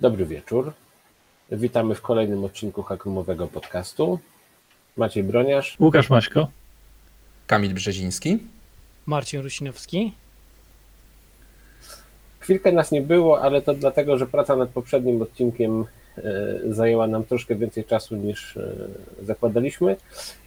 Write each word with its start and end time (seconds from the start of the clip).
Dobry 0.00 0.26
wieczór. 0.26 0.72
Witamy 1.52 1.94
w 1.94 2.02
kolejnym 2.02 2.44
odcinku 2.44 2.82
Hakrumowego 2.82 3.46
podcastu. 3.46 4.18
Maciej 4.96 5.22
Broniarz. 5.22 5.76
Łukasz 5.80 6.10
Maśko. 6.10 6.48
Kamil 7.46 7.74
Brzeziński. 7.74 8.38
Marcin 9.06 9.40
Rusinowski. 9.40 10.12
Chwilkę 12.38 12.72
nas 12.72 12.90
nie 12.90 13.02
było, 13.02 13.42
ale 13.42 13.62
to 13.62 13.74
dlatego, 13.74 14.18
że 14.18 14.26
praca 14.26 14.56
nad 14.56 14.70
poprzednim 14.70 15.22
odcinkiem 15.22 15.84
e, 16.18 16.22
zajęła 16.68 17.06
nam 17.06 17.24
troszkę 17.24 17.54
więcej 17.54 17.84
czasu 17.84 18.16
niż 18.16 18.56
e, 18.56 18.72
zakładaliśmy. 19.22 19.96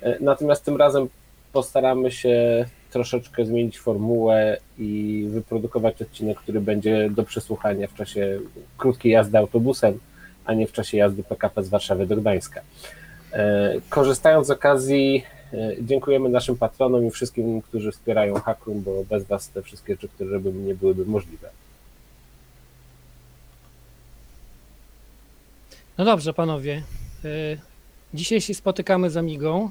E, 0.01 0.17
natomiast 0.19 0.65
tym 0.65 0.77
razem 0.77 1.09
postaramy 1.51 2.11
się 2.11 2.65
troszeczkę 2.93 3.45
zmienić 3.45 3.79
formułę 3.79 4.57
i 4.77 5.25
wyprodukować 5.29 6.01
odcinek, 6.01 6.37
który 6.37 6.61
będzie 6.61 7.09
do 7.09 7.23
przesłuchania 7.23 7.87
w 7.87 7.93
czasie 7.93 8.39
krótkiej 8.77 9.11
jazdy 9.11 9.37
autobusem, 9.37 9.99
a 10.45 10.53
nie 10.53 10.67
w 10.67 10.71
czasie 10.71 10.97
jazdy 10.97 11.23
PKP 11.23 11.63
z 11.63 11.69
Warszawy 11.69 12.07
do 12.07 12.15
Gdańska. 12.17 12.61
Korzystając 13.89 14.47
z 14.47 14.51
okazji, 14.51 15.23
dziękujemy 15.81 16.29
naszym 16.29 16.57
patronom 16.57 17.07
i 17.07 17.11
wszystkim, 17.11 17.61
którzy 17.61 17.91
wspierają 17.91 18.33
Hakrum, 18.35 18.81
bo 18.81 19.03
bez 19.09 19.23
Was 19.23 19.49
te 19.49 19.61
wszystkie 19.61 19.95
rzeczy, 19.95 20.29
żeby 20.29 20.53
nie 20.53 20.75
byłyby 20.75 21.05
możliwe. 21.05 21.49
No 25.97 26.05
dobrze, 26.05 26.33
panowie. 26.33 26.83
Dzisiaj 28.13 28.41
się 28.41 28.53
spotykamy 28.53 29.09
z 29.09 29.17
Amigą. 29.17 29.69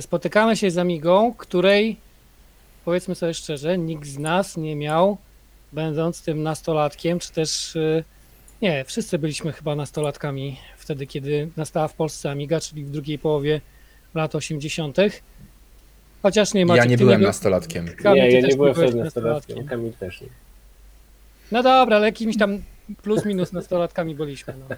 Spotykamy 0.00 0.56
się 0.56 0.70
z 0.70 0.78
Amigą, 0.78 1.34
której 1.34 1.96
powiedzmy 2.84 3.14
sobie 3.14 3.34
szczerze, 3.34 3.78
nikt 3.78 4.06
z 4.06 4.18
nas 4.18 4.56
nie 4.56 4.76
miał, 4.76 5.18
będąc 5.72 6.22
tym 6.22 6.42
nastolatkiem, 6.42 7.18
czy 7.18 7.32
też 7.32 7.78
nie, 8.62 8.84
wszyscy 8.84 9.18
byliśmy 9.18 9.52
chyba 9.52 9.74
nastolatkami 9.76 10.56
wtedy, 10.76 11.06
kiedy 11.06 11.48
nastała 11.56 11.88
w 11.88 11.94
Polsce 11.94 12.30
Amiga, 12.30 12.60
czyli 12.60 12.84
w 12.84 12.90
drugiej 12.90 13.18
połowie 13.18 13.60
lat 14.14 14.34
80. 14.34 14.96
Chociaż 16.22 16.54
nie 16.54 16.66
macie. 16.66 16.78
Ja 16.78 16.84
nie 16.84 16.96
byłem 16.96 17.22
nastolatkiem. 17.22 17.88
Kamil, 17.88 18.22
nie, 18.22 18.30
ja 18.30 18.48
nie 18.48 18.56
byłem 18.56 18.74
wtedy 18.74 18.94
nastolatkiem. 18.94 19.66
Kamil 19.66 19.92
też 19.92 20.20
nie. 20.20 20.28
No 21.52 21.62
dobra, 21.62 21.96
ale 21.96 22.06
jakimiś 22.06 22.38
tam 22.38 22.62
plus 23.02 23.24
minus 23.24 23.52
nastolatkami 23.52 24.14
byliśmy. 24.14 24.54
No. 24.68 24.76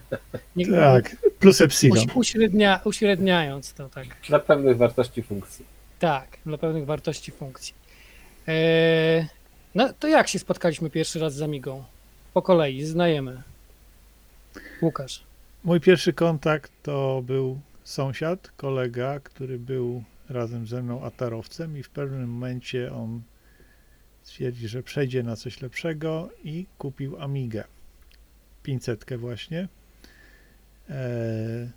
Nie, 0.57 0.67
tak, 0.67 1.17
plus 1.39 1.61
epsilon. 1.61 2.07
Uśrednia, 2.15 2.81
uśredniając 2.85 3.73
to 3.73 3.89
tak. 3.89 4.07
Dla 4.29 4.39
pewnych 4.39 4.77
wartości 4.77 5.23
funkcji. 5.23 5.65
Tak, 5.99 6.39
dla 6.47 6.59
pewnych 6.59 6.87
wartości 6.87 7.33
funkcji. 7.33 7.75
Eee, 8.47 9.27
no 9.75 9.93
to 9.93 10.09
jak 10.09 10.29
się 10.29 10.39
spotkaliśmy 10.39 10.91
pierwszy 10.91 11.19
raz 11.19 11.35
z 11.35 11.43
Amigą? 11.43 11.85
Po 12.35 12.43
kolei, 12.43 12.85
znajemy. 12.85 13.43
Łukasz. 14.83 15.23
Mój 15.65 15.81
pierwszy 15.81 16.13
kontakt 16.13 16.73
to 16.83 17.23
był 17.27 17.61
sąsiad, 17.85 18.51
kolega, 18.57 19.21
który 19.21 19.59
był 19.59 20.03
razem 20.29 20.67
ze 20.67 20.83
mną 20.83 21.05
atarowcem 21.05 21.79
i 21.79 21.83
w 21.83 21.91
pewnym 21.91 22.29
momencie 22.29 22.93
on 22.93 23.23
stwierdzi, 24.23 24.69
że 24.69 24.83
przejdzie 24.83 25.23
na 25.23 25.37
coś 25.37 25.61
lepszego 25.61 26.29
i 26.45 26.67
kupił 26.79 27.21
Amigę. 27.21 27.65
500 28.63 29.05
właśnie. 29.17 29.69
E, 30.91 31.71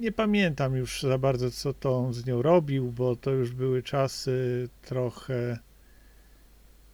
nie 0.00 0.12
pamiętam 0.12 0.76
już 0.76 1.02
za 1.02 1.18
bardzo, 1.18 1.50
co 1.50 1.74
to 1.74 1.98
on 1.98 2.14
z 2.14 2.26
nią 2.26 2.42
robił, 2.42 2.92
bo 2.92 3.16
to 3.16 3.30
już 3.30 3.52
były 3.52 3.82
czasy 3.82 4.68
trochę 4.82 5.58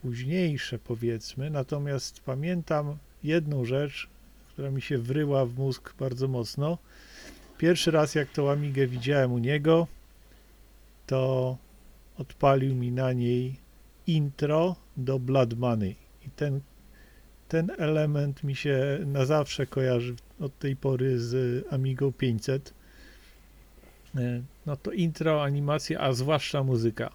późniejsze, 0.03 0.79
powiedzmy. 0.79 1.51
Natomiast 1.51 2.21
pamiętam 2.21 2.97
jedną 3.25 3.65
rzecz, 3.65 4.09
która 4.49 4.71
mi 4.71 4.83
się 4.83 4.99
wryła 4.99 5.47
w 5.47 5.55
mózg 5.55 5.95
bardzo 5.99 6.29
mocno. 6.29 6.79
Pierwszy 7.59 7.91
raz, 7.91 8.15
jak 8.15 8.31
tą 8.31 8.51
Amigę 8.51 8.87
widziałem 8.87 9.33
u 9.33 9.39
niego, 9.39 9.87
to 11.07 11.57
odpalił 12.19 12.75
mi 12.75 12.93
na 12.93 13.13
niej 13.13 13.57
intro 14.07 14.77
do 14.97 15.19
Blood 15.19 15.55
Money. 15.55 15.97
I 16.27 16.31
ten 16.31 16.61
ten 17.51 17.71
element 17.79 18.45
mi 18.45 18.57
się 18.57 18.99
na 19.07 19.25
zawsze 19.25 19.67
kojarzy 19.67 20.15
od 20.41 20.59
tej 20.59 20.77
pory 20.77 21.19
z 21.19 21.65
Amigo 21.73 22.13
500. 22.13 22.75
E, 24.17 24.43
no 24.67 24.77
to 24.77 24.93
intro, 24.93 25.43
animacja, 25.43 26.01
a 26.01 26.13
zwłaszcza 26.13 26.63
muzyka. 26.63 27.11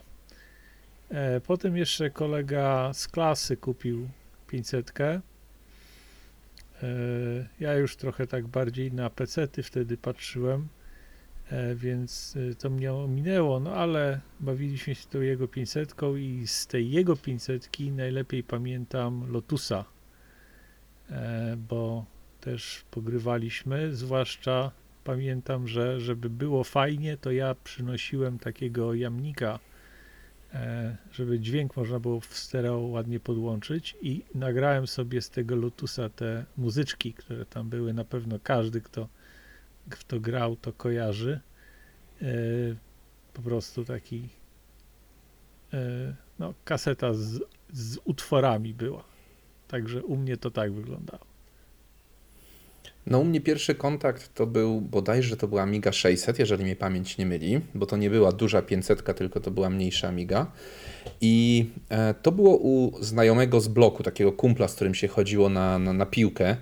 E, 1.09 1.41
potem 1.41 1.77
jeszcze 1.77 2.09
kolega 2.09 2.93
z 2.93 3.07
klasy 3.07 3.57
kupił 3.57 4.09
500. 4.47 4.99
E, 4.99 5.21
ja 7.59 7.73
już 7.73 7.95
trochę 7.95 8.27
tak 8.27 8.47
bardziej 8.47 8.91
na 8.91 9.09
pecety 9.09 9.63
wtedy 9.63 9.97
patrzyłem, 9.97 10.67
więc 11.75 12.37
to 12.59 12.69
mnie 12.69 12.93
ominęło, 12.93 13.59
no 13.59 13.73
ale 13.73 14.19
bawiliśmy 14.39 14.95
się 14.95 15.07
tą 15.07 15.21
jego 15.21 15.47
500 15.47 15.95
i 16.17 16.47
z 16.47 16.67
tej 16.67 16.91
jego 16.91 17.15
500 17.15 17.69
najlepiej 17.79 18.43
pamiętam 18.43 19.31
Lotusa 19.31 19.85
bo 21.57 22.05
też 22.41 22.85
pogrywaliśmy, 22.91 23.95
zwłaszcza 23.95 24.71
pamiętam, 25.03 25.67
że 25.67 26.01
żeby 26.01 26.29
było 26.29 26.63
fajnie, 26.63 27.17
to 27.17 27.31
ja 27.31 27.55
przynosiłem 27.63 28.39
takiego 28.39 28.93
jamnika, 28.93 29.59
e, 30.53 30.97
żeby 31.11 31.39
dźwięk 31.39 31.77
można 31.77 31.99
było 31.99 32.19
w 32.19 32.37
stereo 32.37 32.79
ładnie 32.79 33.19
podłączyć 33.19 33.97
i 34.01 34.23
nagrałem 34.35 34.87
sobie 34.87 35.21
z 35.21 35.29
tego 35.29 35.55
Lotusa 35.55 36.09
te 36.09 36.45
muzyczki, 36.57 37.13
które 37.13 37.45
tam 37.45 37.69
były, 37.69 37.93
na 37.93 38.05
pewno 38.05 38.39
każdy, 38.43 38.81
kto, 38.81 39.07
kto 39.89 40.19
grał, 40.19 40.55
to 40.55 40.73
kojarzy. 40.73 41.39
E, 42.21 42.25
po 43.33 43.41
prostu 43.41 43.85
taki 43.85 44.29
no, 46.39 46.53
kaseta 46.65 47.13
z, 47.13 47.39
z 47.73 47.97
utworami 48.03 48.73
była. 48.73 49.14
Także 49.75 50.03
u 50.03 50.17
mnie 50.17 50.37
to 50.37 50.51
tak 50.51 50.73
wyglądało. 50.73 51.25
No 53.05 53.19
u 53.19 53.23
mnie 53.23 53.41
pierwszy 53.41 53.75
kontakt 53.75 54.33
to 54.33 54.47
był 54.47 54.81
bodajże 54.81 55.37
to 55.37 55.47
była 55.47 55.61
Amiga 55.61 55.91
600, 55.91 56.39
jeżeli 56.39 56.63
mnie 56.63 56.75
pamięć 56.75 57.17
nie 57.17 57.25
myli, 57.25 57.61
bo 57.73 57.85
to 57.85 57.97
nie 57.97 58.09
była 58.09 58.31
duża 58.31 58.61
500, 58.61 59.15
tylko 59.15 59.39
to 59.39 59.51
była 59.51 59.69
mniejsza 59.69 60.07
Amiga. 60.07 60.51
I 61.21 61.65
e, 61.89 62.13
to 62.13 62.31
było 62.31 62.57
u 62.57 63.03
znajomego 63.03 63.61
z 63.61 63.67
bloku, 63.67 64.03
takiego 64.03 64.31
kumpla, 64.31 64.67
z 64.67 64.75
którym 64.75 64.95
się 64.95 65.07
chodziło 65.07 65.49
na, 65.49 65.79
na, 65.79 65.93
na 65.93 66.05
piłkę. 66.05 66.55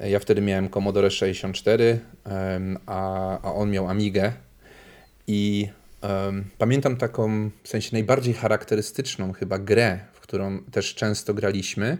E, 0.00 0.10
ja 0.10 0.18
wtedy 0.18 0.40
miałem 0.40 0.68
Commodore 0.68 1.10
64, 1.10 2.00
a, 2.86 3.40
a 3.42 3.54
on 3.54 3.70
miał 3.70 3.88
Amigę. 3.88 4.32
I 5.26 5.68
um, 6.02 6.44
pamiętam 6.58 6.96
taką, 6.96 7.50
w 7.62 7.68
sensie 7.68 7.90
najbardziej 7.92 8.34
charakterystyczną 8.34 9.32
chyba 9.32 9.58
grę, 9.58 9.98
w 10.12 10.20
którą 10.20 10.62
też 10.62 10.94
często 10.94 11.34
graliśmy 11.34 11.98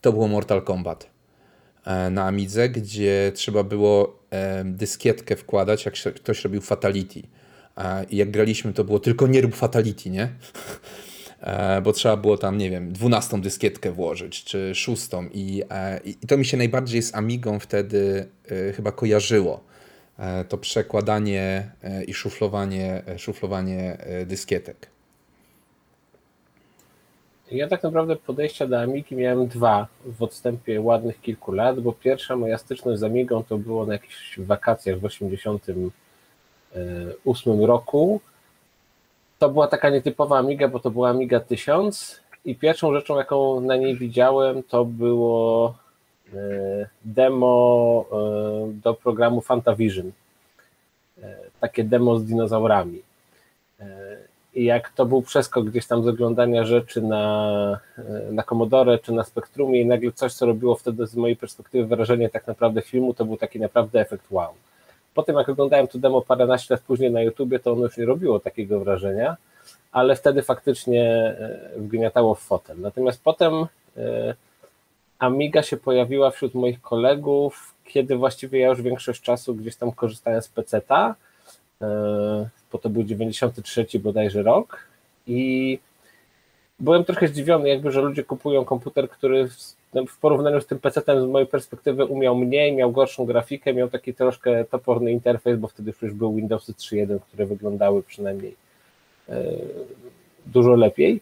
to 0.00 0.12
było 0.12 0.28
Mortal 0.28 0.62
Kombat 0.62 1.10
e, 1.84 2.10
na 2.10 2.26
Amidze, 2.26 2.68
gdzie 2.68 3.32
trzeba 3.34 3.64
było 3.64 4.20
e, 4.30 4.64
dyskietkę 4.64 5.36
wkładać, 5.36 5.84
jak 5.84 5.94
ktoś 5.94 6.44
robił 6.44 6.60
Fatality. 6.60 7.22
E, 7.76 8.04
I 8.04 8.16
jak 8.16 8.30
graliśmy, 8.30 8.72
to 8.72 8.84
było 8.84 9.00
tylko 9.00 9.26
nie 9.26 9.40
rób 9.40 9.54
Fatality, 9.54 10.10
nie? 10.10 10.28
Bo 11.82 11.92
trzeba 11.92 12.16
było 12.16 12.38
tam, 12.38 12.58
nie 12.58 12.70
wiem, 12.70 12.92
dwunastą 12.92 13.40
dyskietkę 13.40 13.92
włożyć, 13.92 14.44
czy 14.44 14.74
szóstą. 14.74 15.28
I, 15.32 15.62
I 16.22 16.26
to 16.26 16.38
mi 16.38 16.44
się 16.44 16.56
najbardziej 16.56 17.02
z 17.02 17.14
Amigą 17.14 17.58
wtedy 17.58 18.28
chyba 18.76 18.92
kojarzyło. 18.92 19.64
To 20.48 20.58
przekładanie 20.58 21.70
i 22.06 22.14
szuflowanie, 22.14 23.02
szuflowanie 23.16 23.98
dyskietek. 24.26 24.90
Ja 27.50 27.68
tak 27.68 27.82
naprawdę 27.82 28.16
podejścia 28.16 28.66
do 28.66 28.80
Amigi 28.80 29.16
miałem 29.16 29.46
dwa 29.46 29.86
w 30.04 30.22
odstępie 30.22 30.80
ładnych 30.80 31.20
kilku 31.20 31.52
lat, 31.52 31.80
bo 31.80 31.92
pierwsza 31.92 32.36
moja 32.36 32.58
styczność 32.58 33.00
z 33.00 33.04
Amigą 33.04 33.44
to 33.44 33.58
było 33.58 33.86
na 33.86 33.92
jakichś 33.92 34.38
wakacjach 34.38 34.96
w 34.96 35.02
1988 35.02 37.64
roku. 37.64 38.20
To 39.38 39.48
była 39.48 39.68
taka 39.68 39.90
nietypowa 39.90 40.38
Amiga, 40.38 40.68
bo 40.68 40.80
to 40.80 40.90
była 40.90 41.10
Amiga 41.10 41.40
1000 41.40 42.20
i 42.44 42.54
pierwszą 42.54 42.94
rzeczą, 42.94 43.16
jaką 43.16 43.60
na 43.60 43.76
niej 43.76 43.96
widziałem, 43.96 44.62
to 44.62 44.84
było 44.84 45.74
e, 46.34 46.88
demo 47.04 48.04
e, 48.12 48.72
do 48.72 48.94
programu 48.94 49.40
Fantavision. 49.40 50.12
E, 51.22 51.36
takie 51.60 51.84
demo 51.84 52.18
z 52.18 52.24
dinozaurami. 52.24 53.02
Jak 54.54 54.90
to 54.90 55.06
był 55.06 55.22
przeskok 55.22 55.64
gdzieś 55.64 55.86
tam 55.86 56.02
z 56.02 56.08
oglądania 56.08 56.64
rzeczy 56.64 57.02
na, 57.02 57.80
na 58.30 58.42
Commodore 58.42 58.98
czy 58.98 59.12
na 59.12 59.24
Spektrumie 59.24 59.80
i 59.80 59.86
nagle 59.86 60.12
coś, 60.12 60.32
co 60.32 60.46
robiło 60.46 60.74
wtedy 60.74 61.06
z 61.06 61.16
mojej 61.16 61.36
perspektywy 61.36 61.96
wrażenie 61.96 62.28
tak 62.28 62.46
naprawdę 62.46 62.82
filmu, 62.82 63.14
to 63.14 63.24
był 63.24 63.36
taki 63.36 63.60
naprawdę 63.60 64.00
efekt 64.00 64.30
wow. 64.30 64.54
Potem 65.14 65.36
jak 65.36 65.48
oglądałem 65.48 65.88
to 65.88 65.98
demo 65.98 66.22
paręnaście 66.22 66.74
lat 66.74 66.82
później 66.82 67.10
na 67.10 67.22
YouTubie, 67.22 67.58
to 67.58 67.72
ono 67.72 67.82
już 67.82 67.96
nie 67.96 68.06
robiło 68.06 68.40
takiego 68.40 68.80
wrażenia, 68.80 69.36
ale 69.92 70.16
wtedy 70.16 70.42
faktycznie 70.42 71.04
e, 71.04 71.60
wgniatało 71.76 72.34
w 72.34 72.40
fotel. 72.40 72.80
Natomiast 72.80 73.22
potem 73.24 73.66
e, 73.96 74.34
Amiga 75.18 75.62
się 75.62 75.76
pojawiła 75.76 76.30
wśród 76.30 76.54
moich 76.54 76.80
kolegów, 76.80 77.74
kiedy 77.84 78.16
właściwie 78.16 78.58
ja 78.58 78.68
już 78.68 78.82
większość 78.82 79.22
czasu 79.22 79.54
gdzieś 79.54 79.76
tam 79.76 79.92
korzystałem 79.92 80.42
z 80.42 80.48
PC-ta, 80.48 81.14
bo 82.72 82.78
to 82.78 82.88
był 82.88 83.02
93 83.02 83.86
bodajże 83.98 84.42
rok 84.42 84.78
i 85.26 85.78
byłem 86.80 87.04
trochę 87.04 87.28
zdziwiony, 87.28 87.68
jakby, 87.68 87.90
że 87.90 88.00
ludzie 88.00 88.24
kupują 88.24 88.64
komputer, 88.64 89.08
który 89.08 89.48
w, 90.08 90.18
porównaniu 90.20 90.60
z 90.60 90.66
tym 90.66 90.78
PC-tem 90.78 91.22
z 91.22 91.26
mojej 91.26 91.48
perspektywy 91.48 92.04
umiał 92.04 92.36
mniej, 92.36 92.72
miał 92.72 92.92
gorszą 92.92 93.24
grafikę, 93.24 93.74
miał 93.74 93.88
taki 93.88 94.14
troszkę 94.14 94.64
toporny 94.64 95.12
interfejs, 95.12 95.58
bo 95.58 95.68
wtedy 95.68 95.92
już 96.02 96.14
był 96.14 96.34
Windows 96.34 96.70
3.1, 96.70 97.20
które 97.20 97.46
wyglądały 97.46 98.02
przynajmniej 98.02 98.56
e, 99.28 99.42
dużo 100.46 100.74
lepiej. 100.74 101.20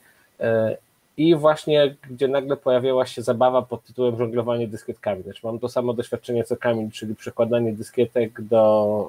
I 1.19 1.37
właśnie, 1.37 1.97
gdzie 2.11 2.29
nagle 2.29 2.57
pojawiała 2.57 3.07
się 3.07 3.23
zabawa 3.23 3.63
pod 3.63 3.85
tytułem 3.85 4.19
żonglowanie 4.19 4.69
dyskietkami. 4.69 5.23
Znaczy, 5.23 5.41
mam 5.45 5.59
to 5.59 5.69
samo 5.69 5.95
doświadczenie 5.95 6.45
co 6.45 6.57
Kamil, 6.57 6.91
czyli 6.91 7.15
przekładanie 7.15 7.73
dyskietek 7.73 8.43
do 8.43 9.09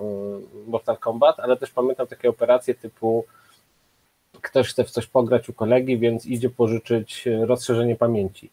e, 0.67 0.69
Mortal 0.69 0.97
Kombat, 0.97 1.39
ale 1.39 1.57
też 1.57 1.71
pamiętam 1.71 2.07
takie 2.07 2.29
operacje 2.29 2.75
typu 2.75 3.25
ktoś 4.41 4.69
chce 4.69 4.83
w 4.83 4.91
coś 4.91 5.07
pograć 5.07 5.49
u 5.49 5.53
kolegi, 5.53 5.97
więc 5.97 6.25
idzie 6.25 6.49
pożyczyć 6.49 7.27
rozszerzenie 7.41 7.95
pamięci, 7.95 8.49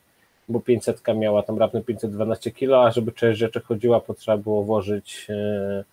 bo 0.49 0.61
500 0.61 1.03
miała 1.15 1.43
tam 1.43 1.59
raptem 1.59 1.85
512 1.85 2.51
kilo, 2.51 2.85
a 2.85 2.91
żeby 2.91 3.13
część 3.13 3.39
rzeczy 3.39 3.61
chodziła, 3.61 4.01
potrzeba 4.01 4.39
było 4.39 4.63
włożyć 4.63 5.27
e, 5.31 5.85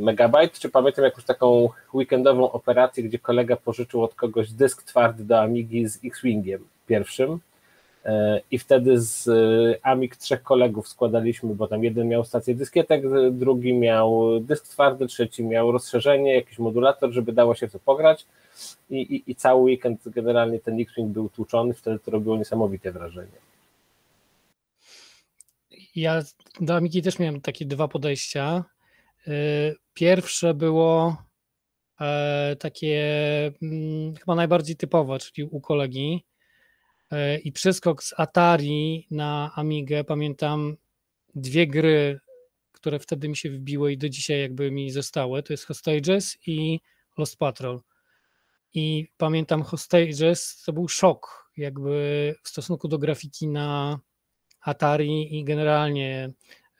megabajt, 0.00 0.58
czy 0.58 0.68
pamiętam 0.68 1.04
jakąś 1.04 1.24
taką 1.24 1.68
weekendową 1.94 2.52
operację, 2.52 3.02
gdzie 3.02 3.18
kolega 3.18 3.56
pożyczył 3.56 4.04
od 4.04 4.14
kogoś 4.14 4.52
dysk 4.52 4.82
twardy 4.82 5.24
do 5.24 5.40
Amigi 5.40 5.88
z 5.88 6.04
X-Wingiem 6.04 6.64
pierwszym 6.86 7.38
e, 8.04 8.40
i 8.50 8.58
wtedy 8.58 9.00
z 9.00 9.28
e, 9.28 9.86
Amig 9.86 10.16
trzech 10.16 10.42
kolegów 10.42 10.88
składaliśmy, 10.88 11.54
bo 11.54 11.68
tam 11.68 11.84
jeden 11.84 12.08
miał 12.08 12.24
stację 12.24 12.54
dyskietek, 12.54 13.02
drugi 13.30 13.74
miał 13.74 14.40
dysk 14.40 14.68
twardy, 14.68 15.06
trzeci 15.06 15.44
miał 15.44 15.72
rozszerzenie, 15.72 16.34
jakiś 16.34 16.58
modulator, 16.58 17.10
żeby 17.10 17.32
dało 17.32 17.54
się 17.54 17.68
w 17.68 17.72
to 17.72 17.78
pograć 17.78 18.26
i, 18.90 18.96
i, 18.96 19.30
i 19.30 19.34
cały 19.34 19.62
weekend 19.62 20.08
generalnie 20.08 20.60
ten 20.60 20.80
X-Wing 20.80 21.12
był 21.12 21.28
tłuczony, 21.28 21.74
wtedy 21.74 21.98
to 21.98 22.10
robiło 22.10 22.36
niesamowite 22.36 22.92
wrażenie. 22.92 23.46
Ja 25.96 26.22
do 26.60 26.76
Amigi 26.76 27.02
też 27.02 27.18
miałem 27.18 27.40
takie 27.40 27.66
dwa 27.66 27.88
podejścia. 27.88 28.64
Y, 29.28 29.76
pierwsze 29.94 30.54
było 30.54 31.16
e, 32.00 32.56
takie 32.60 33.02
mm, 33.62 34.14
chyba 34.16 34.34
najbardziej 34.34 34.76
typowe, 34.76 35.18
czyli 35.18 35.48
u 35.50 35.60
kolegi. 35.60 36.26
E, 37.10 37.38
I 37.38 37.52
przeskok 37.52 38.02
z 38.02 38.14
Atari 38.16 39.06
na 39.10 39.52
Amigę. 39.54 40.04
Pamiętam 40.04 40.76
dwie 41.34 41.66
gry, 41.66 42.20
które 42.72 42.98
wtedy 42.98 43.28
mi 43.28 43.36
się 43.36 43.50
wbiły 43.50 43.92
i 43.92 43.98
do 43.98 44.08
dzisiaj 44.08 44.40
jakby 44.40 44.70
mi 44.70 44.90
zostały. 44.90 45.42
To 45.42 45.52
jest 45.52 45.64
Hostages 45.64 46.38
i 46.46 46.80
Lost 47.18 47.38
Patrol. 47.38 47.80
I 48.74 49.06
pamiętam 49.16 49.62
Hostages, 49.62 50.62
to 50.66 50.72
był 50.72 50.88
szok 50.88 51.50
jakby 51.56 52.34
w 52.42 52.48
stosunku 52.48 52.88
do 52.88 52.98
grafiki 52.98 53.48
na 53.48 53.98
Atari 54.60 55.38
i 55.38 55.44
generalnie 55.44 56.30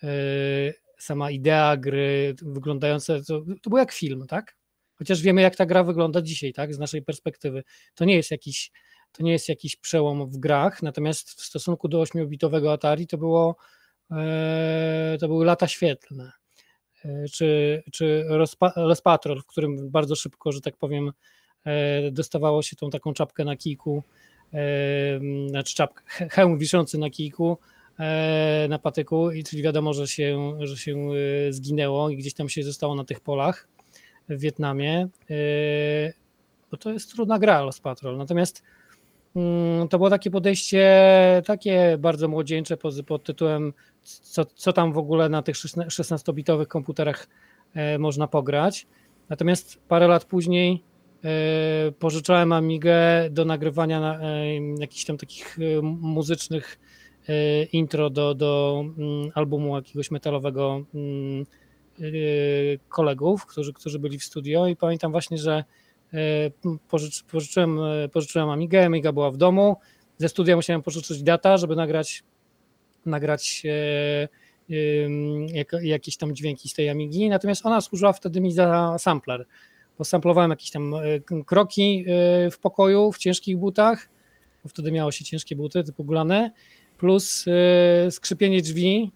yy, 0.03 0.75
sama 0.99 1.31
idea 1.31 1.77
gry 1.77 2.35
wyglądające, 2.43 3.25
to, 3.25 3.45
to 3.63 3.71
był 3.71 3.79
jak 3.79 3.93
film, 3.93 4.27
tak? 4.27 4.57
Chociaż 4.95 5.23
wiemy 5.23 5.43
jak 5.43 5.57
ta 5.57 5.67
gra 5.67 5.85
wygląda 5.85 6.23
dzisiaj, 6.23 6.53
tak? 6.53 6.75
Z 6.75 6.79
naszej 6.79 7.03
perspektywy. 7.03 7.65
To 7.95 8.05
nie 8.05 8.17
jest 8.17 8.31
jakiś 8.31 8.71
to 9.13 9.23
nie 9.23 9.33
jest 9.33 9.49
jakiś 9.49 9.77
przełom 9.77 10.31
w 10.31 10.39
grach, 10.39 10.83
natomiast 10.83 11.31
w 11.31 11.45
stosunku 11.45 11.89
do 11.89 12.03
8-bitowego 12.03 12.73
Atari 12.73 13.07
to 13.07 13.19
było 13.19 13.57
yy, 14.11 14.17
to 15.21 15.29
były 15.29 15.45
lata 15.45 15.69
świetlne. 15.69 16.33
Yy, 17.05 17.29
czy, 17.33 17.83
czy 17.93 18.25
Los 18.77 19.03
Patrol, 19.03 19.43
w 19.43 19.47
którym 19.47 19.91
bardzo 19.91 20.17
szybko, 20.17 20.53
że 20.53 20.61
tak 20.61 20.77
powiem, 20.77 21.13
E, 21.67 22.11
dostawało 22.11 22.63
się 22.63 22.77
tą 22.77 22.91
taką 22.91 23.13
czapkę 23.13 23.45
na 23.45 23.57
kijku, 23.57 24.03
e, 24.55 24.59
znaczy 25.49 25.75
czapkę, 25.75 26.29
hełm 26.31 26.59
wiszący 26.59 26.99
na 26.99 27.11
kijku, 27.11 27.59
e, 27.61 27.76
na 28.69 28.79
patyku, 28.79 29.31
i 29.31 29.45
czyli 29.45 29.63
wiadomo, 29.63 29.93
że 29.93 30.09
się, 30.09 30.57
że 30.61 30.77
się 30.77 31.09
zginęło 31.51 32.11
i 32.11 32.17
gdzieś 32.17 32.35
tam 32.35 32.49
się 32.49 32.63
zostało 32.63 32.95
na 32.95 33.05
tych 33.05 33.21
polach 33.21 33.69
w 34.29 34.41
Wietnamie, 34.41 35.09
bo 36.71 36.77
to 36.77 36.93
jest 36.93 37.13
trudna 37.13 37.39
gra 37.39 37.63
Los 37.63 37.81
Patrol. 37.81 38.17
Natomiast 38.17 38.63
mm, 39.37 39.89
to 39.89 39.99
było 39.99 40.11
takie 40.11 40.31
podejście 40.31 41.03
takie 41.47 41.97
bardzo 41.99 42.29
młodzieńcze 42.29 42.77
pod, 42.77 42.95
pod 43.07 43.25
tytułem 43.25 43.73
co, 44.03 44.45
co 44.45 44.73
tam 44.73 44.93
w 44.93 44.99
ogóle 44.99 45.29
na 45.29 45.43
tych 45.43 45.57
16-bitowych 45.57 46.67
komputerach 46.67 47.29
można 47.99 48.29
pograć. 48.29 48.87
Natomiast 49.29 49.79
parę 49.89 50.09
lat 50.09 50.25
później 50.25 50.83
E, 51.25 51.93
pożyczałem 51.93 52.53
Amigę 52.53 52.97
do 53.31 53.45
nagrywania 53.45 54.01
na, 54.01 54.21
e, 54.21 54.55
jakichś 54.81 55.05
tam 55.05 55.17
takich 55.17 55.59
e, 55.59 55.83
muzycznych 55.83 56.79
intro 57.73 58.11
do, 58.11 58.35
do 58.35 58.85
mm, 58.99 59.31
albumu 59.35 59.77
jakiegoś 59.77 60.11
metalowego 60.11 60.85
mm, 60.95 61.47
kolegów, 62.89 63.47
którzy, 63.47 63.73
którzy 63.73 63.99
byli 63.99 64.19
w 64.19 64.25
studio. 64.25 64.67
I 64.67 64.77
pamiętam 64.77 65.13
właśnie, 65.13 65.39
że 65.39 65.65
pożycz, 66.89 67.23
pożyczyłem, 67.23 67.79
pożyczyłem 68.13 68.51
Amigę, 68.51 68.85
Amiga 68.85 69.13
była 69.13 69.31
w 69.31 69.37
domu, 69.37 69.77
ze 70.19 70.29
studia 70.29 70.57
musiałem 70.57 70.83
pożyczyć 70.83 71.23
data, 71.23 71.57
żeby 71.57 71.77
nagrać 71.77 72.25
nagrać 73.07 73.63
jakieś 75.83 76.17
tam 76.17 76.35
dźwięki 76.35 76.69
z 76.69 76.75
tej 76.75 76.89
Amigi, 76.89 77.29
natomiast 77.29 77.67
ona 77.67 77.81
służyła 77.81 78.13
wtedy 78.13 78.41
mi 78.41 78.53
za 78.53 78.97
sampler 78.99 79.47
Posamplowałem 79.97 80.51
jakieś 80.51 80.71
tam 80.71 80.95
kroki 81.47 82.05
w 82.51 82.59
pokoju, 82.59 83.13
w 83.13 83.19
ciężkich 83.19 83.57
butach, 83.57 84.09
bo 84.63 84.69
wtedy 84.69 84.93
miało 84.93 85.13
się 85.13 85.25
ciężkie 85.25 85.57
buty 85.57 85.85
typu 85.85 86.05
gulane, 86.05 86.51
plus 86.99 87.45
e, 87.49 88.11
skrzypienie 88.11 88.63
drzwi 88.63 89.13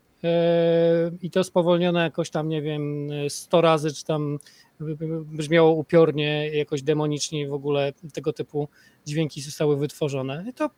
i 1.22 1.30
to 1.30 1.44
spowolnione 1.44 2.02
jakoś 2.02 2.30
tam, 2.30 2.48
nie 2.48 2.62
wiem, 2.62 3.08
100 3.28 3.60
razy, 3.60 3.94
czy 3.94 4.04
tam 4.04 4.38
brzmiało 5.24 5.72
upiornie, 5.72 6.50
jakoś 6.54 6.82
demonicznie 6.82 7.48
w 7.48 7.52
ogóle 7.52 7.92
tego 8.12 8.32
typu 8.32 8.68
dźwięki 9.06 9.40
zostały 9.40 9.76
wytworzone. 9.76 10.44
I 10.48 10.52
to 10.52 10.70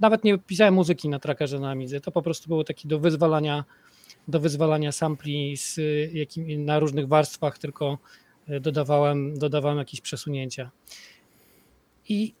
nawet 0.00 0.24
nie 0.24 0.38
pisałem 0.38 0.74
muzyki 0.74 1.08
na 1.08 1.18
trackerze 1.18 1.60
na 1.60 1.70
Amidze, 1.70 2.00
to 2.00 2.12
po 2.12 2.22
prostu 2.22 2.48
było 2.48 2.64
taki 2.64 2.88
do 2.88 2.98
wyzwalania 2.98 3.64
do 4.28 4.40
wyzwalania 4.40 4.92
sampli 4.92 5.56
z 5.56 5.80
jakim, 6.14 6.64
na 6.64 6.78
różnych 6.78 7.08
warstwach, 7.08 7.58
tylko 7.58 7.98
dodawałem, 8.60 9.38
dodawałem 9.38 9.78
jakieś 9.78 10.00
przesunięcia. 10.00 10.70
I, 12.08 12.34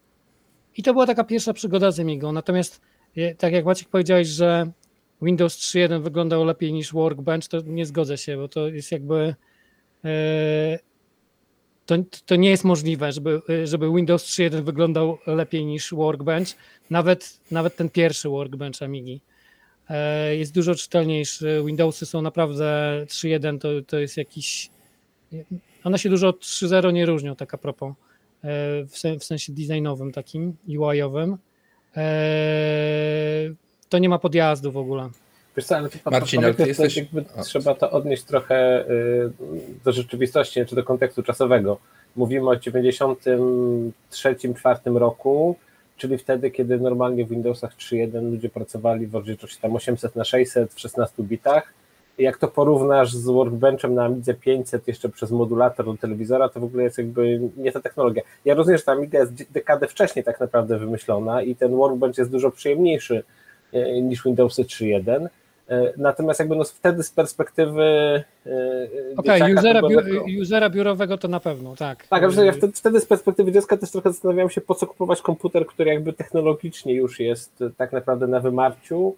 I 0.76 0.82
to 0.82 0.92
była 0.92 1.06
taka 1.06 1.24
pierwsza 1.24 1.52
przygoda 1.52 1.90
z 1.90 2.00
Amigą. 2.00 2.32
Natomiast 2.32 2.80
tak 3.38 3.52
jak 3.52 3.64
Maciek 3.64 3.88
powiedziałeś, 3.88 4.28
że 4.28 4.70
Windows 5.22 5.56
3.1 5.56 6.02
wyglądał 6.02 6.44
lepiej 6.44 6.72
niż 6.72 6.92
Workbench, 6.92 7.48
to 7.48 7.60
nie 7.60 7.86
zgodzę 7.86 8.18
się, 8.18 8.36
bo 8.36 8.48
to 8.48 8.68
jest 8.68 8.92
jakby 8.92 9.34
e, 10.04 10.78
to, 11.86 11.94
to 12.26 12.36
nie 12.36 12.50
jest 12.50 12.64
możliwe, 12.64 13.12
żeby, 13.12 13.40
żeby 13.64 13.90
Windows 13.94 14.24
3.1 14.24 14.62
wyglądał 14.62 15.18
lepiej 15.26 15.66
niż 15.66 15.94
Workbench, 15.94 16.48
nawet, 16.90 17.40
nawet 17.50 17.76
ten 17.76 17.90
pierwszy 17.90 18.28
Workbench 18.28 18.82
Amigi. 18.82 19.20
E, 19.90 20.36
jest 20.36 20.54
dużo 20.54 20.74
czytelniejszy. 20.74 21.62
Windowsy 21.66 22.06
są 22.06 22.22
naprawdę 22.22 23.04
3.1 23.06 23.58
to, 23.58 23.68
to 23.86 23.98
jest 23.98 24.16
jakiś 24.16 24.70
one 25.84 25.98
się 25.98 26.08
dużo 26.08 26.28
od 26.28 26.40
3.0 26.40 26.92
nie 26.92 27.06
różnią, 27.06 27.36
tak 27.36 27.54
a 27.54 27.58
propos, 27.58 27.94
e, 28.44 28.84
w 29.18 29.24
sensie 29.24 29.52
designowym 29.52 30.12
takim, 30.12 30.56
UI-owym. 30.68 31.38
E, 31.96 33.50
to 33.88 33.98
nie 33.98 34.08
ma 34.08 34.18
podjazdu 34.18 34.72
w 34.72 34.76
ogóle. 34.76 35.08
Wiesz 35.56 35.66
co, 35.66 35.76
ale 35.76 35.88
Marcin, 36.10 36.44
ale 36.44 36.54
ty 36.54 36.68
jesteś... 36.68 36.96
jakby 36.96 37.24
trzeba 37.44 37.74
to 37.74 37.90
odnieść 37.90 38.24
trochę 38.24 38.84
y, 38.90 39.30
do 39.84 39.92
rzeczywistości, 39.92 40.66
czy 40.66 40.74
do 40.74 40.84
kontekstu 40.84 41.22
czasowego. 41.22 41.78
Mówimy 42.16 42.50
o 42.50 42.52
93-4 42.52 44.96
roku, 44.96 45.56
czyli 45.96 46.18
wtedy, 46.18 46.50
kiedy 46.50 46.78
normalnie 46.78 47.24
w 47.24 47.28
Windowsach 47.28 47.76
3.1 47.76 48.30
ludzie 48.30 48.48
pracowali 48.48 49.06
w 49.06 49.14
rozdzielczości 49.14 49.60
tam 49.60 49.76
800 49.76 50.16
na 50.16 50.24
600 50.24 50.74
w 50.74 50.80
16 50.80 51.22
bitach, 51.22 51.77
jak 52.18 52.38
to 52.38 52.48
porównasz 52.48 53.12
z 53.12 53.24
Workbenchem 53.24 53.94
na 53.94 54.04
Amidze 54.04 54.34
500 54.34 54.88
jeszcze 54.88 55.08
przez 55.08 55.30
modulator 55.30 55.86
do 55.86 55.96
telewizora, 55.96 56.48
to 56.48 56.60
w 56.60 56.64
ogóle 56.64 56.82
jest 56.82 56.98
jakby 56.98 57.40
nie 57.56 57.72
ta 57.72 57.80
technologia. 57.80 58.22
Ja 58.44 58.54
rozumiem, 58.54 58.78
że 58.78 58.84
ta 58.84 58.92
Amiga 58.92 59.18
jest 59.18 59.52
dekadę 59.52 59.86
wcześniej 59.86 60.24
tak 60.24 60.40
naprawdę 60.40 60.78
wymyślona 60.78 61.42
i 61.42 61.56
ten 61.56 61.76
Workbench 61.76 62.18
jest 62.18 62.30
dużo 62.30 62.50
przyjemniejszy 62.50 63.24
e, 63.72 64.02
niż 64.02 64.24
Windowsy 64.24 64.64
3.1. 64.64 65.28
E, 65.68 65.92
natomiast 65.96 66.40
jakby 66.40 66.56
no 66.56 66.64
wtedy 66.64 67.02
z 67.02 67.10
perspektywy. 67.10 67.82
E, 68.46 68.88
Okej, 69.16 69.42
okay, 69.42 69.54
usera, 69.54 69.80
usera 70.42 70.70
biurowego 70.70 71.18
to 71.18 71.28
na 71.28 71.40
pewno, 71.40 71.76
tak. 71.76 72.06
Tak, 72.06 72.22
ale 72.22 72.46
ja 72.46 72.52
wtedy, 72.52 72.72
wtedy 72.72 73.00
z 73.00 73.06
perspektywy 73.06 73.52
dziecka 73.52 73.76
też 73.76 73.90
trochę 73.90 74.12
zastanawiałem 74.12 74.50
się, 74.50 74.60
po 74.60 74.74
co 74.74 74.86
kupować 74.86 75.22
komputer, 75.22 75.66
który 75.66 75.90
jakby 75.90 76.12
technologicznie 76.12 76.94
już 76.94 77.20
jest 77.20 77.64
tak 77.76 77.92
naprawdę 77.92 78.26
na 78.26 78.40
wymarciu 78.40 79.16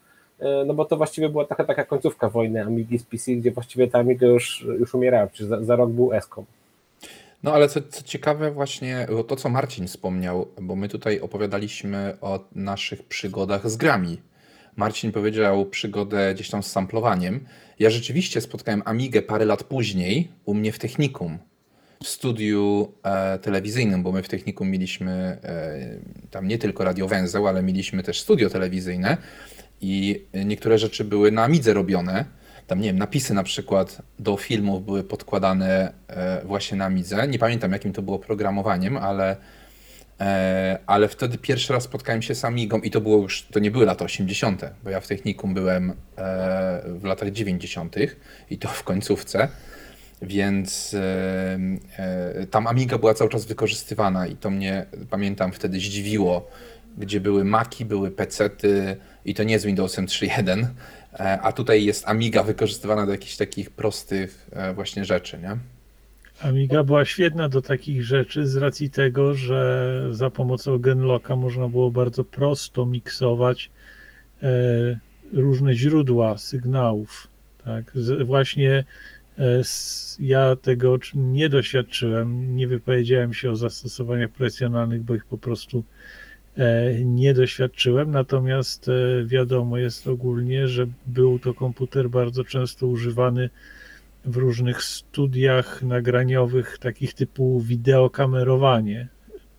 no 0.67 0.75
bo 0.75 0.85
to 0.85 0.97
właściwie 0.97 1.29
była 1.29 1.45
taka, 1.45 1.65
taka 1.65 1.85
końcówka 1.85 2.29
wojny 2.29 2.63
Amigi 2.63 2.99
z 2.99 3.03
PC, 3.03 3.33
gdzie 3.33 3.51
właściwie 3.51 3.89
ta 3.89 3.99
Amiga 3.99 4.27
już, 4.27 4.67
już 4.79 4.95
umierała, 4.95 5.27
przecież 5.27 5.47
za, 5.47 5.65
za 5.65 5.77
rok 5.77 5.91
był 5.91 6.13
Eskom. 6.13 6.45
No 7.43 7.53
ale 7.53 7.69
co, 7.69 7.81
co 7.83 8.03
ciekawe 8.03 8.51
właśnie, 8.51 9.07
bo 9.11 9.25
to 9.25 9.37
co 9.37 9.49
Marcin 9.49 9.87
wspomniał, 9.87 10.49
bo 10.63 10.77
my 10.77 10.89
tutaj 10.89 11.21
opowiadaliśmy 11.21 12.17
o 12.21 12.45
naszych 12.55 13.03
przygodach 13.03 13.71
z 13.71 13.77
grami. 13.77 14.21
Marcin 14.77 15.13
powiedział 15.13 15.67
przygodę 15.67 16.35
gdzieś 16.35 16.51
tam 16.51 16.63
z 16.63 16.67
samplowaniem. 16.67 17.41
Ja 17.79 17.91
rzeczywiście 17.91 18.41
spotkałem 18.41 18.83
Amigę 18.85 19.23
parę 19.23 19.45
lat 19.45 19.65
później 19.65 20.29
u 20.45 20.55
mnie 20.55 20.73
w 20.73 20.79
technikum, 20.79 21.39
w 22.03 22.09
studiu 22.09 22.93
e, 23.03 23.39
telewizyjnym, 23.39 24.03
bo 24.03 24.13
my 24.13 24.23
w 24.23 24.29
technikum 24.29 24.71
mieliśmy 24.71 25.13
e, 25.13 26.29
tam 26.31 26.49
nie 26.49 26.59
tylko 26.59 26.85
radiowęzeł, 26.85 27.47
ale 27.47 27.63
mieliśmy 27.63 28.03
też 28.03 28.21
studio 28.21 28.51
telewizyjne 28.51 29.17
i 29.81 30.25
niektóre 30.45 30.79
rzeczy 30.79 31.05
były 31.05 31.33
na 31.33 31.43
Amidze 31.45 31.75
robione. 31.75 32.25
Tam 32.67 32.81
nie 32.81 32.89
wiem, 32.89 32.99
napisy 32.99 33.35
na 33.35 33.43
przykład 33.43 34.03
do 34.19 34.37
filmów 34.37 34.85
były 34.85 35.05
podkładane 35.05 35.93
e, 36.09 36.45
właśnie 36.45 36.79
na 36.79 36.85
Amidze. 36.85 37.29
Nie 37.29 37.39
pamiętam 37.39 37.73
jakim 37.73 37.93
to 37.93 38.03
było 38.03 38.19
programowaniem, 38.19 38.97
ale 38.97 39.37
E, 40.21 40.79
ale 40.87 41.09
wtedy 41.09 41.39
pierwszy 41.39 41.73
raz 41.73 41.83
spotkałem 41.83 42.23
się 42.23 42.35
z 42.35 42.45
Amigą 42.45 42.79
i 42.79 42.91
to 42.91 43.01
było 43.01 43.23
już, 43.23 43.43
to 43.43 43.61
nie 43.61 43.71
były 43.71 43.87
lata 43.87 44.05
80., 44.05 44.63
bo 44.85 44.91
ja 44.91 45.01
w 45.01 45.07
technikum 45.07 45.55
byłem 45.55 45.91
e, 45.91 45.95
w 46.87 47.05
latach 47.05 47.31
90. 47.31 47.97
i 48.51 48.59
to 48.59 48.69
w 48.69 48.83
końcówce, 48.83 49.49
więc 50.23 50.97
tam 52.51 52.67
Amiga 52.67 52.99
była 52.99 53.15
cały 53.15 53.31
czas 53.31 53.45
wykorzystywana 53.45 54.27
i 54.27 54.37
to 54.37 54.51
mnie, 54.51 54.87
pamiętam, 55.11 55.53
wtedy 55.53 55.79
zdziwiło, 55.79 56.51
gdzie 56.99 57.21
były 57.21 57.45
Maki, 57.45 57.85
były 57.85 58.11
PC-ty 58.11 58.97
i 59.25 59.35
to 59.35 59.43
nie 59.43 59.59
z 59.59 59.65
Windowsem 59.65 60.07
3.1, 60.07 60.67
a 61.43 61.53
tutaj 61.53 61.85
jest 61.85 62.09
Amiga 62.09 62.43
wykorzystywana 62.43 63.07
do 63.07 63.13
jakichś 63.13 63.37
takich 63.37 63.71
prostych 63.71 64.51
właśnie 64.75 65.05
rzeczy, 65.05 65.39
nie? 65.39 65.57
Amiga 66.41 66.85
była 66.85 67.05
świetna 67.05 67.49
do 67.49 67.63
takich 67.63 68.05
rzeczy 68.05 68.47
z 68.47 68.57
racji 68.57 68.91
tego, 68.91 69.35
że 69.35 70.09
za 70.11 70.31
pomocą 70.31 70.79
Genlocka 70.79 71.37
można 71.37 71.69
było 71.69 71.91
bardzo 71.91 72.25
prosto 72.25 72.87
miksować 72.87 73.71
e, 74.43 74.49
różne 75.33 75.75
źródła 75.75 76.39
sygnałów. 76.39 77.29
Tak? 77.65 77.93
właśnie 78.25 78.85
e, 79.39 79.63
ja 80.21 80.57
tego 80.57 80.99
nie 81.15 81.49
doświadczyłem, 81.49 82.57
nie 82.57 82.69
wypowiedziałem 82.69 83.35
się 83.35 83.51
o 83.51 83.57
zastosowaniach 83.57 84.31
profesjonalnych, 84.31 85.03
bo 85.03 85.15
ich 85.15 85.25
po 85.25 85.39
prostu 85.39 85.79
e, 85.79 86.20
nie 87.05 87.35
doświadczyłem, 87.35 88.11
natomiast 88.11 88.91
wiadomo 89.27 89.79
jest 89.79 90.07
ogólnie, 90.07 90.69
że 90.69 90.87
był 91.07 91.39
to 91.39 91.55
komputer 91.55 92.11
bardzo 92.11 92.45
często 92.45 92.87
używany 92.87 93.51
w 94.25 94.37
różnych 94.37 94.83
studiach 94.83 95.83
nagraniowych, 95.83 96.79
takich 96.79 97.15
typu 97.15 97.61
wideokamerowanie, 97.61 99.09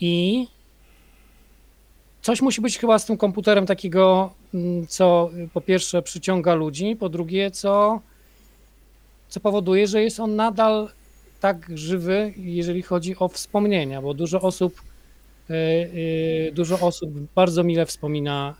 I 0.00 0.46
coś 2.22 2.42
musi 2.42 2.60
być 2.60 2.78
chyba 2.78 2.98
z 2.98 3.06
tym 3.06 3.16
komputerem 3.16 3.66
takiego, 3.66 4.34
mm, 4.54 4.86
co 4.86 5.30
po 5.52 5.60
pierwsze 5.60 6.02
przyciąga 6.02 6.54
ludzi, 6.54 6.96
po 6.96 7.08
drugie, 7.08 7.50
co, 7.50 8.00
co 9.28 9.40
powoduje, 9.40 9.86
że 9.86 10.02
jest 10.02 10.20
on 10.20 10.36
nadal 10.36 10.90
tak 11.40 11.70
żywy, 11.74 12.32
jeżeli 12.36 12.82
chodzi 12.82 13.16
o 13.18 13.28
wspomnienia, 13.28 14.02
bo 14.02 14.14
dużo 14.14 14.40
osób, 14.40 14.82
e, 15.50 15.54
e, 15.54 16.52
dużo 16.52 16.80
osób 16.80 17.10
bardzo 17.34 17.64
mile 17.64 17.86
wspomina 17.86 18.54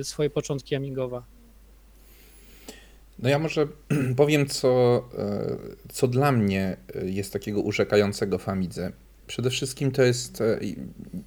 e, 0.00 0.04
swoje 0.04 0.30
początki 0.30 0.74
amigowe. 0.74 1.22
No 3.18 3.28
ja 3.28 3.38
może 3.38 3.66
powiem, 4.16 4.46
co, 4.46 5.02
co 5.92 6.08
dla 6.08 6.32
mnie 6.32 6.76
jest 7.04 7.32
takiego 7.32 7.60
urzekającego 7.60 8.38
w 8.38 8.48
Amidze. 8.48 8.92
Przede 9.26 9.50
wszystkim 9.50 9.92
to 9.92 10.02
jest, 10.02 10.40
e, 10.40 10.58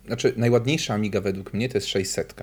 znaczy 0.07 0.33
najładniejsza 0.37 0.93
Amiga 0.93 1.21
według 1.21 1.53
mnie 1.53 1.69
to 1.69 1.77
jest 1.77 1.87
600, 1.87 2.33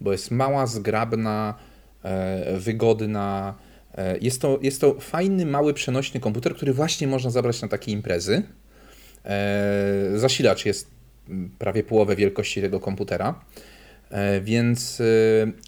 bo 0.00 0.12
jest 0.12 0.30
mała, 0.30 0.66
zgrabna, 0.66 1.54
e, 2.02 2.58
wygodna. 2.58 3.54
E, 3.94 4.18
jest 4.18 4.40
to, 4.40 4.58
jest 4.62 4.80
to 4.80 5.00
fajny, 5.00 5.46
mały, 5.46 5.74
przenośny 5.74 6.20
komputer, 6.20 6.54
który 6.54 6.72
właśnie 6.72 7.06
można 7.06 7.30
zabrać 7.30 7.62
na 7.62 7.68
takie 7.68 7.92
imprezy. 7.92 8.42
Zasilacz 10.16 10.66
jest 10.66 10.90
prawie 11.58 11.82
połowę 11.82 12.16
wielkości 12.16 12.60
tego 12.60 12.80
komputera. 12.80 13.40
E, 14.10 14.40
więc, 14.40 15.00
e, 15.00 15.04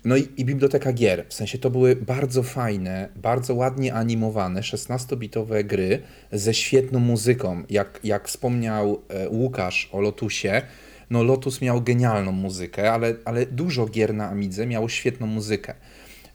no 0.04 0.16
i, 0.16 0.28
i, 0.37 0.44
biblioteka 0.44 0.92
gier, 0.92 1.26
w 1.28 1.35
sensie 1.35 1.59
to 1.59 1.70
były 1.70 1.97
bardzo 1.97 2.42
fajne, 2.42 3.09
bardzo 3.16 3.54
ładnie 3.54 3.94
animowane 3.94 4.61
16-bitowe 4.61 5.64
gry 5.64 6.02
ze 6.32 6.54
świetną 6.54 6.99
muzyką. 6.99 7.62
Jak, 7.70 8.00
jak 8.04 8.28
wspomniał 8.28 9.02
e, 9.09 9.28
Łukasz 9.28 9.88
o 9.92 10.00
Lotusie, 10.00 10.62
no 11.11 11.23
Lotus 11.23 11.61
miał 11.61 11.82
genialną 11.82 12.32
muzykę, 12.32 12.92
ale, 12.92 13.14
ale 13.25 13.47
dużo 13.47 13.87
gier 13.87 14.14
na 14.14 14.28
Amidze 14.28 14.66
miało 14.66 14.88
świetną 14.88 15.26
muzykę. 15.26 15.75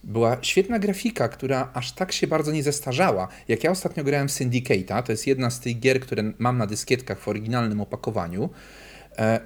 Była 0.03 0.37
świetna 0.41 0.79
grafika, 0.79 1.27
która 1.27 1.71
aż 1.73 1.91
tak 1.91 2.11
się 2.11 2.27
bardzo 2.27 2.51
nie 2.51 2.63
zestarzała. 2.63 3.27
Jak 3.47 3.63
ja 3.63 3.71
ostatnio 3.71 4.03
grałem 4.03 4.27
w 4.27 4.31
Syndicate'a, 4.31 5.03
to 5.03 5.11
jest 5.11 5.27
jedna 5.27 5.49
z 5.49 5.59
tych 5.59 5.79
gier, 5.79 5.99
które 5.99 6.23
mam 6.37 6.57
na 6.57 6.67
dyskietkach 6.67 7.19
w 7.19 7.27
oryginalnym 7.27 7.81
opakowaniu, 7.81 8.49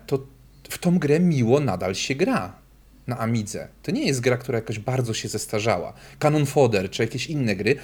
to 0.08 0.28
w 0.70 0.78
tą 0.78 1.00
grę 1.00 1.20
miło 1.20 1.60
nadal 1.60 1.96
się 1.96 2.16
gra 2.16 2.54
na 3.08 3.20
Amidze. 3.20 3.68
To 3.84 3.92
nie 3.92 4.08
jest 4.08 4.22
gra, 4.22 4.38
która 4.38 4.58
jakoś 4.58 4.80
bardzo 4.80 5.14
się 5.14 5.28
zestarzała. 5.28 5.94
Canon 6.20 6.46
Fodder 6.46 6.90
czy 6.90 7.04
jakieś 7.04 7.28
inne 7.28 7.56
gry. 7.56 7.76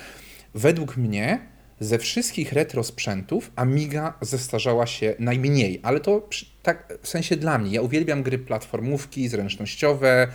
Według 0.54 0.98
mnie 0.98 1.40
ze 1.80 2.00
wszystkich 2.00 2.54
retro 2.54 2.84
sprzętów 2.84 3.52
Amiga 3.56 4.14
zestarzała 4.22 4.86
się 4.88 5.16
najmniej, 5.20 5.80
ale 5.84 6.00
to 6.00 6.30
tak 6.64 6.94
w 7.02 7.08
sensie 7.08 7.36
dla 7.36 7.58
mnie. 7.58 7.72
Ja 7.72 7.82
uwielbiam 7.82 8.24
gry 8.24 8.40
platformówki, 8.40 9.28
zręcznościowe 9.28 10.28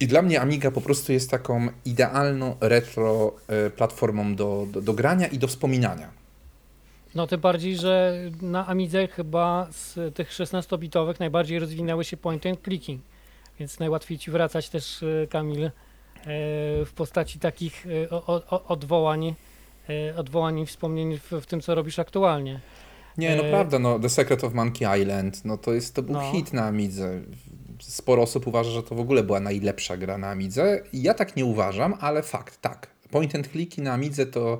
i 0.00 0.06
dla 0.06 0.22
mnie 0.22 0.40
Amiga 0.40 0.70
po 0.70 0.80
prostu 0.80 1.12
jest 1.12 1.30
taką 1.30 1.68
idealną 1.84 2.56
retro 2.60 3.36
e, 3.48 3.70
platformą 3.70 4.34
do, 4.34 4.66
do, 4.72 4.82
do 4.82 4.92
grania 4.92 5.26
i 5.26 5.38
do 5.38 5.46
wspominania. 5.46 6.21
No 7.14 7.26
tym 7.26 7.40
bardziej, 7.40 7.76
że 7.76 8.18
na 8.42 8.66
Amidze 8.66 9.08
chyba 9.08 9.68
z 9.70 10.14
tych 10.14 10.30
16-bitowych 10.30 11.20
najbardziej 11.20 11.58
rozwinęły 11.58 12.04
się 12.04 12.16
point 12.16 12.46
and 12.46 12.62
clicking, 12.64 13.02
więc 13.58 13.78
najłatwiej 13.78 14.18
ci 14.18 14.30
wracać 14.30 14.68
też 14.68 15.02
e, 15.02 15.26
Kamil 15.26 15.64
e, 15.64 15.70
w 16.84 16.92
postaci 16.94 17.38
takich 17.38 17.86
e, 17.86 18.10
odwołań, 18.68 19.34
odwołań 20.16 20.58
i 20.58 20.66
wspomnień 20.66 21.18
w, 21.30 21.46
tym, 21.46 21.60
co 21.60 21.74
robisz 21.74 21.98
aktualnie. 21.98 22.60
Nie, 23.18 23.36
no 23.36 23.42
prawda, 23.42 23.78
no 23.78 23.98
The 23.98 24.08
Secret 24.08 24.44
of 24.44 24.54
Monkey 24.54 25.00
Island, 25.00 25.44
no 25.44 25.58
to 25.58 25.72
jest, 25.72 25.94
to 25.94 26.02
był 26.02 26.14
no. 26.14 26.32
hit 26.32 26.52
na 26.52 26.64
Amidze. 26.64 27.20
sporo 27.80 28.22
osób 28.22 28.46
uważa, 28.46 28.70
że 28.70 28.82
to 28.82 28.94
w 28.94 29.00
ogóle 29.00 29.22
była 29.22 29.40
najlepsza 29.40 29.96
gra 29.96 30.18
na 30.18 30.30
Amidze. 30.30 30.82
Ja 30.92 31.14
tak 31.14 31.36
nie 31.36 31.44
uważam, 31.44 31.94
ale 32.00 32.22
fakt, 32.22 32.60
tak. 32.60 32.90
Point 33.10 33.34
and 33.34 33.48
clicki 33.48 33.82
na 33.82 33.92
Amidze 33.92 34.26
to, 34.26 34.58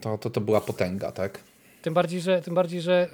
to, 0.00 0.18
to, 0.18 0.30
to 0.30 0.40
była 0.40 0.60
potęga, 0.60 1.12
tak? 1.12 1.40
Tym 1.82 1.94
bardziej, 1.94 2.20
że, 2.20 2.42
tym 2.42 2.54
bardziej, 2.54 2.80
że 2.80 3.08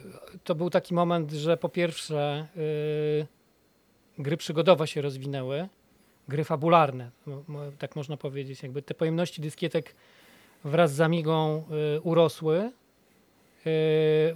to 0.45 0.55
był 0.55 0.71
taki 0.71 0.95
moment, 0.95 1.33
że 1.33 1.57
po 1.57 1.69
pierwsze 1.69 2.47
yy, 2.57 3.27
gry 4.19 4.37
przygodowe 4.37 4.87
się 4.87 5.03
rozwinęły, 5.03 5.69
gry 6.29 6.45
fabularne, 6.45 7.11
tak 7.79 7.97
można 7.97 8.17
powiedzieć. 8.17 8.63
Jakby 8.63 8.83
te 8.83 8.95
pojemności 8.95 9.43
dyskietek 9.43 9.95
wraz 10.65 10.95
z 10.95 11.01
Amigą 11.01 11.65
yy, 11.71 12.01
urosły. 12.01 12.73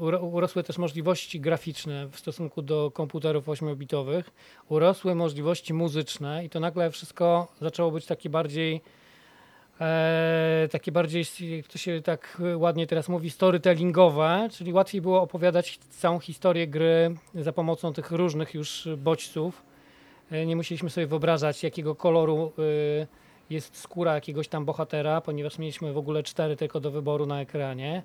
Yy, 0.01 0.19
urosły 0.21 0.63
też 0.63 0.79
możliwości 0.79 1.41
graficzne 1.41 2.09
w 2.09 2.19
stosunku 2.19 2.63
do 2.63 2.91
komputerów 2.91 3.47
8-bitowych, 3.47 4.23
urosły 4.69 5.15
możliwości 5.15 5.75
muzyczne 5.75 6.45
i 6.45 6.51
to 6.51 6.61
nagle 6.61 6.91
wszystko 6.91 7.49
zaczęło 7.61 7.91
być 7.91 8.07
takie 8.07 8.31
bardziej 8.31 8.81
e, 9.80 10.68
takie 10.73 10.92
bardziej, 10.92 11.25
to 11.68 11.78
się 11.78 12.02
tak 12.02 12.42
ładnie 12.56 12.87
teraz 12.87 13.09
mówi, 13.09 13.30
storytellingowe, 13.30 14.49
czyli 14.52 14.73
łatwiej 14.73 15.00
było 15.00 15.23
opowiadać 15.23 15.78
całą 15.78 16.18
historię 16.18 16.66
gry 16.66 17.14
za 17.35 17.52
pomocą 17.52 17.92
tych 17.92 18.11
różnych 18.11 18.54
już 18.54 18.88
bodźców. 18.99 19.62
E, 20.30 20.47
nie 20.47 20.56
musieliśmy 20.56 20.90
sobie 20.90 21.06
wyobrażać, 21.06 21.62
jakiego 21.62 21.95
koloru 21.95 22.52
e, 22.59 23.06
jest 23.50 23.76
skóra 23.76 24.14
jakiegoś 24.14 24.49
tam 24.49 24.64
bohatera, 24.64 25.21
ponieważ 25.21 25.59
mieliśmy 25.59 25.92
w 25.92 25.99
ogóle 25.99 26.23
cztery 26.23 26.56
tylko 26.56 26.80
do 26.80 26.90
wyboru 26.90 27.26
na 27.26 27.40
ekranie, 27.40 28.02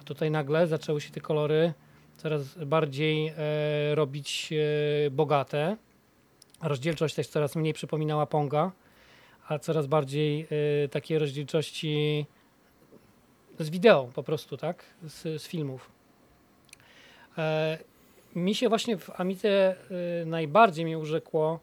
a 0.00 0.04
tutaj 0.04 0.30
nagle 0.30 0.66
zaczęły 0.66 1.00
się 1.00 1.10
te 1.10 1.20
kolory 1.20 1.72
coraz 2.16 2.58
bardziej 2.58 3.32
robić 3.94 4.52
bogate. 5.10 5.76
Rozdzielczość 6.62 7.14
też 7.14 7.28
coraz 7.28 7.56
mniej 7.56 7.72
przypominała 7.72 8.26
Ponga 8.26 8.72
a 9.48 9.58
coraz 9.58 9.86
bardziej 9.86 10.46
y, 10.84 10.88
takiej 10.88 11.18
rozdzielczości 11.18 12.26
z 13.58 13.70
wideo 13.70 14.08
po 14.14 14.22
prostu, 14.22 14.56
tak? 14.56 14.84
Z, 15.06 15.42
z 15.42 15.46
filmów. 15.46 15.90
E, 17.38 17.78
mi 18.34 18.54
się 18.54 18.68
właśnie 18.68 18.98
w 18.98 19.20
Amidze 19.20 19.76
y, 20.22 20.26
najbardziej 20.26 20.84
mi 20.84 20.96
urzekło, 20.96 21.60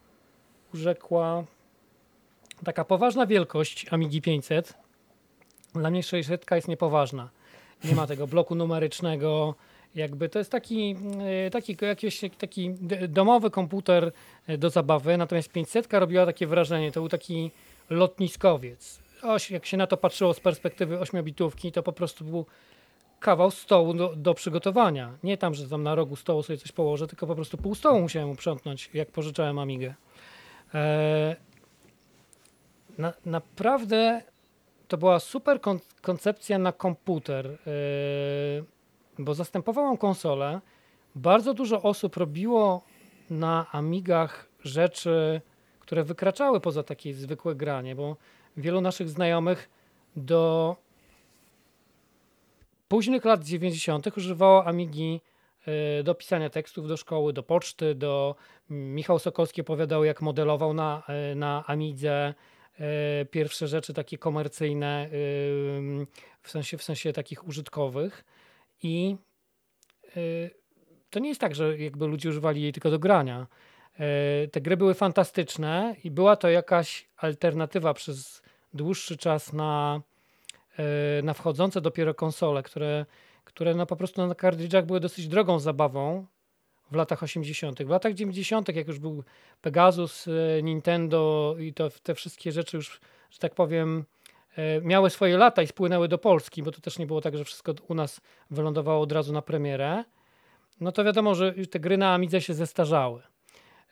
urzekła 0.74 1.44
taka 2.64 2.84
poważna 2.84 3.26
wielkość 3.26 3.86
Amigi 3.90 4.22
500. 4.22 4.74
Dla 5.74 5.90
mnie 5.90 6.02
600 6.02 6.50
jest 6.50 6.68
niepoważna. 6.68 7.30
Nie 7.84 7.94
ma 7.94 8.06
tego 8.06 8.26
bloku 8.26 8.54
numerycznego, 8.54 9.54
jakby 9.94 10.28
to 10.28 10.38
jest 10.38 10.50
taki, 10.50 10.96
y, 11.46 11.50
taki, 11.50 11.76
jakiś, 11.82 12.20
taki 12.38 12.74
domowy 13.08 13.50
komputer 13.50 14.12
y, 14.48 14.58
do 14.58 14.70
zabawy, 14.70 15.16
natomiast 15.16 15.52
500 15.52 15.92
robiła 15.92 16.26
takie 16.26 16.46
wrażenie, 16.46 16.92
to 16.92 17.00
był 17.00 17.08
taki 17.08 17.50
lotniskowiec. 17.90 19.00
Oś, 19.22 19.50
jak 19.50 19.66
się 19.66 19.76
na 19.76 19.86
to 19.86 19.96
patrzyło 19.96 20.34
z 20.34 20.40
perspektywy 20.40 21.00
ośmiobitówki, 21.00 21.72
to 21.72 21.82
po 21.82 21.92
prostu 21.92 22.24
był 22.24 22.46
kawał 23.20 23.50
stołu 23.50 23.94
do, 23.94 24.16
do, 24.16 24.34
przygotowania. 24.34 25.18
Nie 25.22 25.38
tam, 25.38 25.54
że 25.54 25.68
tam 25.68 25.82
na 25.82 25.94
rogu 25.94 26.16
stołu 26.16 26.42
sobie 26.42 26.56
coś 26.56 26.72
położę, 26.72 27.06
tylko 27.06 27.26
po 27.26 27.34
prostu 27.34 27.56
pół 27.56 27.74
stołu 27.74 28.00
musiałem 28.00 28.30
uprzątnąć, 28.30 28.90
jak 28.94 29.10
pożyczałem 29.10 29.58
Amigę. 29.58 29.94
Eee, 30.74 31.36
na, 32.98 33.12
naprawdę 33.26 34.22
to 34.88 34.98
była 34.98 35.20
super 35.20 35.60
kon 35.60 35.78
koncepcja 36.02 36.58
na 36.58 36.72
komputer, 36.72 37.46
eee, 37.46 38.64
bo 39.18 39.34
zastępowałam 39.34 39.96
konsolę. 39.96 40.60
Bardzo 41.14 41.54
dużo 41.54 41.82
osób 41.82 42.16
robiło 42.16 42.82
na 43.30 43.66
Amigach 43.72 44.48
rzeczy 44.64 45.40
które 45.90 46.04
wykraczały 46.04 46.60
poza 46.60 46.82
takie 46.82 47.14
zwykłe 47.14 47.54
granie, 47.54 47.94
bo 47.94 48.16
wielu 48.56 48.80
naszych 48.80 49.08
znajomych 49.08 49.70
do 50.16 50.76
późnych 52.88 53.24
lat 53.24 53.44
90. 53.44 54.16
używało 54.16 54.66
Amigi 54.66 55.20
e, 55.66 56.02
do 56.02 56.14
pisania 56.14 56.50
tekstów 56.50 56.88
do 56.88 56.96
szkoły, 56.96 57.32
do 57.32 57.42
poczty, 57.42 57.94
do 57.94 58.34
Michał 58.70 59.18
Sokolski 59.18 59.60
opowiadał 59.60 60.04
jak 60.04 60.22
modelował 60.22 60.74
na, 60.74 61.02
e, 61.08 61.34
na 61.34 61.64
Amidze 61.66 62.34
e, 62.78 63.24
pierwsze 63.24 63.68
rzeczy 63.68 63.94
takie 63.94 64.18
komercyjne 64.18 65.08
w 66.42 66.50
sensie, 66.50 66.78
w 66.78 66.82
sensie 66.82 67.12
takich 67.12 67.48
użytkowych 67.48 68.24
i 68.82 69.16
to 71.10 71.18
nie 71.18 71.28
jest 71.28 71.40
tak, 71.40 71.54
że 71.54 71.78
jakby 71.78 72.06
ludzie 72.06 72.28
używali 72.28 72.62
jej 72.62 72.72
tylko 72.72 72.90
do 72.90 72.98
grania. 72.98 73.46
E, 74.00 74.48
te 74.48 74.60
gry 74.60 74.76
były 74.76 74.94
fantastyczne 74.94 75.96
i 76.04 76.10
była 76.10 76.36
to 76.36 76.48
jakaś 76.50 77.08
alternatywa 77.16 77.94
przez 77.94 78.42
dłuższy 78.74 79.16
czas 79.16 79.52
na, 79.52 80.00
e, 80.78 81.22
na 81.22 81.34
wchodzące 81.34 81.80
dopiero 81.80 82.14
konsole, 82.14 82.62
które, 82.62 83.06
które 83.44 83.74
no 83.74 83.86
po 83.86 83.96
prostu 83.96 84.26
na 84.26 84.34
kartridżach 84.34 84.86
były 84.86 85.00
dosyć 85.00 85.28
drogą 85.28 85.58
zabawą 85.58 86.26
w 86.90 86.94
latach 86.94 87.22
80. 87.22 87.84
W 87.84 87.88
latach 87.88 88.14
90., 88.14 88.76
jak 88.76 88.88
już 88.88 88.98
był 88.98 89.24
Pegasus, 89.62 90.28
e, 90.28 90.62
Nintendo 90.62 91.54
i 91.58 91.72
to, 91.74 91.88
te 92.02 92.14
wszystkie 92.14 92.52
rzeczy 92.52 92.76
już, 92.76 93.00
że 93.30 93.38
tak 93.38 93.54
powiem, 93.54 94.04
miały 94.82 95.10
swoje 95.10 95.38
lata 95.38 95.62
i 95.62 95.66
spłynęły 95.66 96.08
do 96.08 96.18
Polski, 96.18 96.62
bo 96.62 96.70
to 96.72 96.80
też 96.80 96.98
nie 96.98 97.06
było 97.06 97.20
tak, 97.20 97.36
że 97.36 97.44
wszystko 97.44 97.74
u 97.88 97.94
nas 97.94 98.20
wylądowało 98.50 99.02
od 99.02 99.12
razu 99.12 99.32
na 99.32 99.42
premierę, 99.42 100.04
no 100.80 100.92
to 100.92 101.04
wiadomo, 101.04 101.34
że 101.34 101.52
te 101.52 101.80
gry 101.80 101.96
na 101.96 102.14
Amidze 102.14 102.40
się 102.40 102.54
zestarzały. 102.54 103.22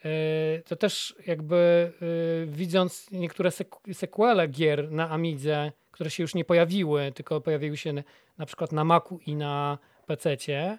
E, 0.05 0.63
to 0.63 0.77
też 0.77 1.15
jakby 1.27 1.93
e, 2.03 2.47
widząc 2.47 3.11
niektóre 3.11 3.51
sequele 3.93 4.49
gier 4.49 4.91
na 4.91 5.11
Amidze, 5.11 5.73
które 5.91 6.11
się 6.11 6.23
już 6.23 6.35
nie 6.35 6.45
pojawiły, 6.45 7.13
tylko 7.13 7.41
pojawiły 7.41 7.77
się 7.77 7.93
na 8.39 8.47
przykład 8.47 8.73
na 8.73 8.85
Macu 8.85 9.21
i 9.27 9.37
na 9.37 9.79
PC-cie, 10.07 10.79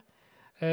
e, 0.61 0.67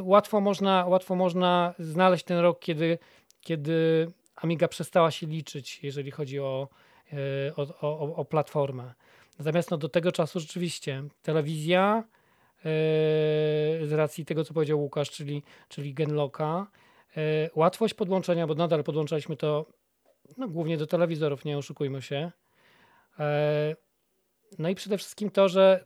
łatwo 0.00 0.40
można, 0.40 0.86
łatwo 0.86 1.14
można 1.16 1.74
znaleźć 1.78 2.24
ten 2.24 2.38
rok, 2.38 2.60
kiedy, 2.60 2.98
kiedy 3.40 4.06
Amiga 4.36 4.68
przestała 4.68 5.10
się 5.10 5.26
liczyć, 5.26 5.80
jeżeli 5.82 6.10
chodzi 6.10 6.40
o, 6.40 6.68
o, 7.56 7.62
o, 7.80 8.16
o 8.16 8.24
platformę. 8.24 8.94
Natomiast 9.38 9.70
no, 9.70 9.76
do 9.76 9.88
tego 9.88 10.12
czasu 10.12 10.40
rzeczywiście 10.40 11.04
telewizja, 11.22 12.04
z 13.82 13.92
racji 13.92 14.24
tego, 14.24 14.44
co 14.44 14.54
powiedział 14.54 14.80
Łukasz, 14.80 15.10
czyli, 15.10 15.42
czyli 15.68 15.94
Genlocka, 15.94 16.66
E, 16.66 16.81
łatwość 17.54 17.94
podłączenia, 17.94 18.46
bo 18.46 18.54
nadal 18.54 18.84
podłączaliśmy 18.84 19.36
to 19.36 19.66
no, 20.38 20.48
głównie 20.48 20.76
do 20.76 20.86
telewizorów, 20.86 21.44
nie 21.44 21.58
oszukujmy 21.58 22.02
się. 22.02 22.32
E, 23.18 23.76
no 24.58 24.68
i 24.68 24.74
przede 24.74 24.98
wszystkim 24.98 25.30
to, 25.30 25.48
że 25.48 25.84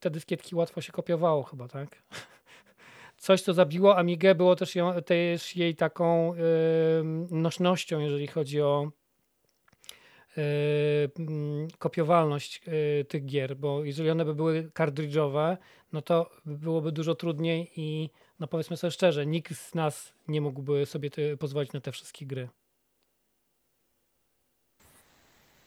te 0.00 0.10
dyskietki 0.10 0.54
łatwo 0.54 0.80
się 0.80 0.92
kopiowało 0.92 1.42
chyba, 1.42 1.68
tak? 1.68 2.02
Coś, 3.16 3.42
co 3.42 3.54
zabiło 3.54 3.96
Amigę, 3.98 4.34
było 4.34 4.56
też, 4.56 4.74
ją, 4.74 5.02
też 5.02 5.56
jej 5.56 5.76
taką 5.76 6.34
yy, 6.34 6.42
nośnością, 7.30 8.00
jeżeli 8.00 8.26
chodzi 8.26 8.60
o 8.60 8.90
yy, 10.36 10.42
kopiowalność 11.78 12.62
yy, 12.66 13.04
tych 13.04 13.26
gier, 13.26 13.56
bo 13.56 13.84
jeżeli 13.84 14.10
one 14.10 14.24
by 14.24 14.34
były 14.34 14.70
kartridżowe, 14.74 15.56
no 15.92 16.02
to 16.02 16.30
byłoby 16.46 16.92
dużo 16.92 17.14
trudniej 17.14 17.70
i 17.76 18.10
no 18.40 18.46
powiedzmy 18.46 18.76
sobie 18.76 18.90
szczerze, 18.90 19.26
nikt 19.26 19.56
z 19.56 19.74
nas 19.74 20.12
nie 20.28 20.40
mógłby 20.40 20.86
sobie 20.86 21.10
pozwolić 21.38 21.72
na 21.72 21.80
te 21.80 21.92
wszystkie 21.92 22.26
gry. 22.26 22.48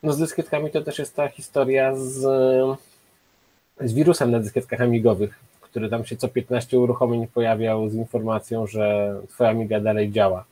No 0.03 0.13
z 0.13 0.17
dyskietkami 0.17 0.71
to 0.71 0.81
też 0.81 0.99
jest 0.99 1.15
ta 1.15 1.27
historia 1.27 1.95
z, 1.95 2.19
z 3.79 3.93
wirusem 3.93 4.31
na 4.31 4.39
dyskietkach 4.39 4.81
amigowych, 4.81 5.39
który 5.61 5.89
tam 5.89 6.05
się 6.05 6.17
co 6.17 6.27
15 6.27 6.79
uruchomień 6.79 7.27
pojawiał 7.27 7.89
z 7.89 7.95
informacją, 7.95 8.67
że 8.67 9.15
twoja 9.29 9.49
amiga 9.49 9.79
dalej 9.79 10.11
działa, 10.11 10.45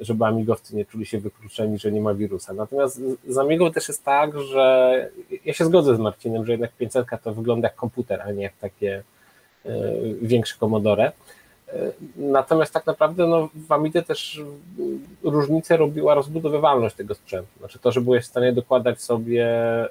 żeby 0.00 0.24
amigowcy 0.24 0.76
nie 0.76 0.84
czuli 0.84 1.06
się 1.06 1.18
wykluczeni, 1.18 1.78
że 1.78 1.92
nie 1.92 2.00
ma 2.00 2.14
wirusa. 2.14 2.52
Natomiast 2.52 3.00
z 3.28 3.38
amigą 3.38 3.72
też 3.72 3.88
jest 3.88 4.04
tak, 4.04 4.40
że 4.40 5.10
ja 5.44 5.52
się 5.52 5.64
zgodzę 5.64 5.96
z 5.96 5.98
Marcinem, 5.98 6.46
że 6.46 6.52
jednak 6.52 6.72
500 6.72 7.06
to 7.22 7.34
wygląda 7.34 7.68
jak 7.68 7.76
komputer, 7.76 8.22
a 8.22 8.32
nie 8.32 8.42
jak 8.42 8.56
takie 8.56 9.02
większy 10.22 10.58
Commodore. 10.58 11.12
E, 11.72 11.92
natomiast 12.16 12.72
tak 12.72 12.86
naprawdę 12.86 13.26
no, 13.26 13.48
w 13.68 13.72
Amidze 13.72 14.02
też 14.02 14.42
różnicę 15.22 15.76
robiła 15.76 16.14
rozbudowywalność 16.14 16.96
tego 16.96 17.14
sprzętu. 17.14 17.50
Znaczy 17.58 17.78
to, 17.78 17.92
że 17.92 18.00
byłeś 18.00 18.24
w 18.24 18.28
stanie 18.28 18.52
dokładać 18.52 19.02
sobie 19.02 19.46
e, 19.46 19.88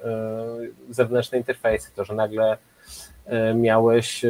zewnętrzne 0.90 1.38
interfejsy, 1.38 1.90
to, 1.96 2.04
że 2.04 2.14
nagle 2.14 2.56
miałeś 3.54 4.24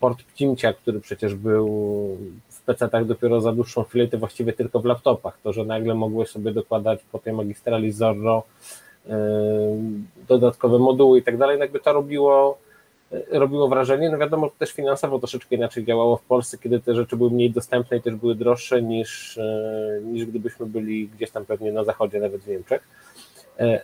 port 0.00 0.22
pcimcia, 0.22 0.72
który 0.72 1.00
przecież 1.00 1.34
był 1.34 1.66
w 2.48 2.64
PC-tach 2.64 3.04
dopiero 3.04 3.40
za 3.40 3.52
dłuższą 3.52 3.84
chwilę, 3.84 4.08
to 4.08 4.18
właściwie 4.18 4.52
tylko 4.52 4.80
w 4.80 4.84
laptopach. 4.84 5.38
To, 5.42 5.52
że 5.52 5.64
nagle 5.64 5.94
mogłeś 5.94 6.28
sobie 6.28 6.52
dokładać 6.52 7.00
po 7.12 7.18
tej 7.18 7.32
magistrali 7.32 7.92
Zorro 7.92 8.42
dodatkowe 10.28 10.78
moduły 10.78 11.18
i 11.18 11.22
tak 11.22 11.36
dalej, 11.36 11.58
jakby 11.58 11.80
to 11.80 11.92
robiło 11.92 12.58
e, 12.58 12.71
robiło 13.30 13.68
wrażenie. 13.68 14.10
No 14.10 14.18
wiadomo, 14.18 14.46
że 14.46 14.52
też 14.58 14.72
finansowo 14.72 15.18
troszeczkę 15.18 15.56
inaczej 15.56 15.84
działało 15.84 16.16
w 16.16 16.22
Polsce, 16.22 16.58
kiedy 16.58 16.80
te 16.80 16.94
rzeczy 16.94 17.16
były 17.16 17.30
mniej 17.30 17.50
dostępne 17.50 17.96
i 17.96 18.02
też 18.02 18.14
były 18.14 18.34
droższe 18.34 18.82
niż, 18.82 19.38
e, 19.38 20.00
niż 20.04 20.26
gdybyśmy 20.26 20.66
byli 20.66 21.08
gdzieś 21.08 21.30
tam 21.30 21.44
pewnie 21.44 21.72
na 21.72 21.84
zachodzie, 21.84 22.20
nawet 22.20 22.40
w 22.40 22.48
Niemczech. 22.48 22.88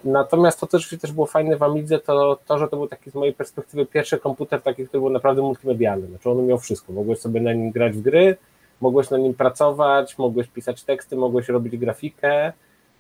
Natomiast 0.05 0.61
to 0.61 0.67
też, 0.67 0.97
też 1.01 1.13
było 1.13 1.27
fajne 1.27 1.57
w 1.57 1.63
Amidze, 1.63 1.99
to 1.99 2.39
to, 2.47 2.59
że 2.59 2.69
to 2.69 2.77
był 2.77 2.87
taki 2.87 3.11
z 3.11 3.15
mojej 3.15 3.35
perspektywy 3.35 3.87
pierwszy 3.87 4.19
komputer 4.19 4.63
taki, 4.63 4.87
który 4.87 5.01
był 5.01 5.11
naprawdę 5.11 5.43
multimedialny. 5.43 6.07
Znaczy 6.07 6.31
on 6.31 6.47
miał 6.47 6.59
wszystko. 6.59 6.93
Mogłeś 6.93 7.19
sobie 7.19 7.41
na 7.41 7.53
nim 7.53 7.71
grać 7.71 7.93
w 7.93 8.01
gry, 8.01 8.37
mogłeś 8.81 9.11
na 9.11 9.19
nim 9.19 9.35
pracować, 9.35 10.19
mogłeś 10.19 10.49
pisać 10.49 10.83
teksty, 10.85 11.17
mogłeś 11.17 11.49
robić 11.49 11.77
grafikę. 11.77 12.53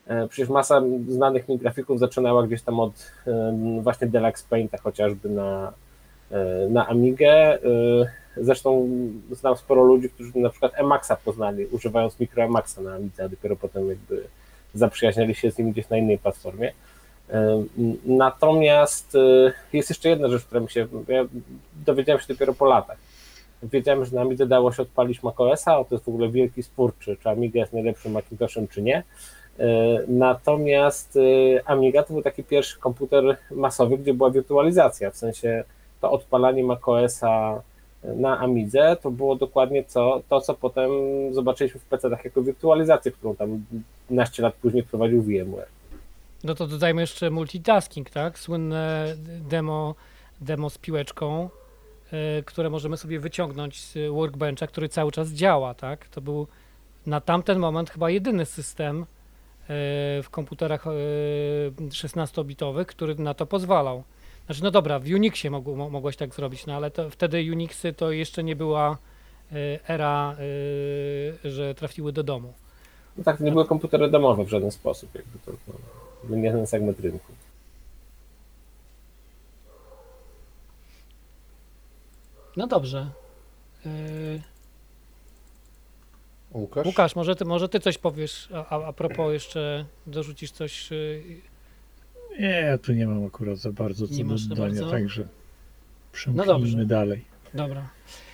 E, 0.07 0.29
przecież 0.29 0.49
masa 0.49 0.83
znanych 1.09 1.49
mi 1.49 1.59
grafików 1.59 1.99
zaczynała 1.99 2.47
gdzieś 2.47 2.63
tam 2.63 2.81
od 2.81 2.93
e, 3.27 3.59
właśnie 3.83 4.07
Deluxe 4.07 4.45
Painta 4.51 4.79
chociażby 4.79 5.29
na, 5.29 5.73
e, 5.73 5.88
na 6.69 6.89
Amigę. 6.89 7.59
Zresztą 8.37 8.89
znam 9.31 9.57
sporo 9.57 9.83
ludzi, 9.83 10.11
którzy 10.11 10.39
na 10.39 10.51
przykład 10.51 10.73
Emaxa 10.75 11.13
poznali, 11.25 11.67
używając 11.67 12.21
mikro 12.21 12.43
Emaxa 12.43 12.79
na 12.81 12.95
Amidze, 12.95 13.25
a 13.25 13.29
dopiero 13.29 13.57
potem 13.57 13.89
jakby 13.89 14.25
zaprzyjaźniali 14.75 15.35
się 15.35 15.51
z 15.51 15.59
nim 15.59 15.73
gdzieś 15.73 15.89
na 15.89 15.97
innej 15.97 16.19
platformie. 16.19 16.73
Natomiast 18.07 19.17
jest 19.73 19.91
jeszcze 19.91 20.09
jedna 20.09 20.29
rzecz, 20.29 20.45
która 20.45 20.61
mi 20.61 20.71
się, 20.71 20.87
ja 21.09 21.25
dowiedziałem 21.87 22.21
się 22.21 22.27
dopiero 22.29 22.55
po 22.55 22.65
latach 22.65 22.99
wiedziałem, 23.63 24.05
że 24.05 24.17
na 24.17 24.21
Amidze 24.21 24.47
dało 24.47 24.73
się 24.73 24.83
odpalić 24.83 25.23
macOSa, 25.23 25.85
to 25.85 25.95
jest 25.95 26.05
w 26.05 26.09
ogóle 26.09 26.29
wielki 26.29 26.63
spór, 26.63 26.93
czy, 26.99 27.17
czy 27.17 27.29
Amiga 27.29 27.61
jest 27.61 27.73
najlepszym 27.73 28.13
Macintoshem, 28.13 28.69
czy 28.69 28.83
nie. 28.83 29.03
E, 29.59 29.65
natomiast 30.09 31.17
e, 31.17 31.69
Amiga 31.69 32.03
to 32.03 32.13
był 32.13 32.23
taki 32.23 32.45
pierwszy 32.45 32.79
komputer 32.79 33.37
masowy, 33.51 33.99
gdzie 33.99 34.15
była 34.15 34.31
wirtualizacja, 34.31 35.11
w 35.11 35.17
sensie 35.17 35.65
to 36.01 36.11
odpalanie 36.11 36.65
macOSa 36.65 37.63
na 38.05 38.39
Amidze 38.39 38.97
to 39.03 39.11
było 39.11 39.37
dokładnie 39.37 39.85
co, 39.85 40.23
to, 40.29 40.41
co 40.41 40.55
potem 40.55 40.91
zobaczyliśmy 41.33 41.81
w 41.81 41.89
PC-tach 41.89 42.25
jako 42.25 42.43
wirtualizację, 42.43 43.13
którą 43.13 43.37
tam 43.37 43.65
15 44.09 44.43
lat 44.43 44.55
później 44.55 44.83
prowadził 44.83 45.23
VMware. 45.23 45.69
No 46.45 46.55
to 46.55 46.67
dodajmy 46.67 47.01
jeszcze 47.01 47.31
multitasking, 47.31 48.11
tak? 48.11 48.39
Słynne 48.39 49.15
demo, 49.49 49.95
demo 50.41 50.71
z 50.71 50.79
piłeczką, 50.79 51.49
Y, 52.13 52.43
które 52.43 52.71
możemy 52.71 52.97
sobie 52.97 53.21
wyciągnąć 53.21 53.81
z 53.81 54.13
workbencha, 54.13 54.67
który 54.67 54.89
cały 54.89 55.13
czas 55.13 55.29
działa, 55.29 55.75
tak? 55.75 56.09
To 56.09 56.21
był 56.21 56.47
na 57.07 57.21
tamten 57.21 57.59
moment 57.59 57.91
chyba 57.91 58.11
jedyny 58.11 58.47
system 58.47 59.03
y, 59.03 59.07
w 60.23 60.27
komputerach 60.31 60.85
16-bitowych, 61.91 62.83
y, 62.83 62.85
który 62.85 63.15
na 63.15 63.35
to 63.35 63.47
pozwalał. 63.47 64.03
Znaczy, 64.49 64.63
no 64.63 64.71
dobra, 64.71 64.99
w 64.99 65.05
Unixie 65.05 65.51
mogło, 65.51 65.91
mogłeś 65.91 66.17
tak 66.17 66.35
zrobić, 66.35 66.67
no 66.67 66.75
ale 66.75 66.91
to, 66.91 67.11
wtedy 67.11 67.45
Unixy 67.53 67.93
to 67.93 68.13
jeszcze 68.13 68.45
nie 68.45 68.57
była 68.57 68.99
era, 69.89 70.37
że 71.45 71.75
trafiły 71.75 72.13
do 72.13 72.23
domu. 72.23 72.53
No 73.17 73.25
tak, 73.25 73.41
nie 73.41 73.53
były 73.53 73.67
komputery 73.67 74.11
domowe 74.11 74.45
w 74.45 74.49
żaden 74.49 74.71
sposób, 74.71 75.15
jakby 75.15 75.39
to, 75.39 75.53
to 76.29 76.37
nie 76.37 76.53
ten 76.53 76.67
segment 76.67 77.01
rynku. 77.01 77.33
No 82.57 82.67
dobrze. 82.67 83.11
Yy... 83.85 84.43
Łukasz? 86.55 86.87
Łukasz, 86.87 87.17
może 87.17 87.37
ty, 87.37 87.45
może 87.45 87.69
ty 87.69 87.81
coś 87.81 87.99
powiesz, 87.99 88.49
a, 88.53 88.85
a 88.85 88.93
propos 88.93 89.33
jeszcze 89.33 89.85
dorzucisz 90.07 90.51
coś. 90.51 90.91
Yy... 90.91 91.41
Nie, 92.39 92.49
ja 92.51 92.79
tu 92.79 92.93
nie 92.93 93.07
mam 93.07 93.27
akurat 93.27 93.59
za 93.59 93.73
bardzo 93.73 94.09
co 94.09 94.25
do 94.25 94.55
dodania, 94.55 94.91
także 94.91 95.29
przemknijmy 96.13 96.77
no 96.77 96.85
dalej. 96.85 97.25
Dobra. 97.55 97.89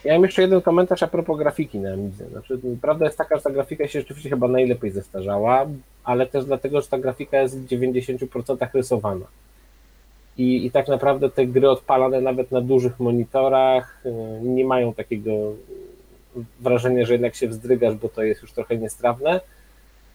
Ja 0.05 0.13
mam 0.13 0.23
jeszcze 0.23 0.43
jeden 0.43 0.63
komentarz 0.63 1.03
a 1.03 1.07
propos 1.07 1.39
grafiki 1.39 1.79
na 1.79 1.93
Amidze. 1.93 2.29
Znaczy, 2.29 2.59
prawda 2.83 3.05
jest 3.05 3.19
taka, 3.19 3.37
że 3.37 3.43
ta 3.43 3.51
grafika 3.51 3.89
się 3.89 4.01
rzeczywiście 4.01 4.31
chyba 4.31 4.49
najlepiej 4.49 4.91
zestarzała, 4.91 5.67
ale 6.05 6.27
też 6.27 6.45
dlatego, 6.45 6.81
że 6.81 6.89
ta 6.89 6.99
grafika 6.99 7.41
jest 7.41 7.61
w 7.61 7.67
90% 7.67 8.69
rysowana. 8.75 9.27
I, 10.37 10.67
I 10.67 10.71
tak 10.71 10.89
naprawdę 10.89 11.31
te 11.31 11.47
gry 11.47 11.71
odpalane 11.71 12.21
nawet 12.21 12.51
na 12.51 12.61
dużych 12.61 13.01
monitorach 13.01 14.03
y, 14.07 14.11
nie 14.43 14.65
mają 14.65 14.95
takiego 14.95 15.33
wrażenia, 16.61 17.07
że 17.07 17.13
jednak 17.13 17.35
się 17.35 17.49
wzdrygasz, 17.49 17.95
bo 17.95 18.09
to 18.09 18.23
jest 18.23 18.43
już 18.43 18.53
trochę 18.53 18.77
niestrawne, 18.77 19.41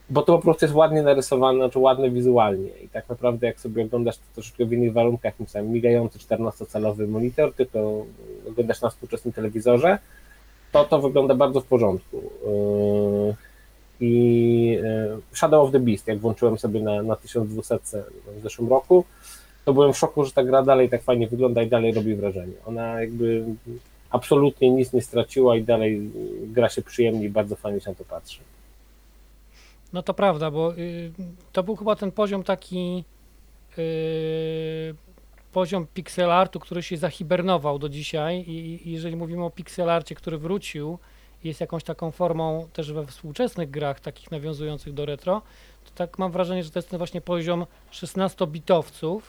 bo 0.10 0.22
to 0.22 0.38
po 0.38 0.44
prostu 0.44 0.66
jest 0.66 0.76
ładnie 0.76 1.02
narysowane, 1.02 1.58
znaczy 1.58 1.80
ładne 1.80 2.10
wizualnie. 2.10 2.70
I 2.84 2.90
tak 2.90 3.10
naprawdę 3.10 3.48
jak 3.48 3.60
sobie 3.60 3.84
oglądasz 3.84 4.18
to 4.18 4.24
troszeczkę 4.34 4.66
w 4.66 4.74
innych 4.74 4.94
warunkach, 4.94 5.36
tym 5.36 5.48
samym 5.48 5.72
migający 5.72 6.20
14-calowy 6.20 7.08
monitor, 7.08 7.54
tylko 7.54 8.06
oglądasz 8.48 8.82
na 8.82 8.90
współczesnym 8.90 9.34
telewizorze, 9.34 9.98
to 10.72 10.86
to 10.86 11.02
wygląda 11.02 11.36
bardzo 11.36 11.62
w 11.62 11.66
porządku. 11.66 12.18
Y, 12.18 13.36
I 14.02 14.80
y, 15.32 15.36
Shadow 15.36 15.66
of 15.66 15.72
the 15.72 15.80
Beast, 15.80 16.08
jak 16.08 16.20
włączyłem 16.20 16.58
sobie 16.58 16.82
na, 16.82 17.04
na 17.04 17.16
1200 17.16 17.80
w 18.40 18.44
zeszłym 18.44 18.70
roku, 18.70 19.06
to 19.66 19.74
byłem 19.74 19.94
w 19.94 19.98
szoku, 19.98 20.26
że 20.26 20.32
ta 20.32 20.44
gra 20.44 20.64
dalej 20.64 20.90
tak 20.90 21.04
fajnie 21.04 21.28
wygląda 21.28 21.62
i 21.62 21.70
dalej 21.70 21.94
robi 21.94 22.16
wrażenie. 22.16 22.54
Ona 22.66 23.02
jakby 23.02 23.44
absolutnie 24.10 24.70
nic 24.70 24.94
nie 24.94 25.02
straciła 25.02 25.56
i 25.56 25.64
dalej 25.64 26.12
gra 26.44 26.70
się 26.70 26.82
przyjemnie 26.82 27.26
i 27.26 27.30
bardzo 27.30 27.56
fajnie 27.56 27.82
się 27.82 27.90
na 27.90 27.96
to 27.96 28.04
patrzy. 28.04 28.40
No 29.94 30.04
to 30.04 30.14
prawda, 30.14 30.52
bo 30.52 30.74
y, 30.78 31.12
to 31.52 31.64
był 31.64 31.76
chyba 31.76 31.96
ten 31.96 32.12
poziom 32.12 32.44
taki 32.44 33.04
y, 33.78 34.96
poziom 35.52 35.88
pixel 35.94 36.32
artu, 36.32 36.60
który 36.60 36.84
się 36.84 36.98
zahibernował 36.98 37.80
do 37.80 37.90
dzisiaj 37.90 38.44
i, 38.48 38.92
jeżeli 38.92 39.16
mówimy 39.16 39.46
o 39.46 39.50
pixel 39.50 39.90
arcie, 39.90 40.16
który 40.16 40.38
wrócił 40.38 41.00
jest 41.44 41.62
jakąś 41.62 41.84
taką 41.84 42.12
formą 42.12 42.68
też 42.74 42.94
we 42.94 43.06
współczesnych 43.06 43.72
grach 43.72 44.00
takich 44.00 44.32
nawiązujących 44.32 44.94
do 44.94 45.06
retro, 45.06 45.42
to 45.86 45.92
tak 45.96 46.20
mam 46.20 46.32
wrażenie, 46.32 46.64
że 46.64 46.72
to 46.72 46.80
jest 46.80 46.90
ten 46.90 46.98
właśnie 46.98 47.22
poziom 47.22 47.66
16-bitowców, 47.92 49.22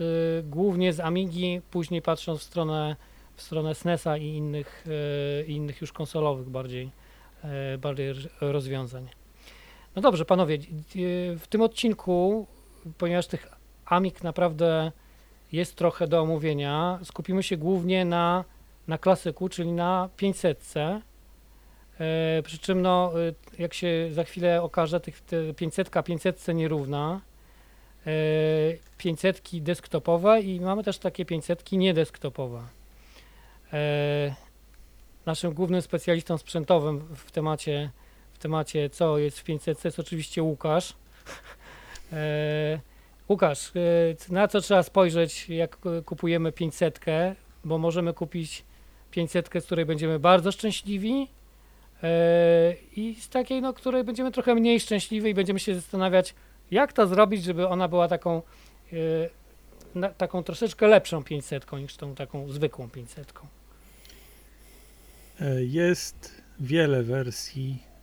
Y, 0.00 0.42
głównie 0.42 0.92
z 0.92 1.00
Amigi, 1.00 1.60
później 1.70 2.02
patrząc 2.02 2.40
w 2.40 2.42
stronę, 2.42 2.96
w 3.36 3.42
stronę 3.42 3.74
SNESa 3.74 4.16
i 4.16 4.26
innych, 4.26 4.84
y, 5.40 5.44
innych 5.44 5.80
już 5.80 5.92
konsolowych 5.92 6.48
bardziej, 6.48 6.90
y, 7.74 7.78
bardziej 7.78 8.14
rozwiązań. 8.40 9.08
No 9.96 10.02
dobrze, 10.02 10.24
panowie, 10.24 10.58
w 11.38 11.46
tym 11.48 11.62
odcinku, 11.62 12.46
ponieważ 12.98 13.26
tych 13.26 13.48
Amig 13.86 14.22
naprawdę 14.22 14.92
jest 15.52 15.74
trochę 15.76 16.06
do 16.06 16.20
omówienia, 16.20 16.98
skupimy 17.04 17.42
się 17.42 17.56
głównie 17.56 18.04
na, 18.04 18.44
na 18.88 18.98
klasyku, 18.98 19.48
czyli 19.48 19.72
na 19.72 20.08
500. 20.16 20.74
Przy 22.44 22.58
czym, 22.58 22.82
no, 22.82 23.12
jak 23.58 23.74
się 23.74 24.08
za 24.12 24.24
chwilę 24.24 24.62
okaże, 24.62 25.00
tych 25.00 25.22
500 25.56 25.90
500 26.04 26.48
nierówna. 26.48 27.20
500 28.98 29.36
e, 29.54 29.60
desktopowe 29.60 30.40
i 30.40 30.60
mamy 30.60 30.84
też 30.84 30.98
takie 30.98 31.24
500 31.24 31.72
niedesktopowe. 31.72 32.62
E, 33.72 34.34
naszym 35.26 35.54
głównym 35.54 35.82
specjalistą 35.82 36.38
sprzętowym 36.38 37.00
w 37.14 37.30
temacie, 37.30 37.90
temacie 38.44 38.90
co 38.90 39.18
jest 39.18 39.38
w 39.40 39.44
500 39.44 39.84
jest 39.84 39.98
oczywiście 39.98 40.42
Łukasz. 40.42 40.92
E, 42.12 42.80
Łukasz, 43.28 43.72
na 44.28 44.48
co 44.48 44.60
trzeba 44.60 44.82
spojrzeć, 44.82 45.48
jak 45.48 45.78
kupujemy 46.04 46.52
500, 46.52 47.00
bo 47.64 47.78
możemy 47.78 48.12
kupić 48.12 48.64
500, 49.10 49.50
z 49.60 49.64
której 49.64 49.86
będziemy 49.86 50.18
bardzo 50.18 50.52
szczęśliwi 50.52 51.28
i 52.96 53.16
z 53.20 53.28
takiej, 53.28 53.62
no, 53.62 53.72
której 53.72 54.04
będziemy 54.04 54.32
trochę 54.32 54.54
mniej 54.54 54.80
szczęśliwi 54.80 55.30
i 55.30 55.34
będziemy 55.34 55.58
się 55.58 55.74
zastanawiać, 55.74 56.34
jak 56.70 56.92
to 56.92 57.06
zrobić, 57.06 57.44
żeby 57.44 57.68
ona 57.68 57.88
była 57.88 58.08
taką, 58.08 58.42
yy, 58.92 59.30
na, 59.94 60.08
taką 60.08 60.42
troszeczkę 60.42 60.86
lepszą 60.86 61.24
500 61.24 61.72
niż 61.72 61.96
tą 61.96 62.14
taką 62.14 62.52
zwykłą 62.52 62.90
500? 62.90 63.32
E, 65.40 65.64
jest 65.64 66.42
wiele 66.60 67.02
wersji 67.02 67.93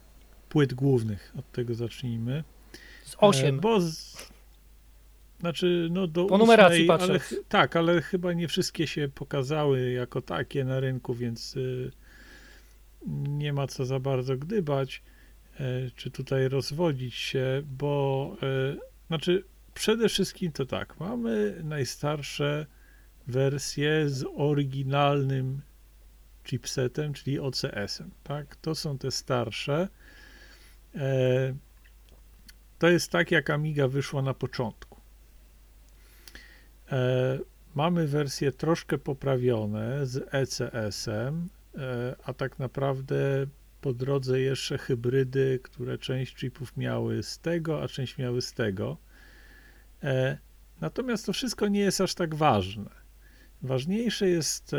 płyt 0.51 0.73
głównych, 0.73 1.33
od 1.39 1.51
tego 1.51 1.73
zacznijmy. 1.73 2.43
Z 3.03 3.15
8. 3.17 3.55
E, 3.55 3.61
bo 3.61 3.81
z, 3.81 4.17
znaczy, 5.39 5.87
no 5.91 6.07
do 6.07 6.25
po 6.25 6.37
numeracji 6.37 6.85
patrzę. 6.85 7.09
Ale, 7.09 7.19
tak, 7.49 7.75
ale 7.75 8.01
chyba 8.01 8.33
nie 8.33 8.47
wszystkie 8.47 8.87
się 8.87 9.09
pokazały 9.15 9.91
jako 9.91 10.21
takie 10.21 10.65
na 10.65 10.79
rynku, 10.79 11.13
więc 11.15 11.55
y, 11.55 11.91
nie 13.07 13.53
ma 13.53 13.67
co 13.67 13.85
za 13.85 13.99
bardzo 13.99 14.37
gdybać. 14.37 15.03
E, 15.59 15.91
czy 15.95 16.11
tutaj 16.11 16.47
rozwodzić 16.47 17.15
się, 17.15 17.61
bo 17.65 18.35
e, 18.43 18.75
znaczy 19.07 19.43
przede 19.73 20.09
wszystkim 20.09 20.51
to 20.51 20.65
tak, 20.65 20.99
mamy 20.99 21.61
najstarsze 21.63 22.65
wersje 23.27 24.09
z 24.09 24.25
oryginalnym 24.35 25.61
chipsetem, 26.43 27.13
czyli 27.13 27.39
OCS-em, 27.39 28.11
tak? 28.23 28.55
To 28.55 28.75
są 28.75 28.97
te 28.97 29.11
starsze. 29.11 29.87
E, 30.95 31.55
to 32.79 32.89
jest 32.89 33.11
tak, 33.11 33.31
jak 33.31 33.49
Amiga 33.49 33.87
wyszła 33.87 34.21
na 34.21 34.33
początku. 34.33 35.01
mamy 37.75 38.07
wersje 38.07 38.51
troszkę 38.51 38.97
poprawione 38.97 40.05
z 40.05 40.33
ECS-em, 40.33 41.49
e, 41.77 42.15
a 42.23 42.33
tak 42.33 42.59
naprawdę 42.59 43.47
po 43.81 43.93
drodze 43.93 44.39
jeszcze 44.39 44.77
hybrydy, 44.77 45.59
które 45.63 45.97
część 45.97 46.35
chipów 46.35 46.77
miały 46.77 47.23
z 47.23 47.39
tego, 47.39 47.83
a 47.83 47.87
część 47.87 48.17
miały 48.17 48.41
z 48.41 48.53
tego. 48.53 48.97
E, 50.03 50.37
natomiast 50.81 51.25
to 51.25 51.33
wszystko 51.33 51.67
nie 51.67 51.79
jest 51.79 52.01
aż 52.01 52.15
tak 52.15 52.35
ważne. 52.35 52.89
Ważniejsze 53.61 54.29
jest, 54.29 54.73
e, 54.73 54.77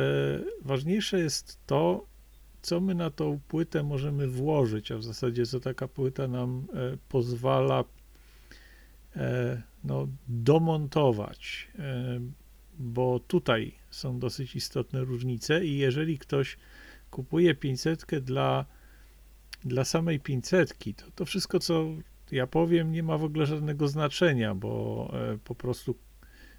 ważniejsze 0.62 1.18
jest 1.18 1.59
to, 1.66 2.07
co 2.62 2.81
my 2.81 2.94
na 2.94 3.11
tą 3.11 3.40
płytę 3.48 3.83
możemy 3.83 4.29
włożyć, 4.29 4.92
a 4.92 4.98
w 4.98 5.03
zasadzie 5.03 5.46
co 5.46 5.61
taka 5.61 5.88
płyta 5.88 6.29
nam 6.29 6.66
e, 6.75 6.96
pozwala 7.09 7.85
e, 9.16 9.62
no, 9.85 10.09
domontować, 10.29 11.68
e, 11.79 12.20
bo 12.79 13.20
tutaj 13.20 13.75
są 13.90 14.18
dosyć 14.18 14.57
istotne 14.57 15.01
różnice 15.01 15.64
i 15.64 15.77
jeżeli 15.77 16.18
ktoś 16.18 16.57
kupuje 17.11 17.55
500 17.55 18.07
dla, 18.20 18.66
dla 19.64 19.85
samej 19.85 20.20
500, 20.20 20.79
to 20.96 21.05
to 21.14 21.25
wszystko, 21.25 21.59
co 21.59 21.87
ja 22.33 22.46
powiem, 22.46 22.92
nie 22.92 23.03
ma 23.03 23.18
w 23.18 23.25
ogóle 23.25 23.46
żadnego 23.46 23.88
znaczenia, 23.88 24.55
bo 24.55 25.12
po 25.44 25.55
prostu 25.55 25.94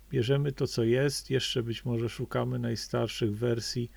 bierzemy 0.10 0.52
to, 0.52 0.68
co 0.68 0.84
jest, 0.84 1.30
jeszcze 1.30 1.64
być 1.64 1.86
może 1.86 2.10
szukamy 2.10 2.60
najstarszych 2.60 3.38
wersji 3.38 3.92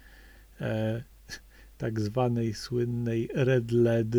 tak 1.79 2.01
zwanej 2.01 2.55
słynnej 2.55 3.29
Red 3.35 3.73
LED, 3.73 4.15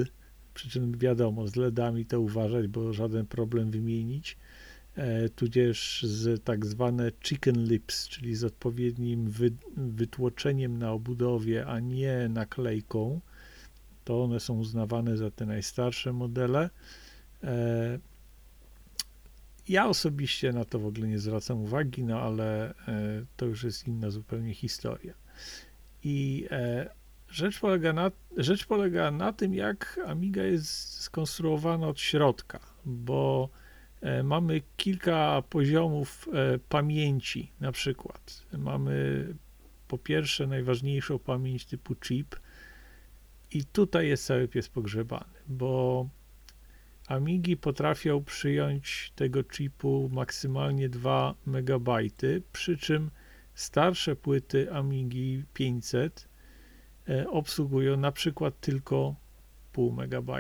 przy 0.53 0.69
czym 0.69 0.97
wiadomo, 0.97 1.47
z 1.47 1.55
LEDami 1.55 2.05
to 2.05 2.21
uważać, 2.21 2.67
bo 2.67 2.93
żaden 2.93 3.25
problem 3.25 3.71
wymienić, 3.71 4.37
e, 4.95 5.29
tudzież 5.29 6.03
z 6.03 6.43
tak 6.43 6.65
zwane 6.65 7.11
chicken 7.23 7.67
lips, 7.67 8.07
czyli 8.07 8.35
z 8.35 8.43
odpowiednim 8.43 9.29
wy, 9.29 9.51
wytłoczeniem 9.77 10.77
na 10.77 10.91
obudowie, 10.91 11.65
a 11.67 11.79
nie 11.79 12.29
naklejką, 12.29 13.21
to 14.05 14.23
one 14.23 14.39
są 14.39 14.57
uznawane 14.59 15.17
za 15.17 15.31
te 15.31 15.45
najstarsze 15.45 16.13
modele. 16.13 16.69
E, 17.43 17.99
ja 19.67 19.87
osobiście 19.87 20.53
na 20.53 20.65
to 20.65 20.79
w 20.79 20.85
ogóle 20.85 21.07
nie 21.07 21.19
zwracam 21.19 21.57
uwagi, 21.57 22.03
no 22.03 22.19
ale 22.21 22.69
e, 22.69 22.73
to 23.37 23.45
już 23.45 23.63
jest 23.63 23.87
inna 23.87 24.09
zupełnie 24.11 24.53
historia. 24.53 25.13
I 26.03 26.47
rzecz 27.29 27.59
polega 27.59 27.93
na, 27.93 28.11
rzecz 28.37 28.65
polega 28.65 29.11
na 29.11 29.33
tym, 29.33 29.53
jak 29.53 29.99
Amiga 30.05 30.43
jest 30.43 31.01
skonstruowana 31.01 31.87
od 31.87 31.99
środka, 31.99 32.59
bo 32.85 33.49
e, 34.01 34.23
mamy 34.23 34.61
kilka 34.77 35.43
poziomów 35.49 36.29
pamięci, 36.69 37.51
na 37.59 37.71
przykład. 37.71 38.45
Mamy 38.57 39.27
po 39.87 39.97
pierwsze 39.97 40.47
najważniejszą 40.47 41.19
pamięć 41.19 41.65
typu 41.65 41.95
chip 41.95 42.35
i 43.51 43.65
tutaj 43.65 44.07
jest 44.07 44.25
cały 44.25 44.47
pies 44.47 44.69
pogrzebany, 44.69 45.33
bo 45.47 46.07
Amigi 47.07 47.57
potrafią 47.57 48.23
przyjąć 48.23 49.11
tego 49.15 49.43
chipu 49.43 50.09
maksymalnie 50.13 50.89
2 50.89 51.35
MB, 51.47 51.89
przy 52.51 52.77
czym 52.77 53.11
starsze 53.53 54.15
płyty 54.15 54.73
Amigi 54.73 55.43
500 55.53 56.23
e, 56.23 56.26
obsługują 57.29 57.97
na 57.97 58.11
przykład 58.11 58.59
tylko 58.59 59.15
pół 59.73 59.91
MB, 59.91 60.31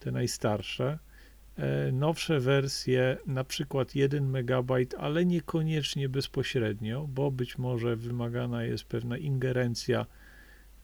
te 0.00 0.10
najstarsze. 0.10 0.98
E, 1.56 1.92
nowsze 1.92 2.40
wersje 2.40 3.16
na 3.26 3.44
przykład 3.44 3.94
1 3.94 4.36
MB, 4.36 4.72
ale 4.98 5.24
niekoniecznie 5.24 6.08
bezpośrednio, 6.08 7.06
bo 7.08 7.30
być 7.30 7.58
może 7.58 7.96
wymagana 7.96 8.62
jest 8.62 8.84
pewna 8.84 9.18
ingerencja 9.18 10.06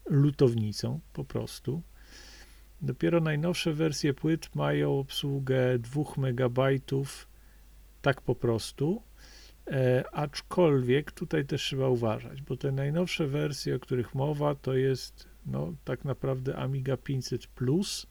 lutownicą 0.07 1.01
po 1.13 1.25
prostu. 1.25 1.83
Dopiero 2.83 3.21
najnowsze 3.21 3.73
wersje 3.73 4.15
płyt 4.15 4.55
mają 4.55 4.99
obsługę 4.99 5.79
2 5.79 6.03
MB 6.17 6.59
tak 8.03 8.21
po 8.21 8.35
prostu. 8.35 9.03
E, 9.67 10.05
aczkolwiek 10.13 11.13
tutaj 11.13 11.45
też 11.45 11.63
trzeba 11.63 11.89
uważać, 11.89 12.43
bo 12.43 12.57
te 12.57 12.73
najnowsze 12.73 13.27
wersje, 13.27 13.77
o 13.77 13.79
których 13.79 14.15
mowa, 14.15 14.55
to 14.55 14.75
jest 14.75 15.29
no, 15.47 15.75
tak 15.85 16.05
naprawdę 16.05 16.57
Amiga 16.57 16.97
500 16.97 17.47
Plus 17.47 18.07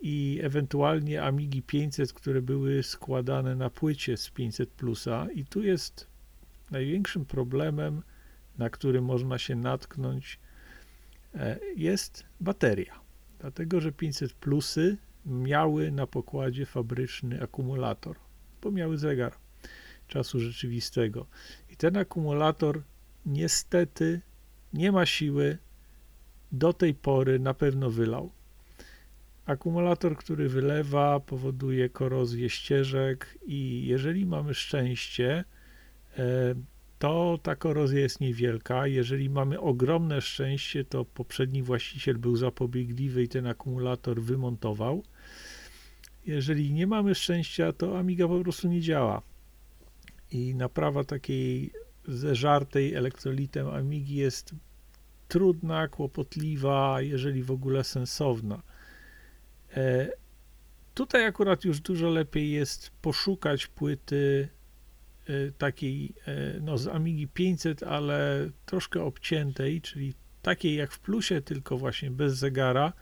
i 0.00 0.40
ewentualnie 0.42 1.22
Amigi 1.22 1.62
500, 1.62 2.12
które 2.12 2.42
były 2.42 2.82
składane 2.82 3.56
na 3.56 3.70
płycie 3.70 4.16
z 4.16 4.30
500 4.30 4.70
Plusa. 4.70 5.26
I 5.34 5.44
tu 5.44 5.62
jest 5.62 6.06
największym 6.70 7.24
problemem, 7.24 8.02
na 8.58 8.70
który 8.70 9.00
można 9.00 9.38
się 9.38 9.56
natknąć, 9.56 10.38
e, 11.34 11.58
jest 11.76 12.24
bateria 12.40 13.06
dlatego 13.38 13.80
że 13.80 13.92
500 13.92 14.32
plusy 14.32 14.96
miały 15.26 15.92
na 15.92 16.06
pokładzie 16.06 16.66
fabryczny 16.66 17.42
akumulator, 17.42 18.16
bo 18.62 18.70
miały 18.70 18.98
zegar 18.98 19.32
czasu 20.08 20.40
rzeczywistego. 20.40 21.26
I 21.70 21.76
ten 21.76 21.96
akumulator 21.96 22.82
niestety 23.26 24.20
nie 24.72 24.92
ma 24.92 25.06
siły 25.06 25.58
do 26.52 26.72
tej 26.72 26.94
pory 26.94 27.38
na 27.38 27.54
pewno 27.54 27.90
wylał. 27.90 28.30
Akumulator, 29.46 30.16
który 30.16 30.48
wylewa, 30.48 31.20
powoduje 31.20 31.88
korozję 31.88 32.50
ścieżek, 32.50 33.38
i 33.46 33.86
jeżeli 33.86 34.26
mamy 34.26 34.54
szczęście, 34.54 35.44
e, 36.18 36.54
to 36.98 37.38
ta 37.42 37.56
korozja 37.56 38.00
jest 38.00 38.20
niewielka. 38.20 38.86
Jeżeli 38.86 39.30
mamy 39.30 39.60
ogromne 39.60 40.20
szczęście, 40.20 40.84
to 40.84 41.04
poprzedni 41.04 41.62
właściciel 41.62 42.18
był 42.18 42.36
zapobiegliwy 42.36 43.22
i 43.22 43.28
ten 43.28 43.46
akumulator 43.46 44.22
wymontował. 44.22 45.02
Jeżeli 46.26 46.72
nie 46.72 46.86
mamy 46.86 47.14
szczęścia, 47.14 47.72
to 47.72 47.98
Amiga 47.98 48.28
po 48.28 48.40
prostu 48.40 48.68
nie 48.68 48.80
działa. 48.80 49.22
I 50.30 50.54
naprawa 50.54 51.04
takiej 51.04 51.72
zeżartej 52.08 52.94
elektrolitem 52.94 53.68
Amigi 53.68 54.16
jest 54.16 54.54
trudna, 55.28 55.88
kłopotliwa, 55.88 57.00
jeżeli 57.00 57.42
w 57.42 57.50
ogóle 57.50 57.84
sensowna. 57.84 58.62
E, 59.76 60.08
tutaj 60.94 61.24
akurat 61.24 61.64
już 61.64 61.80
dużo 61.80 62.08
lepiej 62.08 62.50
jest 62.50 62.90
poszukać 63.02 63.66
płyty 63.66 64.48
Y, 65.30 65.52
takiej 65.58 66.14
y, 66.28 66.60
no, 66.60 66.78
z 66.78 66.88
Amigi 66.88 67.28
500, 67.28 67.82
ale 67.82 68.48
troszkę 68.66 69.02
obciętej, 69.02 69.80
czyli 69.80 70.14
takiej 70.42 70.74
jak 70.74 70.92
w 70.92 70.98
plusie, 70.98 71.42
tylko 71.42 71.78
właśnie 71.78 72.10
bez 72.10 72.34
zegara, 72.34 72.92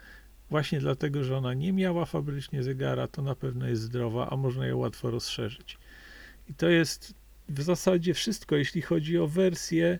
właśnie 0.51 0.81
dlatego, 0.81 1.25
że 1.25 1.37
ona 1.37 1.55
nie 1.55 1.73
miała 1.73 2.05
fabrycznie 2.05 2.63
zegara, 2.63 3.09
to 3.09 3.23
na 3.23 3.35
pewno 3.35 3.67
jest 3.67 3.83
zdrowa, 3.83 4.31
a 4.31 4.37
można 4.37 4.67
ją 4.67 4.79
łatwo 4.79 5.11
rozszerzyć. 5.11 5.79
I 6.48 6.54
to 6.54 6.68
jest 6.68 7.14
w 7.48 7.62
zasadzie 7.62 8.14
wszystko, 8.14 8.57
jeśli 8.57 8.83
chodzi 8.83 9.18
o 9.18 9.26
wersję 9.26 9.98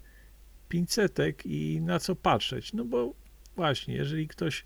500 0.69 1.19
i 1.45 1.81
na 1.81 1.99
co 1.99 2.17
patrzeć. 2.17 2.73
No 2.73 2.85
bo 2.85 3.15
właśnie, 3.57 3.95
jeżeli 3.95 4.29
ktoś 4.29 4.65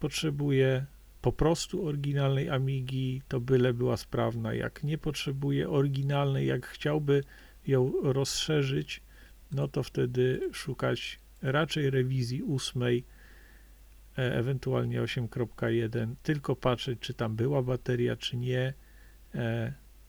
potrzebuje 0.00 0.86
po 1.22 1.32
prostu 1.32 1.86
oryginalnej 1.86 2.50
Amigi, 2.50 3.22
to 3.28 3.40
byle 3.40 3.74
była 3.74 3.96
sprawna. 3.96 4.54
Jak 4.54 4.84
nie 4.84 4.98
potrzebuje 4.98 5.70
oryginalnej, 5.70 6.46
jak 6.46 6.66
chciałby 6.66 7.24
ją 7.66 7.92
rozszerzyć, 8.02 9.02
no 9.52 9.68
to 9.68 9.82
wtedy 9.82 10.40
szukać 10.52 11.18
raczej 11.42 11.90
rewizji 11.90 12.42
ósmej, 12.42 13.04
e, 14.18 14.34
ewentualnie 14.34 15.02
8.1, 15.02 16.14
tylko 16.22 16.56
patrzeć, 16.56 16.98
czy 17.00 17.14
tam 17.14 17.36
była 17.36 17.62
bateria, 17.62 18.16
czy 18.16 18.36
nie. 18.36 18.74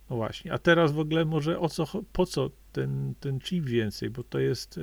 E, 0.10 0.14
no 0.14 0.16
właśnie. 0.16 0.54
A 0.54 0.58
teraz 0.58 0.92
w 0.92 1.00
ogóle 1.00 1.26
może 1.26 1.60
o 1.60 1.70
co, 1.70 2.04
po 2.14 2.26
co 2.26 2.52
ten, 2.72 3.14
ten 3.20 3.40
chip 3.40 3.66
więcej, 3.66 4.10
bo 4.10 4.24
to 4.24 4.40
jest 4.40 4.78
e, 4.78 4.82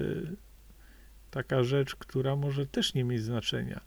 taka 1.31 1.63
rzecz, 1.63 1.97
która 1.97 2.37
może 2.37 2.67
też 2.67 2.95
nie 2.95 3.05
mieć 3.05 3.23
znaczenia 3.23 3.81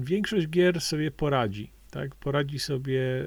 większość 0.00 0.48
gier 0.48 0.80
sobie 0.80 1.10
poradzi. 1.10 1.70
Tak? 1.90 2.14
Poradzi 2.14 2.58
sobie 2.58 3.00
e, 3.20 3.24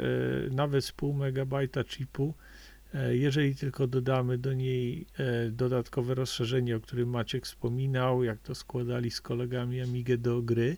nawet 0.49 0.86
z 0.86 0.91
pół 0.91 1.13
megabajta 1.13 1.84
chipu, 1.84 2.34
e, 2.93 3.17
jeżeli 3.17 3.56
tylko 3.56 3.88
dodamy 3.88 4.38
do 4.38 4.54
niej 4.54 5.06
e, 5.17 5.49
dodatkowe 5.49 6.15
rozszerzenie, 6.15 6.75
o 6.75 6.80
którym 6.80 7.10
Maciek 7.10 7.45
wspominał, 7.45 8.23
jak 8.23 8.39
to 8.39 8.56
składali 8.56 9.12
z 9.12 9.21
kolegami 9.21 9.82
Amigę 9.82 10.17
do 10.17 10.41
gry. 10.41 10.78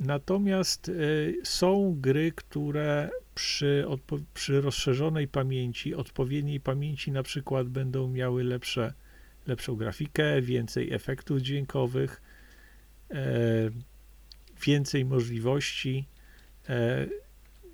Natomiast 0.00 0.90
są 1.44 1.96
gry, 2.00 2.32
które 2.32 3.10
przy, 3.40 3.86
przy 4.34 4.60
rozszerzonej 4.60 5.28
pamięci, 5.28 5.94
odpowiedniej 5.94 6.60
pamięci 6.60 7.12
na 7.12 7.22
przykład 7.22 7.68
będą 7.68 8.08
miały 8.08 8.44
lepsze, 8.44 8.92
lepszą 9.46 9.76
grafikę, 9.76 10.42
więcej 10.42 10.92
efektów 10.92 11.38
dźwiękowych, 11.38 12.22
E, 13.10 13.70
więcej 14.66 15.04
możliwości. 15.04 16.08
E, 16.68 17.06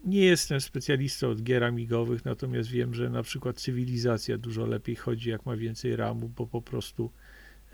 nie 0.04 0.20
jestem 0.20 0.60
specjalistą 0.60 1.28
od 1.28 1.42
gier 1.42 1.64
amigowych, 1.64 2.24
natomiast 2.24 2.68
wiem, 2.68 2.94
że 2.94 3.10
na 3.10 3.22
przykład 3.22 3.56
cywilizacja 3.56 4.38
dużo 4.38 4.66
lepiej 4.66 4.96
chodzi, 4.96 5.30
jak 5.30 5.46
ma 5.46 5.56
więcej 5.56 5.96
RAMu, 5.96 6.28
bo 6.28 6.46
po 6.46 6.62
prostu 6.62 7.10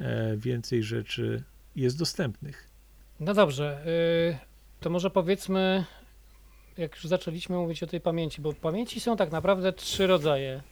e, 0.00 0.37
więcej 0.37 0.83
rzeczy 0.83 1.42
jest 1.76 1.98
dostępnych. 1.98 2.68
No 3.20 3.35
dobrze, 3.35 3.87
y, 3.87 4.81
to 4.81 4.90
może 4.90 5.11
powiedzmy, 5.11 5.85
jak 6.78 6.94
już 6.94 7.04
zaczęliśmy 7.04 7.56
mówić 7.56 7.82
o 7.82 7.87
tej 7.87 8.00
pamięci, 8.00 8.40
bo 8.40 8.52
pamięci 8.52 9.00
są 9.00 9.16
tak 9.16 9.30
naprawdę 9.30 9.72
trzy 9.72 10.06
rodzaje. 10.06 10.62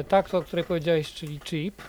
Y, 0.00 0.04
Ta, 0.04 0.24
o 0.32 0.42
której 0.42 0.64
powiedziałeś, 0.64 1.12
czyli 1.12 1.40
chip. 1.40 1.82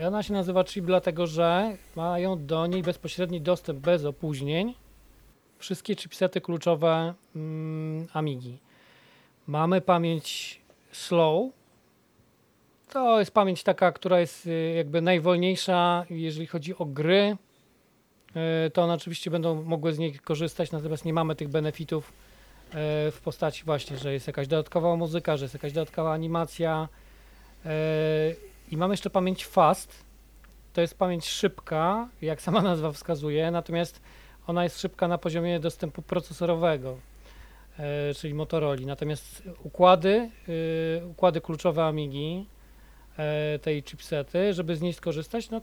Y, 0.00 0.06
Ona 0.06 0.22
się 0.22 0.32
nazywa 0.32 0.64
chip 0.64 0.84
dlatego, 0.84 1.26
że 1.26 1.76
mają 1.96 2.46
do 2.46 2.66
niej 2.66 2.82
bezpośredni 2.82 3.40
dostęp 3.40 3.78
bez 3.78 4.04
opóźnień 4.04 4.74
wszystkie 5.58 5.96
chipsety 5.96 6.40
kluczowe 6.40 7.14
mm, 7.36 8.06
Amigi. 8.12 8.58
Mamy 9.46 9.80
pamięć 9.80 10.60
slow. 10.92 11.52
To 12.92 13.18
jest 13.18 13.30
pamięć 13.30 13.62
taka, 13.62 13.92
która 13.92 14.20
jest 14.20 14.46
y, 14.46 14.74
jakby 14.76 15.02
najwolniejsza, 15.02 16.06
jeżeli 16.10 16.46
chodzi 16.46 16.76
o 16.78 16.84
gry. 16.84 17.36
Y, 18.36 18.70
To 18.70 18.82
one 18.82 18.92
oczywiście 18.94 19.30
będą 19.30 19.62
mogły 19.62 19.92
z 19.92 19.98
niej 19.98 20.18
korzystać, 20.18 20.72
natomiast 20.72 21.04
nie 21.04 21.12
mamy 21.12 21.34
tych 21.34 21.48
benefitów 21.48 22.08
y, 22.08 22.72
w 23.10 23.20
postaci 23.24 23.64
właśnie, 23.64 23.98
że 23.98 24.12
jest 24.12 24.26
jakaś 24.26 24.48
dodatkowa 24.48 24.96
muzyka, 24.96 25.36
że 25.36 25.44
jest 25.44 25.54
jakaś 25.54 25.72
dodatkowa 25.72 26.12
animacja. 26.12 26.88
Y, 27.66 27.68
I 28.70 28.76
mamy 28.76 28.92
jeszcze 28.92 29.10
pamięć 29.10 29.46
fast. 29.46 30.04
To 30.72 30.80
jest 30.80 30.98
pamięć 30.98 31.28
szybka, 31.28 32.08
jak 32.22 32.42
sama 32.42 32.62
nazwa 32.62 32.92
wskazuje, 32.92 33.50
natomiast 33.50 34.00
ona 34.46 34.64
jest 34.64 34.80
szybka 34.80 35.08
na 35.08 35.18
poziomie 35.18 35.60
dostępu 35.60 36.02
procesorowego, 36.02 36.98
czyli 38.16 38.34
Motorola. 38.34 38.80
Natomiast 38.86 39.42
układy, 39.62 40.30
układy 41.10 41.40
kluczowe 41.40 41.84
Amigi, 41.84 42.46
e, 42.52 42.57
tej 43.62 43.82
chipsety, 43.82 44.54
żeby 44.54 44.76
z 44.76 44.80
niej 44.80 44.92
skorzystać, 44.92 45.50
no 45.50 45.60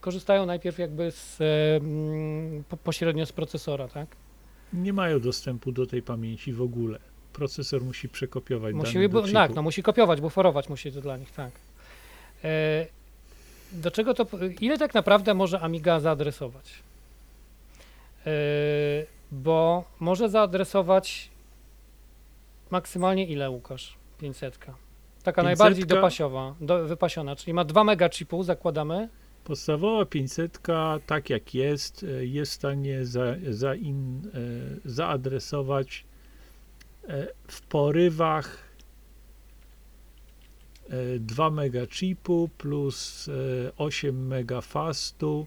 korzystają 0.00 0.46
najpierw 0.46 0.78
jakby 0.78 1.10
z, 1.10 1.40
e, 1.40 1.44
mm, 1.76 2.64
po, 2.68 2.76
pośrednio 2.76 3.26
z 3.26 3.32
procesora, 3.32 3.88
tak? 3.88 4.16
Nie 4.72 4.92
mają 4.92 5.20
dostępu 5.20 5.72
do 5.72 5.86
tej 5.86 6.02
pamięci 6.02 6.52
w 6.52 6.62
ogóle. 6.62 6.98
Procesor 7.32 7.84
musi 7.84 8.08
przekopiować 8.08 8.74
Musi, 8.74 9.08
bo, 9.08 9.22
tak, 9.28 9.54
no 9.54 9.62
musi 9.62 9.82
kopiować, 9.82 10.20
buforować 10.20 10.68
musi 10.68 10.92
to 10.92 11.00
dla 11.00 11.16
nich, 11.16 11.32
tak. 11.32 11.50
E, 12.44 12.86
do 13.72 13.90
czego 13.90 14.14
to, 14.14 14.26
ile 14.60 14.78
tak 14.78 14.94
naprawdę 14.94 15.34
może 15.34 15.60
Amiga 15.60 16.00
zaadresować? 16.00 16.72
E, 18.26 18.30
bo 19.32 19.84
może 20.00 20.28
zaadresować 20.28 21.30
maksymalnie 22.70 23.26
ile, 23.26 23.50
Łukasz? 23.50 23.96
500. 24.18 24.58
Taka 25.24 25.42
500? 25.42 25.58
najbardziej 25.58 25.86
dopasiowa, 25.86 26.54
do, 26.60 26.86
wypasiona, 26.86 27.36
czyli 27.36 27.54
ma 27.54 27.64
2 27.64 27.84
mega 27.84 28.08
chipu, 28.08 28.42
zakładamy. 28.42 29.08
Podstawowa 29.44 30.04
500, 30.04 30.58
tak 31.06 31.30
jak 31.30 31.54
jest, 31.54 32.02
e, 32.02 32.26
jest 32.26 32.52
w 32.52 32.54
stanie 32.54 33.04
za, 33.04 33.34
za 33.50 33.74
in, 33.74 34.22
e, 34.26 34.30
zaadresować 34.84 36.04
e, 37.08 37.26
w 37.48 37.62
porywach 37.62 38.58
e, 40.88 41.18
2 41.18 41.50
mega 41.50 41.86
chipu 41.86 42.50
plus 42.58 43.28
e, 43.28 43.32
8 43.76 44.26
mega 44.26 44.60
fastu 44.60 45.46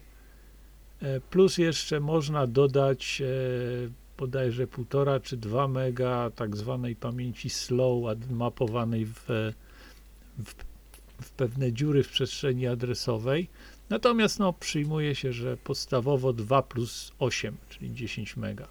plus 1.29 1.57
jeszcze 1.57 1.99
można 1.99 2.47
dodać 2.47 3.21
bodajże 4.17 4.67
1,5 4.67 5.21
czy 5.21 5.37
2 5.37 5.67
mega 5.67 6.31
tak 6.35 6.55
zwanej 6.55 6.95
pamięci 6.95 7.49
slow 7.49 8.17
mapowanej 8.29 9.05
w, 9.05 9.53
w, 10.37 10.53
w 11.21 11.31
pewne 11.31 11.73
dziury 11.73 12.03
w 12.03 12.09
przestrzeni 12.09 12.67
adresowej 12.67 13.49
Natomiast 13.89 14.39
no, 14.39 14.53
przyjmuje 14.53 15.15
się, 15.15 15.33
że 15.33 15.57
podstawowo 15.57 16.33
2 16.33 16.61
plus 16.61 17.11
8, 17.19 17.57
czyli 17.69 17.93
10 17.93 18.37
mega. 18.37 18.67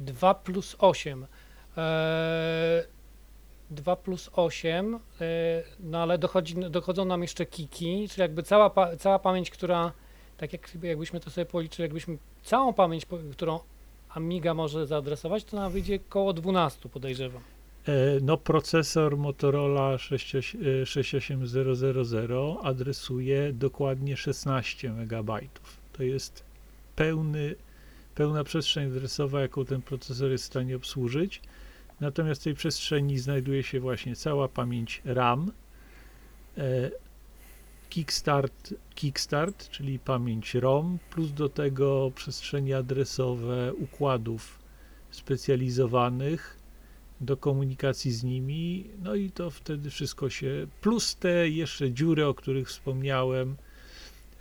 2 0.00 0.34
plus 0.34 0.76
8. 0.78 1.26
Eee, 1.76 2.84
2 3.70 3.96
plus 3.96 4.30
8, 4.32 4.94
eee, 4.94 5.64
no 5.80 6.02
ale 6.02 6.18
dochodzi, 6.18 6.54
dochodzą 6.54 7.04
nam 7.04 7.22
jeszcze 7.22 7.46
kiki, 7.46 8.08
czyli 8.08 8.20
jakby 8.20 8.42
cała, 8.42 8.70
pa, 8.70 8.96
cała 8.96 9.18
pamięć, 9.18 9.50
która, 9.50 9.92
tak 10.36 10.52
jak, 10.52 10.70
jakbyśmy 10.82 11.20
to 11.20 11.30
sobie 11.30 11.46
policzyli, 11.46 11.82
jakbyśmy 11.82 12.18
całą 12.42 12.72
pamięć, 12.72 13.06
którą 13.32 13.60
Amiga 14.08 14.54
może 14.54 14.86
zaadresować, 14.86 15.44
to 15.44 15.56
nam 15.56 15.72
wyjdzie 15.72 15.98
koło 15.98 16.32
12 16.32 16.88
podejrzewam. 16.88 17.42
E, 17.88 18.20
No, 18.20 18.36
procesor 18.36 19.16
Motorola 19.16 19.98
68 19.98 20.82
e, 20.82 20.86
68000 20.86 22.58
adresuje 22.62 23.52
dokładnie 23.52 24.16
16 24.16 24.92
megabajtów. 24.92 25.76
To 25.92 26.02
jest 26.02 26.44
pełny, 26.96 27.54
pełna 28.14 28.44
przestrzeń 28.44 28.86
adresowa, 28.86 29.40
jaką 29.40 29.64
ten 29.64 29.82
procesor 29.82 30.30
jest 30.30 30.44
w 30.44 30.46
stanie 30.46 30.76
obsłużyć. 30.76 31.40
Natomiast 32.00 32.40
w 32.40 32.44
tej 32.44 32.54
przestrzeni 32.54 33.18
znajduje 33.18 33.62
się 33.62 33.80
właśnie 33.80 34.16
cała 34.16 34.48
pamięć 34.48 35.02
RAM, 35.04 35.52
e, 36.58 36.90
Kickstart, 37.90 38.74
Kickstart, 38.94 39.68
czyli 39.68 39.98
pamięć 39.98 40.54
ROM, 40.54 40.98
plus 41.10 41.32
do 41.32 41.48
tego 41.48 42.12
przestrzenie 42.14 42.76
adresowe 42.76 43.74
układów 43.74 44.58
specjalizowanych 45.10 46.61
do 47.22 47.36
komunikacji 47.36 48.12
z 48.12 48.24
nimi, 48.24 48.84
no 49.02 49.14
i 49.14 49.30
to 49.30 49.50
wtedy 49.50 49.90
wszystko 49.90 50.30
się, 50.30 50.66
plus 50.80 51.16
te 51.16 51.48
jeszcze 51.48 51.92
dziury, 51.92 52.26
o 52.26 52.34
których 52.34 52.68
wspomniałem, 52.68 53.56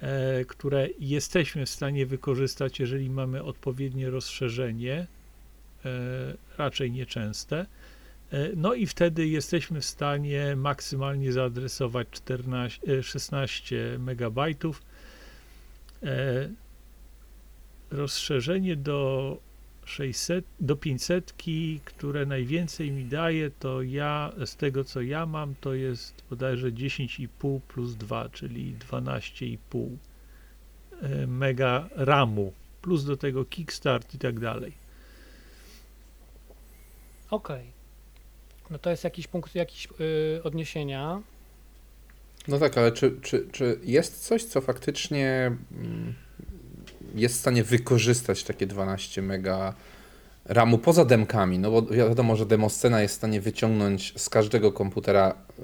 e, 0.01 0.45
które 0.45 0.87
jesteśmy 0.99 1.65
w 1.65 1.69
stanie 1.69 2.05
wykorzystać, 2.05 2.79
jeżeli 2.79 3.09
mamy 3.09 3.43
odpowiednie 3.43 4.09
rozszerzenie, 4.09 5.07
e, 5.85 6.33
raczej 6.57 6.91
nieczęste. 6.91 7.65
E, 8.31 8.49
No 8.55 8.73
i 8.73 8.87
wtedy 8.87 9.27
jesteśmy 9.27 9.81
w 9.81 9.85
stanie 9.85 10.55
maksymalnie 10.55 11.31
zaadresować 11.31 12.07
14, 12.11 12.81
e, 12.87 13.03
16 13.03 13.95
megabajtów. 13.99 14.81
E, 16.03 16.49
Rozszerzenie 17.91 18.75
do 18.75 19.37
600, 19.85 20.45
do 20.59 20.75
500, 20.75 21.33
które 21.85 22.25
najwięcej 22.25 22.91
mi 22.91 23.05
daje, 23.05 23.51
to 23.59 23.81
ja 23.81 24.31
z 24.45 24.55
tego 24.55 24.83
co 24.83 25.01
ja 25.01 25.25
mam, 25.25 25.55
to 25.61 25.73
jest 25.73 26.23
bodajże 26.29 26.71
10,5 26.71 27.59
plus 27.67 27.95
2, 27.95 28.29
czyli 28.29 28.75
12,5 28.91 29.89
e, 31.01 31.27
mega 31.27 31.89
RAMu, 31.95 32.53
plus 32.81 33.05
do 33.05 33.17
tego 33.17 33.45
Kickstart 33.45 34.15
i 34.15 34.17
tak 34.17 34.39
dalej. 34.39 34.73
Okej. 37.31 37.71
No 38.69 38.79
to 38.79 38.89
jest 38.89 39.03
jakiś 39.03 39.27
punkt 39.27 39.55
jakiś 39.55 39.87
y, 40.37 40.43
odniesienia. 40.43 41.21
No 42.47 42.59
tak, 42.59 42.77
ale 42.77 42.91
czy, 42.91 43.19
czy, 43.21 43.47
czy 43.51 43.79
jest 43.83 44.27
coś, 44.27 44.43
co 44.43 44.61
faktycznie 44.61 45.57
mm, 45.71 46.13
jest 47.15 47.35
w 47.35 47.39
stanie 47.39 47.63
wykorzystać 47.63 48.43
takie 48.43 48.67
12 48.67 49.21
mega 49.21 49.73
RAMu 50.45 50.77
poza 50.77 51.05
demkami? 51.05 51.59
No 51.59 51.71
bo 51.71 51.81
wiadomo, 51.81 52.35
że 52.35 52.45
demoscena 52.45 53.01
jest 53.01 53.13
w 53.13 53.17
stanie 53.17 53.41
wyciągnąć 53.41 54.13
z 54.17 54.29
każdego 54.29 54.71
komputera 54.71 55.33
y, 55.59 55.63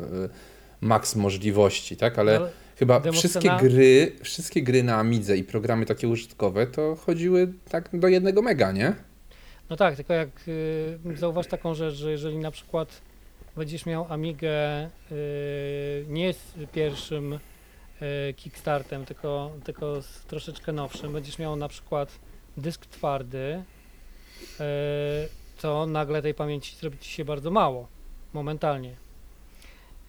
maks 0.81 1.15
możliwości, 1.15 1.97
tak? 1.97 2.19
Ale 2.19 2.39
No, 2.39 2.47
chyba 2.79 2.99
demoscena- 2.99 3.11
wszystkie 3.13 3.49
gry, 3.59 4.11
wszystkie 4.23 4.61
gry 4.63 4.83
na 4.83 4.97
Amidze 4.97 5.37
i 5.37 5.43
programy 5.43 5.85
takie 5.85 6.07
użytkowe 6.07 6.67
to 6.67 6.95
chodziły 6.95 7.53
tak 7.69 7.89
do 7.93 8.07
jednego 8.07 8.41
mega, 8.41 8.71
nie? 8.71 8.93
No 9.69 9.75
tak, 9.75 9.95
tylko 9.95 10.13
jak 10.13 10.29
y, 10.47 10.97
zauważ 11.15 11.47
taką 11.47 11.73
rzecz, 11.75 11.95
że 11.95 12.11
jeżeli 12.11 12.37
na 12.37 12.51
przykład 12.51 13.01
będziesz 13.57 13.85
miał 13.85 14.05
Amigę 14.13 14.85
y, 14.85 14.89
nie 16.09 16.33
z 16.33 16.39
pierwszym 16.73 17.39
Kickstartem, 18.35 19.05
tylko, 19.05 19.51
tylko 19.63 20.01
z 20.01 20.21
troszeczkę 20.21 20.71
nowszym, 20.71 21.13
będziesz 21.13 21.39
miał 21.39 21.55
na 21.55 21.67
przykład 21.67 22.19
dysk 22.57 22.85
twardy, 22.85 23.63
to 25.61 25.85
nagle 25.85 26.21
tej 26.21 26.33
pamięci 26.33 26.75
zrobi 26.75 26.97
ci 26.97 27.11
się 27.11 27.25
bardzo 27.25 27.51
mało, 27.51 27.87
momentalnie. 28.33 28.95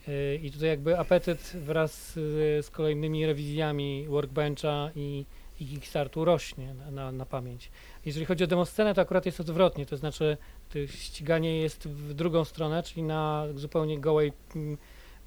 Y, 0.09 0.41
I 0.43 0.51
tutaj 0.51 0.68
jakby 0.68 0.99
apetyt 0.99 1.53
wraz 1.55 2.12
z, 2.12 2.66
z 2.66 2.70
kolejnymi 2.70 3.26
rewizjami 3.26 4.07
Workbencha 4.09 4.91
i, 4.97 5.24
i 5.61 5.66
Kickstartu 5.66 6.24
rośnie 6.24 6.74
na, 6.74 6.91
na, 6.91 7.12
na 7.12 7.26
pamięć. 7.26 7.70
Jeżeli 8.07 8.26
chodzi 8.26 8.45
o 8.45 8.47
demoscenę, 8.47 8.95
to 8.95 9.01
akurat 9.01 9.26
jest 9.26 9.41
odwrotnie, 9.41 9.86
to 9.86 9.97
znaczy 9.97 10.36
to 10.68 10.86
ściganie 10.86 11.61
jest 11.61 11.89
w 11.89 12.14
drugą 12.14 12.45
stronę, 12.45 12.82
czyli 12.82 13.03
na 13.03 13.47
zupełnie 13.55 14.01
gołej 14.01 14.32
mm, 14.57 14.78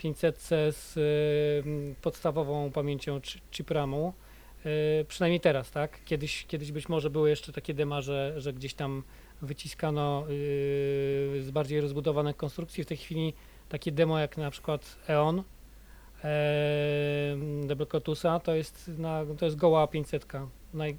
500 0.01 0.39
z 0.71 0.93
mm, 1.65 1.95
podstawową 2.01 2.71
pamięcią 2.71 3.19
chi- 3.19 3.39
chip 3.51 3.71
RAMu. 3.71 4.13
y, 4.65 5.05
przynajmniej 5.07 5.39
teraz, 5.39 5.71
tak? 5.71 6.03
Kiedyś, 6.05 6.45
kiedyś 6.45 6.71
być 6.71 6.89
może 6.89 7.09
były 7.09 7.29
jeszcze 7.29 7.53
takie 7.53 7.73
dema, 7.73 8.01
że, 8.01 8.33
gdzieś 8.53 8.73
tam 8.73 9.03
wyciskano 9.41 10.23
y, 10.29 11.43
z 11.43 11.51
bardziej 11.51 11.81
rozbudowanych 11.81 12.37
konstrukcji. 12.37 12.83
W 12.83 12.87
tej 12.87 12.97
chwili 12.97 13.33
takie 13.69 13.91
demo 13.91 14.19
jak 14.19 14.37
na 14.37 14.51
przykład 14.51 14.95
EON, 15.09 15.43
e, 16.23 17.37
Double 17.63 17.85
Cotusa, 17.85 18.39
to 18.39 18.55
jest, 18.55 18.87
na, 18.87 19.25
to 19.37 19.45
jest 19.45 19.57
goła 19.57 19.87
500. 19.87 20.27
Naj, 20.73 20.97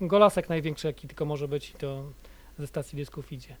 golasek 0.00 0.48
największy 0.48 0.86
jaki 0.86 1.08
tylko 1.08 1.24
może 1.24 1.48
być 1.48 1.70
i 1.70 1.72
to 1.74 2.12
ze 2.58 2.66
stacji 2.66 2.96
dysków 2.96 3.32
idzie. 3.32 3.56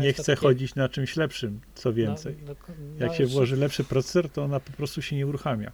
Nie 0.00 0.12
chcę 0.12 0.22
takie- 0.24 0.36
chodzić 0.46 0.74
na 0.74 0.88
czymś 0.88 1.16
lepszym, 1.16 1.60
co 1.74 1.92
więcej. 1.92 2.36
no, 2.46 2.54
no, 2.68 2.74
no, 2.98 3.06
Jak 3.06 3.14
się 3.14 3.26
włoży 3.26 3.56
lepszy 3.56 3.84
procesor, 3.84 4.30
to 4.30 4.42
ona 4.44 4.60
po 4.60 4.72
prostu 4.72 5.02
się 5.02 5.16
nie 5.16 5.26
uruchamia. 5.26 5.72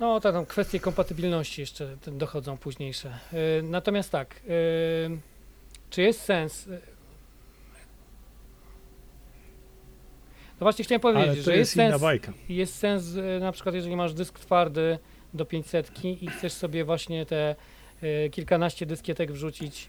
No, 0.00 0.20
to 0.20 0.32
tam 0.32 0.46
kwestie 0.46 0.80
kompatybilności 0.80 1.60
jeszcze 1.60 1.96
dochodzą 2.06 2.56
późniejsze. 2.56 3.18
Y, 3.58 3.62
Natomiast 3.62 4.10
tak, 4.10 4.36
y, 4.36 5.18
czy 5.90 6.02
jest 6.02 6.20
sens? 6.20 6.66
y, 6.66 6.80
No 10.60 10.64
właśnie 10.64 10.84
chciałem 10.84 11.00
powiedzieć, 11.00 11.44
że 11.44 11.56
jest 11.56 11.76
jest 11.76 11.90
sens, 11.90 12.02
bajka. 12.02 12.32
jest 12.48 12.74
sens 12.74 13.14
y, 13.14 13.40
na 13.40 13.52
przykład 13.52 13.74
jeżeli 13.74 13.96
masz 13.96 14.14
dysk 14.14 14.38
twardy 14.38 14.98
do 15.34 15.44
500 15.44 16.04
i 16.04 16.26
chcesz 16.26 16.52
sobie 16.52 16.84
właśnie 16.84 17.26
te 17.26 17.56
y, 18.02 18.30
kilkanaście 18.30 18.86
dyskietek 18.86 19.32
wrzucić 19.32 19.88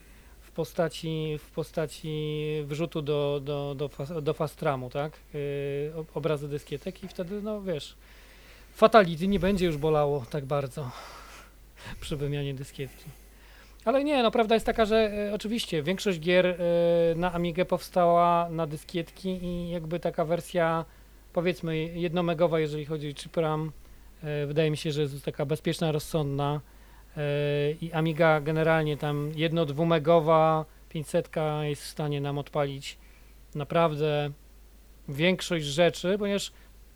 postaci, 0.54 1.38
w 1.39 1.51
postaci 1.51 2.43
wrzutu 2.66 3.01
do, 3.01 3.41
do, 3.43 3.76
do, 3.76 3.89
do 4.22 4.34
fastramu, 4.34 4.89
tak? 4.89 5.14
Y, 5.36 5.91
ob- 5.95 6.18
Obrazy 6.18 6.47
dyskietek 6.47 7.04
i 7.04 7.08
wtedy, 7.08 7.41
no 7.41 7.62
wiesz, 7.62 7.95
fatality 8.74 9.28
nie 9.28 9.39
będzie 9.39 9.66
już 9.66 9.78
bolało 9.78 10.26
tak 10.30 10.45
bardzo 10.45 10.91
przy 12.01 12.18
wymianie 12.18 12.54
dyskietki. 12.54 13.06
Ale 13.86 14.04
nie, 14.04 14.24
no 14.24 14.32
prawda 14.32 14.56
jest 14.56 14.66
taka, 14.66 14.86
że 14.86 15.12
e, 15.30 15.34
oczywiście 15.34 15.84
większość 15.84 16.20
gier 16.20 16.45
e, 16.45 16.56
na 17.16 17.34
Amigę 17.34 17.66
powstała 17.66 18.49
na 18.49 18.68
dyskietki 18.68 19.30
i 19.30 19.70
jakby 19.70 19.99
taka 19.99 20.26
wersja 20.26 20.86
powiedzmy 21.34 21.78
jednomegowa, 21.78 22.60
jeżeli 22.60 22.86
chodzi 22.86 23.10
o 23.10 23.14
chip 23.14 23.38
RAM, 23.38 23.72
e, 24.24 24.45
wydaje 24.45 24.72
mi 24.72 24.78
się, 24.78 24.91
że 24.91 25.01
jest 25.01 25.26
taka 25.26 25.45
bezpieczna, 25.45 25.91
rozsądna 25.91 26.62
i 27.82 27.91
Amiga 27.93 28.41
generalnie 28.41 28.97
tam 28.97 29.32
jedno 29.36 29.66
dwumegowa 29.66 30.66
500 30.89 31.30
jest 31.64 31.82
w 31.82 31.88
stanie 31.88 32.22
nam 32.22 32.38
odpalić 32.38 32.97
naprawdę 33.55 34.32
większość 35.09 35.66
rzeczy, 35.66 36.16
ponieważ 36.20 36.51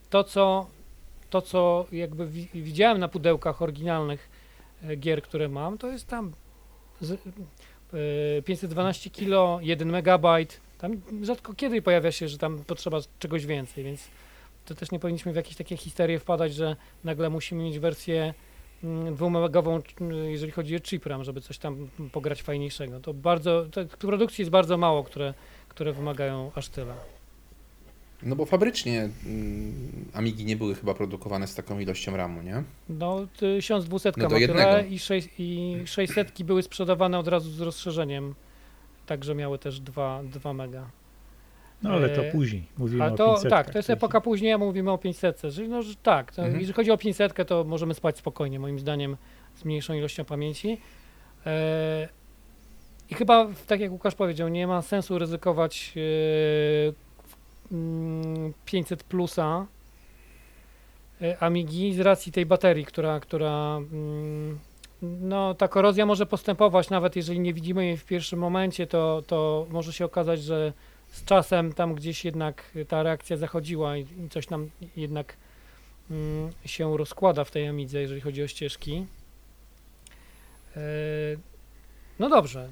to 0.10 0.24
co 0.24 0.68
to, 1.30 1.42
co 1.42 1.86
jakby 1.92 2.28
wi- 2.28 2.50
widziałem 2.54 3.00
na 3.00 3.08
pudełkach 3.08 3.62
oryginalnych 3.62 4.30
e, 4.84 4.96
gier, 4.96 5.22
które 5.22 5.50
mam, 5.50 5.78
to 5.78 5.88
jest 5.92 6.08
tam 6.08 6.34
z, 7.02 7.12
e, 7.12 8.42
512 8.42 9.10
kilo, 9.10 9.60
1 9.62 9.90
megabajt. 9.90 10.62
Tam 10.78 11.02
rzadko 11.22 11.54
kiedy 11.54 11.82
pojawia 11.82 12.12
się, 12.12 12.28
że 12.28 12.38
tam 12.38 12.64
potrzeba 12.64 13.00
czegoś 13.20 13.46
więcej, 13.46 13.84
więc 13.84 14.08
to 14.66 14.76
też 14.76 14.92
nie 14.92 15.00
powinniśmy 15.00 15.34
w 15.34 15.36
jakieś 15.36 15.56
takie 15.56 15.78
histerie 15.78 16.20
wpadać, 16.20 16.54
że 16.54 16.76
nagle 17.04 17.30
musimy 17.30 17.64
mieć 17.64 17.80
wersję 17.80 18.34
dwumegową, 19.12 19.82
mm, 20.02 20.30
jeżeli 20.32 20.52
chodzi 20.52 20.76
o 20.76 20.80
chip 20.80 21.06
RAM, 21.06 21.24
żeby 21.24 21.42
coś 21.42 21.58
tam 21.58 21.90
pograć 22.12 22.42
fajniejszego. 22.42 23.00
To 23.00 23.14
bardzo, 23.14 23.66
to, 23.72 23.86
produkcji 23.86 24.42
jest 24.42 24.52
bardzo 24.52 24.78
mało, 24.78 25.04
które, 25.04 25.34
które 25.70 25.94
wymagają 25.94 26.52
aż 26.56 26.70
tyle. 26.70 26.94
No 28.24 28.36
bo 28.36 28.46
fabrycznie 28.46 29.10
mm, 29.26 30.06
Amigi 30.14 30.46
nie 30.46 30.56
były 30.56 30.76
chyba 30.76 30.94
produkowane 30.94 31.48
z 31.48 31.56
taką 31.56 31.80
ilością 31.80 32.18
RAMu, 32.18 32.42
nie? 32.42 32.64
No, 32.90 33.28
1200 33.38 34.12
No 34.18 34.30
ma 34.30 34.36
tyle 34.36 34.86
i, 34.90 35.00
sześć- 35.00 35.30
i 35.40 35.78
600 35.86 36.44
były 36.44 36.64
sprzedawane 36.64 37.20
od 37.20 37.28
razu 37.28 37.52
z 37.52 37.62
rozszerzeniem, 37.62 38.36
także 39.06 39.36
miały 39.36 39.60
też 39.60 39.80
2, 39.80 40.24
2 40.24 40.54
mega. 40.54 40.90
No 41.84 41.90
ale 41.90 42.10
to 42.10 42.26
E, 42.26 42.32
później. 42.32 42.64
Mówimy 42.78 43.04
Ale 43.04 43.14
o 43.14 43.16
to 43.18 43.34
500. 43.34 43.50
tak, 43.50 43.70
to 43.70 43.80
jest 43.80 43.90
epoka 43.90 44.22
później, 44.22 44.52
a 44.54 44.58
mówimy 44.58 44.92
o 44.92 44.98
500. 44.98 45.42
Że, 45.50 45.64
no, 45.68 45.82
że 45.82 45.96
tak, 45.96 46.32
to, 46.32 46.42
Mhm. 46.42 46.60
jeżeli 46.60 46.74
chodzi 46.76 46.92
o 46.92 46.98
500, 46.98 47.48
to 47.48 47.64
możemy 47.64 47.94
spać 47.94 48.18
spokojnie, 48.18 48.60
moim 48.60 48.80
zdaniem, 48.80 49.18
z 49.56 49.66
mniejszą 49.66 49.94
ilością 49.94 50.26
pamięci. 50.26 50.78
E, 51.46 52.10
I 53.10 53.16
chyba, 53.16 53.48
tak 53.68 53.80
jak 53.80 53.92
Łukasz 53.92 54.16
powiedział, 54.16 54.48
nie 54.50 54.68
ma 54.68 54.82
sensu 54.82 55.18
ryzykować 55.20 55.94
e, 57.72 57.74
mm, 57.76 58.54
500 58.66 59.04
plusa 59.04 59.66
e, 61.22 61.38
Amigi 61.44 61.94
z 61.94 62.00
racji 62.00 62.32
tej 62.32 62.46
baterii, 62.46 62.86
która, 62.86 63.20
która 63.20 63.78
mm, 63.78 64.60
no 65.02 65.54
ta 65.54 65.68
korozja 65.68 66.06
może 66.06 66.26
postępować, 66.26 66.90
nawet 66.90 67.16
jeżeli 67.16 67.40
nie 67.40 67.54
widzimy 67.54 67.86
jej 67.86 67.98
w 67.98 68.06
pierwszym 68.06 68.40
momencie, 68.40 68.88
to, 68.88 69.24
to 69.28 69.68
może 69.70 69.94
się 69.94 70.06
okazać, 70.06 70.42
że 70.42 70.74
z 71.18 71.24
czasem 71.24 71.74
tam 71.74 71.96
gdzieś 71.96 72.26
jednak 72.26 72.72
ta 72.88 73.04
reakcja 73.04 73.38
zachodziła 73.38 73.98
i, 73.98 74.02
i 74.02 74.30
coś 74.30 74.50
nam 74.50 74.70
jednak 74.96 75.38
mm, 76.12 76.52
się 76.66 76.98
rozkłada 76.98 77.44
w 77.44 77.52
tej 77.52 77.68
Amidze, 77.68 78.02
jeżeli 78.02 78.22
chodzi 78.22 78.44
o 78.44 78.48
ścieżki. 78.48 79.06
E, 80.76 80.80
no 82.20 82.30
dobrze. 82.30 82.70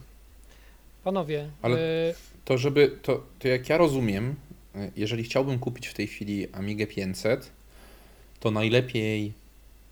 Panowie, 1.03 1.49
Ale- 1.61 1.77
e, 2.09 2.13
To 2.45 2.57
żeby, 2.57 2.99
to, 3.01 3.23
to 3.39 3.47
jak 3.47 3.69
ja 3.69 3.77
rozumiem, 3.77 4.35
y, 4.75 4.91
jeżeli 4.95 5.23
chciałbym 5.23 5.59
kupić 5.59 5.87
w 5.87 5.93
tej 5.93 6.07
chwili 6.07 6.47
Amigę 6.53 6.87
500, 6.87 7.51
to 8.39 8.51
najlepiej 8.51 9.33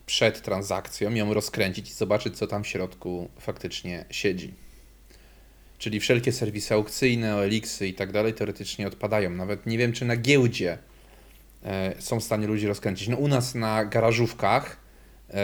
przed 0.05 0.41
transakcją 0.41 1.13
ją 1.13 1.33
rozkręcić 1.33 1.89
i 1.89 1.93
zobaczyć, 1.93 2.37
co 2.37 2.47
tam 2.47 2.63
w 2.63 2.67
środku 2.67 3.29
faktycznie 3.39 4.05
siedzi. 4.11 4.53
Czyli 5.83 5.99
wszelkie 5.99 6.31
serwisy 6.31 6.73
aukcyjne, 6.73 7.35
OLX-y 7.35 7.87
i 7.87 7.93
tak 7.93 8.11
dalej 8.11 8.33
teoretycznie 8.33 8.87
odpadają. 8.87 9.29
Nawet 9.29 9.65
nie 9.65 9.77
wiem, 9.77 9.93
czy 9.93 10.05
na 10.05 10.17
giełdzie 10.17 10.77
e, 11.63 11.93
są 11.99 12.19
w 12.19 12.23
stanie 12.23 12.47
ludzie 12.47 12.67
rozkręcić. 12.67 13.07
No 13.07 13.17
u 13.17 13.27
nas 13.27 13.55
na 13.55 13.85
garażówkach 13.85 14.77
e, 15.29 15.41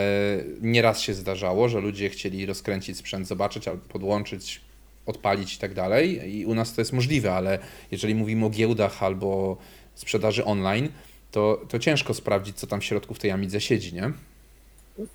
nieraz 0.61 0.99
się 0.99 1.13
zdarzało, 1.13 1.69
że 1.69 1.79
ludzie 1.79 2.09
chcieli 2.09 2.45
rozkręcić 2.45 2.97
sprzęt, 2.97 3.27
zobaczyć 3.27 3.67
albo 3.67 3.81
podłączyć, 3.89 4.61
odpalić 5.05 5.55
i 5.55 5.57
tak 5.57 5.73
dalej. 5.73 6.35
I 6.35 6.45
u 6.45 6.55
nas 6.55 6.73
to 6.73 6.81
jest 6.81 6.93
możliwe, 6.93 7.33
ale 7.33 7.59
jeżeli 7.91 8.15
mówimy 8.15 8.45
o 8.45 8.49
giełdach 8.49 9.03
albo 9.03 9.57
sprzedaży 9.95 10.45
online, 10.45 10.89
to, 11.31 11.61
to 11.69 11.79
ciężko 11.79 12.13
sprawdzić, 12.13 12.57
co 12.57 12.67
tam 12.67 12.81
w 12.81 12.85
środku 12.85 13.13
w 13.13 13.19
tej 13.19 13.31
Amidze 13.31 13.61
siedzi, 13.61 13.93
nie? 13.93 14.11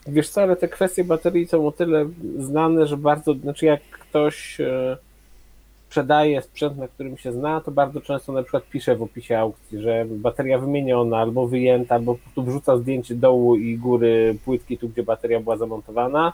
Wiesz 0.07 0.29
co, 0.29 0.43
ale 0.43 0.57
te 0.57 0.69
kwestie 0.69 1.05
baterii 1.05 1.47
są 1.47 1.67
o 1.67 1.73
tyle 1.73 2.09
znane, 2.39 2.87
że 2.87 2.97
bardzo, 2.97 3.35
znaczy 3.35 3.67
jak 3.67 3.83
ktoś 3.83 4.61
e, 4.61 4.97
sprzedaje 5.99 6.43
sprzęt, 6.43 6.77
na 6.79 6.89
którym 6.89 7.17
się 7.17 7.33
zna, 7.33 7.61
to 7.61 7.71
bardzo 7.71 8.01
często 8.01 8.33
na 8.33 8.43
przykład 8.43 8.65
pisze 8.71 8.97
w 8.97 9.03
opisie 9.03 9.39
aukcji, 9.39 9.81
że 9.81 10.05
bateria 10.11 10.59
wymieniona 10.59 11.19
albo 11.19 11.47
wyjęta, 11.47 11.95
albo 11.95 12.15
prostu 12.15 12.43
wrzuca 12.43 12.77
zdjęcie 12.77 13.15
dołu 13.15 13.57
i 13.57 13.77
góry 13.79 14.37
płytki, 14.45 14.79
tu 14.79 14.89
gdzie 14.89 15.03
bateria 15.03 15.41
była 15.41 15.57
zamontowana. 15.57 16.33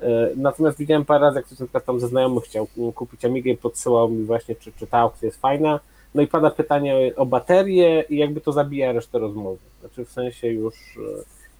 E, 0.00 0.30
Natomiast 0.36 0.78
widziałem 0.78 1.04
parę 1.04 1.20
razy, 1.20 1.36
jak 1.38 1.46
ktoś 1.46 1.58
na 1.58 1.66
przykład 1.66 1.84
tam 1.84 2.00
ze 2.00 2.08
znajomych 2.08 2.44
chciał 2.44 2.66
kupić 2.94 3.24
Amigę 3.24 3.50
i 3.50 3.56
podsyłał 3.56 4.08
mi 4.10 4.24
właśnie, 4.24 4.54
czy, 4.54 4.72
czy 4.72 4.86
ta 4.86 4.98
aukcja 4.98 5.26
jest 5.26 5.40
fajna. 5.40 5.80
No 6.14 6.22
i 6.22 6.26
pada 6.26 6.50
pytanie 6.50 7.12
o 7.16 7.26
baterię 7.26 8.04
i 8.10 8.16
jakby 8.16 8.40
to 8.40 8.52
zabija 8.52 8.92
resztę 8.92 9.18
rozmowy. 9.18 9.58
Znaczy 9.80 10.04
w 10.04 10.10
sensie 10.10 10.48
już 10.48 10.74
e, 10.96 11.00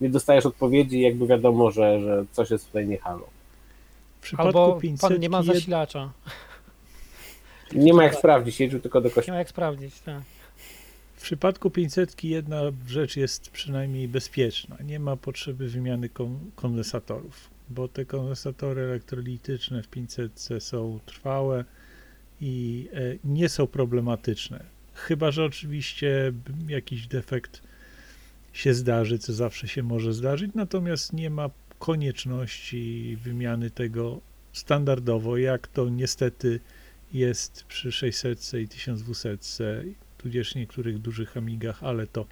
nie 0.00 0.08
dostajesz 0.08 0.46
odpowiedzi 0.46 0.98
i 0.98 1.02
jakby 1.02 1.26
wiadomo, 1.26 1.70
że, 1.70 2.00
że 2.00 2.24
coś 2.32 2.50
jest 2.50 2.66
tutaj 2.66 2.86
nie 2.86 2.98
halo. 2.98 3.26
W 4.20 4.22
przypadku 4.22 4.58
albo 4.58 4.80
500 4.80 5.10
pan 5.10 5.20
nie 5.20 5.28
ma 5.28 5.40
jed- 5.40 5.54
zasilacza. 5.54 6.10
Nie 7.72 7.94
ma 7.94 8.04
jak 8.04 8.14
sprawdzić, 8.14 8.60
jeździł 8.60 8.80
tylko 8.80 9.00
do 9.00 9.08
Nie 9.08 9.14
kościoła. 9.14 9.34
ma 9.34 9.38
jak 9.38 9.48
sprawdzić, 9.48 10.00
tak. 10.00 10.22
W 11.16 11.22
przypadku 11.22 11.70
500 11.70 12.24
jedna 12.24 12.60
rzecz 12.86 13.16
jest 13.16 13.50
przynajmniej 13.50 14.08
bezpieczna. 14.08 14.76
Nie 14.84 15.00
ma 15.00 15.16
potrzeby 15.16 15.68
wymiany 15.68 16.08
kon- 16.08 16.50
kondensatorów, 16.56 17.50
bo 17.70 17.88
te 17.88 18.04
kondensatory 18.04 18.82
elektrolityczne 18.82 19.82
w 19.82 19.88
500 19.88 20.48
są 20.58 21.00
trwałe 21.06 21.64
i 22.40 22.86
e, 22.92 22.98
nie 23.24 23.48
są 23.48 23.66
problematyczne. 23.66 24.64
Chyba, 24.94 25.30
że 25.30 25.44
oczywiście 25.44 26.32
jakiś 26.68 27.06
defekt 27.06 27.62
się 28.52 28.74
zdarzy, 28.74 29.18
co 29.18 29.32
zawsze 29.32 29.68
się 29.68 29.82
może 29.82 30.12
zdarzyć, 30.12 30.50
natomiast 30.54 31.12
nie 31.12 31.30
ma 31.30 31.50
konieczności 31.78 33.16
wymiany 33.22 33.70
tego 33.70 34.20
standardowo, 34.52 35.36
jak 35.36 35.68
to 35.68 35.88
niestety 35.88 36.60
jest 37.14 37.64
przy 37.64 37.92
600 37.92 38.54
i 38.54 38.68
1200 38.68 39.84
tudzież 40.18 40.54
niektórych 40.54 40.98
dużych 40.98 41.36
Amigach, 41.36 41.84
ale 41.84 42.06
to 42.06 42.26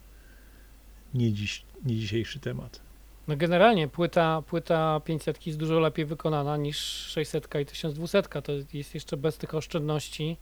nie, 1.14 1.33
dziś, 1.33 1.64
nie 1.85 1.97
dzisiejszy 1.97 2.41
temat. 2.41 2.80
No 3.28 3.37
generalnie 3.37 3.89
płyta, 3.89 4.43
płyta 4.43 5.01
500 5.05 5.47
jest 5.47 5.59
dużo 5.59 5.80
lepiej 5.80 6.05
wykonana 6.05 6.57
niż 6.57 6.76
600 6.78 7.49
i 7.61 7.66
1200. 7.66 8.22
To 8.22 8.53
jest 8.72 8.95
jeszcze 8.95 9.16
bez 9.16 9.39
tych 9.39 9.55
oszczędności 9.55 10.37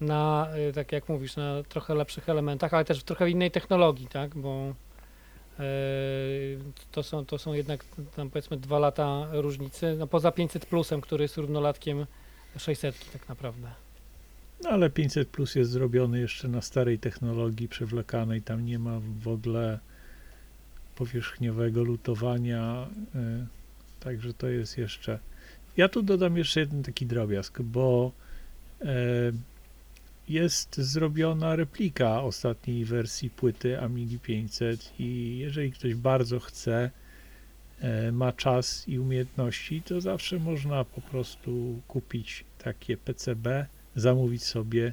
na, 0.00 0.48
y, 0.68 0.72
tak 0.72 0.92
jak 0.92 1.08
mówisz, 1.08 1.36
na 1.36 1.62
trochę 1.68 1.94
lepszych 1.94 2.28
elementach, 2.28 2.74
ale 2.74 2.84
też 2.84 3.00
w 3.00 3.04
trochę 3.04 3.30
innej 3.30 3.50
technologii, 3.50 4.06
tak? 4.06 4.34
Bo 4.34 4.74
E, 5.58 5.62
To 6.92 7.02
są, 7.02 7.26
to 7.26 7.38
są 7.38 7.52
jednak 7.52 7.84
tam 8.16 8.30
powiedzmy 8.30 8.56
dwa 8.56 8.78
lata 8.78 9.28
różnicy, 9.32 9.96
no 9.98 10.06
poza 10.06 10.32
500 10.32 10.66
plusem, 10.66 11.00
który 11.00 11.24
jest 11.24 11.36
równolatkiem 11.36 12.06
600 12.58 13.12
tak 13.12 13.28
naprawdę. 13.28 13.68
No 14.62 14.70
ale 14.70 14.90
500 14.90 15.28
plus 15.28 15.54
jest 15.54 15.70
zrobiony 15.70 16.20
jeszcze 16.20 16.48
na 16.48 16.62
starej 16.62 16.98
technologii 16.98 17.68
przewlekanej, 17.68 18.42
tam 18.42 18.66
nie 18.66 18.78
ma 18.78 19.00
w 19.22 19.28
ogóle 19.28 19.78
powierzchniowego 20.94 21.84
lutowania, 21.84 22.86
y, 23.14 23.46
także 24.00 24.34
to 24.34 24.48
jest 24.48 24.78
jeszcze. 24.78 25.18
Ja 25.76 25.88
tu 25.88 26.02
dodam 26.02 26.36
jeszcze 26.36 26.60
jeden 26.60 26.82
taki 26.82 27.06
drobiazg, 27.06 27.62
bo 27.62 28.12
e, 28.80 28.86
jest 30.28 30.76
zrobiona 30.76 31.56
replika 31.56 32.22
ostatniej 32.22 32.84
wersji 32.84 33.30
płyty 33.30 33.80
Amigi 33.80 34.18
500 34.18 34.92
i 34.98 35.38
jeżeli 35.38 35.72
ktoś 35.72 35.94
bardzo 35.94 36.40
chce, 36.40 36.90
e, 37.80 38.12
ma 38.12 38.32
czas 38.32 38.88
i 38.88 38.98
umiejętności, 38.98 39.82
to 39.82 40.00
zawsze 40.00 40.38
można 40.38 40.84
po 40.84 41.00
prostu 41.00 41.80
kupić 41.88 42.44
takie 42.58 42.96
PCB, 42.96 43.66
zamówić 43.96 44.44
sobie 44.44 44.92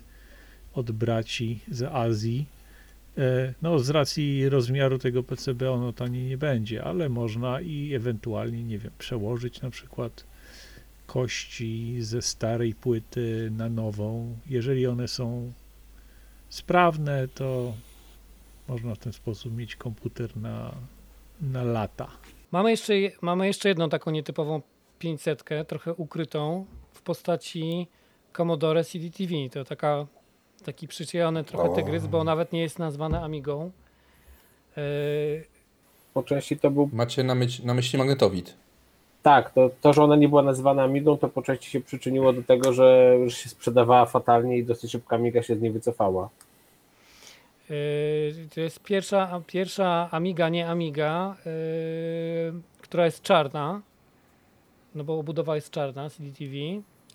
od 0.74 0.92
braci 0.92 1.60
z 1.72 1.84
Azji. 1.84 2.46
E, 3.18 3.54
No, 3.62 3.80
z 3.80 3.90
racji 3.90 4.50
rozmiaru 4.50 5.00
tego 5.00 5.24
PCB 5.24 5.72
ono 5.72 5.94
taniej 5.94 6.26
nie 6.26 6.38
będzie, 6.38 6.84
ale 6.84 7.10
można 7.10 7.62
i 7.62 7.94
ewentualnie, 7.94 8.64
nie 8.64 8.78
wiem, 8.80 8.92
przełożyć 8.98 9.62
na 9.62 9.70
przykład 9.70 10.24
kości 11.08 11.98
ze 12.00 12.22
starej 12.22 12.74
płyty 12.74 13.52
na 13.58 13.70
nową. 13.70 14.38
Jeżeli 14.50 14.88
one 14.88 15.08
są 15.08 15.52
sprawne, 16.50 17.28
to 17.28 17.74
można 18.68 18.96
w 18.96 19.00
ten 19.00 19.14
sposób 19.14 19.58
mieć 19.58 19.76
komputer 19.76 20.38
na, 20.38 20.72
na 21.42 21.64
lata. 21.64 22.08
Mamy 22.52 22.72
jeszcze, 22.72 22.94
mamy 23.22 23.48
jeszcze 23.48 23.70
jedną 23.70 23.90
taką 23.90 24.12
nietypową 24.12 24.62
500, 25.00 25.44
trochę 25.68 25.94
ukrytą 25.94 26.66
postaci 27.06 27.88
Commodore 28.38 28.84
CDTV. 28.84 29.34
To 29.54 29.66
taka, 29.66 30.06
taki 30.66 30.88
przyciejony 30.88 31.44
trochę 31.44 31.76
tygrys, 31.76 32.08
bo 32.08 32.24
nawet 32.24 32.54
nie 32.54 32.62
jest 32.62 32.80
nazwane 32.80 33.22
Amigą. 33.22 33.72
E, 34.78 34.82
Po 36.14 36.24
części 36.24 36.58
to 36.60 36.72
był 36.72 36.90
Macie 36.94 37.24
na, 37.24 37.36
myśl, 37.36 37.66
na 37.66 37.74
myśli 37.74 38.00
magnetowid. 38.00 38.56
Tak, 39.24 39.54
to, 39.54 39.70
to, 39.82 39.94
że 39.94 40.04
ona 40.04 40.16
nie 40.16 40.30
była 40.30 40.42
nazywana 40.42 40.84
Amigą, 40.84 41.18
to 41.18 41.30
po 41.30 41.42
części 41.42 41.70
się 41.72 41.82
przyczyniło 41.82 42.34
do 42.34 42.44
tego, 42.44 42.74
że, 42.74 43.18
że 43.26 43.36
się 43.36 43.50
sprzedawała 43.50 44.06
fatalnie 44.06 44.58
i 44.58 44.64
dosyć 44.64 44.92
szybko 44.92 45.16
Amiga 45.16 45.44
się 45.44 45.56
z 45.56 45.62
niej 45.62 45.72
wycofała. 45.72 46.30
Yy, 47.70 47.76
To 48.56 48.62
jest 48.62 48.80
pierwsza, 48.84 49.42
pierwsza 49.48 50.10
Amiga, 50.12 50.50
nie 50.50 50.68
Amiga, 50.70 51.36
yy, 51.46 52.62
która 52.82 53.06
jest 53.06 53.22
czarna, 53.22 53.82
no 54.96 55.04
bo 55.04 55.20
obudowa 55.20 55.56
jest 55.56 55.72
czarna, 55.72 56.10
CDTV. 56.10 56.54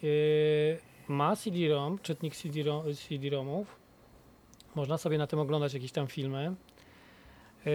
Yy, 0.02 0.78
Ma 1.08 1.36
CD-ROM, 1.36 1.98
czytnik 1.98 2.36
CD-ROM, 2.36 2.84
CD-ROMów. 2.94 3.76
Można 4.74 4.98
sobie 4.98 5.18
na 5.18 5.26
tym 5.26 5.38
oglądać 5.38 5.74
jakieś 5.74 5.92
tam 5.92 6.06
filmy. 6.06 6.54
Yy, 7.66 7.72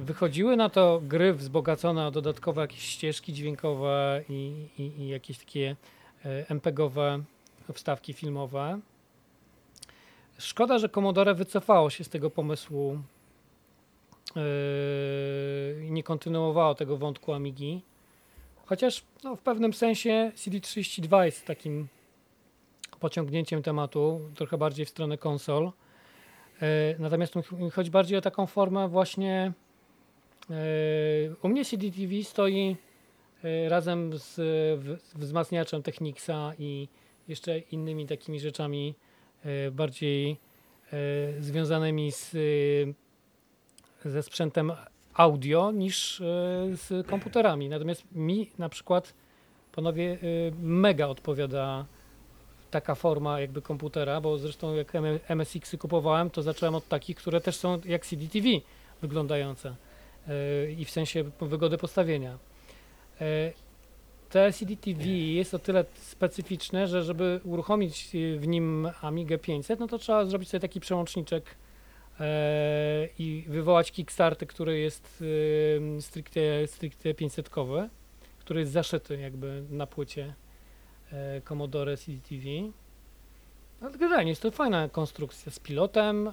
Wychodziły 0.00 0.56
na 0.56 0.68
to 0.68 1.00
gry 1.02 1.34
wzbogacone 1.34 2.06
o 2.06 2.10
dodatkowe 2.10 2.60
jakieś 2.60 2.82
ścieżki 2.82 3.32
dźwiękowe 3.32 4.22
i, 4.28 4.68
i, 4.78 4.82
i 4.82 5.08
jakieś 5.08 5.38
takie 5.38 5.76
yy, 6.24 6.46
MPEGowe 6.48 7.22
wstawki 7.72 8.12
filmowe. 8.12 8.80
Szkoda, 10.38 10.78
że 10.78 10.88
Commodore 10.88 11.34
wycofało 11.34 11.90
się 11.90 12.04
z 12.04 12.08
tego 12.08 12.30
pomysłu 12.30 12.98
i 15.86 15.92
nie 15.92 16.02
kontynuowało 16.02 16.74
tego 16.74 16.96
wątku 16.96 17.32
Amigi. 17.32 17.82
Chociaż 18.68 19.04
no, 19.24 19.36
w 19.36 19.40
pewnym 19.40 19.74
sensie 19.74 20.32
CD32 20.36 21.22
jest 21.24 21.46
takim 21.46 21.88
pociągnięciem 23.00 23.62
tematu, 23.62 24.20
trochę 24.34 24.58
bardziej 24.58 24.86
w 24.86 24.88
stronę 24.88 25.18
konsol. 25.18 25.64
Yy, 25.64 26.68
Natomiast 26.98 27.36
mi 27.36 27.42
ch- 27.42 27.52
mi 27.52 27.70
chodzi 27.70 27.90
bardziej 27.90 28.18
o 28.18 28.20
taką 28.20 28.46
formę 28.46 28.88
właśnie. 28.88 29.52
yy, 30.50 30.56
U 31.42 31.48
mnie 31.48 31.64
CDTV 31.64 32.22
stoi 32.24 32.76
yy, 33.42 33.68
razem 33.68 34.10
z 34.18 34.40
wzmacniaczem 35.14 35.82
Technicsa 35.82 36.52
i 36.58 36.88
jeszcze 37.28 37.58
innymi 37.58 38.06
takimi 38.06 38.40
rzeczami 38.40 38.94
e, 39.44 39.70
bardziej 39.70 40.36
e, 40.92 41.42
związanymi 41.42 42.12
z, 42.12 42.34
e, 44.04 44.10
ze 44.10 44.22
sprzętem 44.22 44.72
audio 45.18 45.72
niż 45.72 46.20
e, 46.20 46.24
z 46.72 47.06
komputerami. 47.06 47.68
Natomiast 47.68 48.04
mi 48.12 48.50
na 48.58 48.68
przykład 48.68 49.14
panowie 49.72 50.12
e, 50.12 50.16
mega 50.62 51.06
odpowiada 51.06 51.86
taka 52.70 52.94
forma 52.94 53.40
jakby 53.40 53.62
komputera, 53.62 54.20
bo 54.20 54.38
zresztą 54.38 54.74
jak 54.74 54.94
M- 54.94 55.18
MSX-y 55.28 55.78
kupowałem, 55.78 56.30
to 56.30 56.42
zacząłem 56.42 56.74
od 56.74 56.88
takich, 56.88 57.16
które 57.16 57.40
też 57.40 57.56
są 57.56 57.80
jak 57.84 58.06
CDTV 58.06 58.48
wyglądające 59.02 59.76
e, 60.28 60.70
i 60.70 60.84
w 60.84 60.90
sensie 60.90 61.24
wygody 61.40 61.78
postawienia. 61.78 62.38
Te 64.30 64.52
CDTV 64.52 65.04
jest 65.08 65.54
o 65.54 65.58
tyle 65.58 65.84
specyficzne, 65.94 66.88
że 66.88 67.02
żeby 67.02 67.40
uruchomić 67.44 68.08
w 68.38 68.46
nim 68.46 68.88
Amigę 69.00 69.38
500, 69.38 69.80
no 69.80 69.86
to 69.86 69.98
trzeba 69.98 70.24
zrobić 70.24 70.48
sobie 70.48 70.60
taki 70.60 70.80
przełączniczek 70.80 71.44
i 73.18 73.44
wywołać 73.48 73.92
Kickstarter, 73.92 74.48
który 74.48 74.78
jest 74.78 75.22
y, 75.22 75.80
stricte, 76.00 76.66
stricte 76.66 77.14
500-kowy, 77.14 77.88
który 78.38 78.60
jest 78.60 78.72
zaszyty 78.72 79.16
jakby 79.16 79.64
na 79.70 79.86
płycie 79.86 80.34
e, 81.12 81.40
Commodore 81.40 81.96
CDTV. 81.96 82.46
Ale 83.80 83.90
generalnie 83.90 84.30
jest 84.30 84.42
to 84.42 84.50
fajna 84.50 84.88
konstrukcja 84.88 85.52
z 85.52 85.58
pilotem, 85.58 86.28
e, 86.28 86.32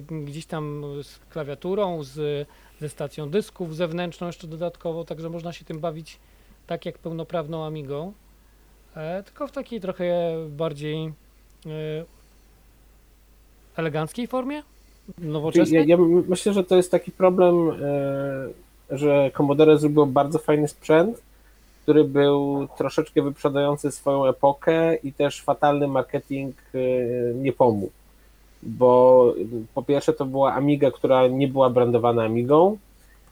gdzieś 0.00 0.46
tam 0.46 0.84
z 1.02 1.18
klawiaturą, 1.18 2.02
z, 2.02 2.48
ze 2.80 2.88
stacją 2.88 3.30
dysków 3.30 3.76
zewnętrzną 3.76 4.26
jeszcze 4.26 4.46
dodatkowo, 4.46 5.04
także 5.04 5.30
można 5.30 5.52
się 5.52 5.64
tym 5.64 5.80
bawić 5.80 6.18
tak 6.66 6.86
jak 6.86 6.98
pełnoprawną 6.98 7.64
Amigą, 7.64 8.12
e, 8.96 9.22
tylko 9.22 9.46
w 9.46 9.52
takiej 9.52 9.80
trochę 9.80 10.34
bardziej 10.48 11.06
e, 11.06 11.10
eleganckiej 13.76 14.26
formie, 14.26 14.62
nowoczesnej. 15.18 15.88
Ja, 15.88 15.96
ja 15.96 16.04
myślę, 16.28 16.52
że 16.52 16.64
to 16.64 16.76
jest 16.76 16.90
taki 16.90 17.12
problem, 17.12 17.70
e, 17.70 18.96
że 18.96 19.30
Commodore 19.36 19.78
zrobiło 19.78 20.06
bardzo 20.06 20.38
fajny 20.38 20.68
sprzęt, 20.68 21.22
który 21.82 22.04
był 22.04 22.68
troszeczkę 22.78 23.22
wyprzedający 23.22 23.90
swoją 23.90 24.26
epokę 24.26 24.96
i 24.96 25.12
też 25.12 25.42
fatalny 25.42 25.88
marketing 25.88 26.56
e, 26.74 26.78
nie 27.34 27.52
pomógł. 27.52 27.92
Bo 28.62 29.34
po 29.74 29.82
pierwsze 29.82 30.12
to 30.12 30.24
była 30.24 30.54
Amiga, 30.54 30.90
która 30.90 31.26
nie 31.26 31.48
była 31.48 31.70
brandowana 31.70 32.22
Amigą, 32.22 32.78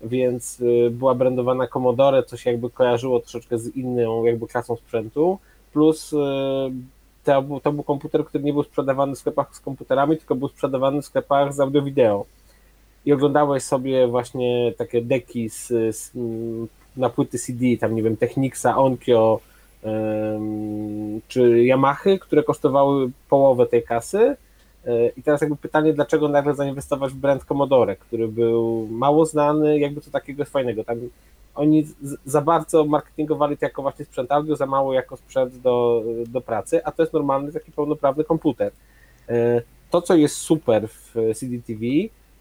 więc 0.00 0.62
e, 0.86 0.90
była 0.90 1.14
brandowana 1.14 1.66
Commodore, 1.66 2.22
co 2.22 2.36
się 2.36 2.50
jakby 2.50 2.70
kojarzyło 2.70 3.20
troszeczkę 3.20 3.58
z 3.58 3.76
inną 3.76 4.24
jakby 4.24 4.46
klasą 4.46 4.76
sprzętu, 4.76 5.38
plus 5.72 6.14
to 7.24 7.42
był, 7.42 7.60
to 7.60 7.72
był 7.72 7.84
komputer, 7.84 8.24
który 8.24 8.44
nie 8.44 8.52
był 8.52 8.62
sprzedawany 8.62 9.14
w 9.14 9.18
sklepach 9.18 9.56
z 9.56 9.60
komputerami, 9.60 10.16
tylko 10.16 10.34
był 10.34 10.48
sprzedawany 10.48 11.02
w 11.02 11.06
sklepach 11.06 11.54
z 11.54 11.60
audio-wideo. 11.60 12.24
I 13.06 13.12
oglądałeś 13.12 13.62
sobie 13.62 14.06
właśnie 14.06 14.72
takie 14.78 15.02
deki 15.02 15.48
z, 15.48 15.66
z, 15.96 16.12
na 16.96 17.10
płyty 17.10 17.38
CD, 17.38 17.64
tam 17.80 17.94
nie 17.94 18.02
wiem, 18.02 18.16
Technicsa, 18.16 18.76
Onkyo 18.76 19.40
em, 19.82 21.20
czy 21.28 21.64
Yamahy, 21.64 22.18
które 22.18 22.42
kosztowały 22.42 23.10
połowę 23.28 23.66
tej 23.66 23.82
kasy. 23.82 24.36
E, 24.86 25.08
I 25.08 25.22
teraz 25.22 25.40
jakby 25.40 25.56
pytanie, 25.56 25.92
dlaczego 25.92 26.28
nagle 26.28 26.54
zainwestować 26.54 27.12
w 27.12 27.16
brand 27.16 27.44
Commodore, 27.44 27.96
który 27.96 28.28
był 28.28 28.88
mało 28.90 29.26
znany, 29.26 29.78
jakby 29.78 30.00
to 30.00 30.10
takiego 30.10 30.44
fajnego. 30.44 30.84
Tam 30.84 30.98
oni 31.58 31.86
za 32.24 32.40
bardzo 32.40 32.84
marketingowali 32.84 33.56
to 33.56 33.66
jako 33.66 33.82
właśnie 33.82 34.04
sprzęt 34.04 34.32
audio, 34.32 34.56
za 34.56 34.66
mało 34.66 34.94
jako 34.94 35.16
sprzęt 35.16 35.56
do, 35.56 36.02
do 36.28 36.40
pracy, 36.40 36.84
a 36.84 36.92
to 36.92 37.02
jest 37.02 37.12
normalny 37.12 37.52
taki 37.52 37.72
pełnoprawny 37.72 38.24
komputer. 38.24 38.72
E, 39.28 39.62
To, 39.90 40.02
co 40.02 40.16
jest 40.16 40.36
super 40.36 40.88
w 40.88 41.14
CDTV, 41.34 41.80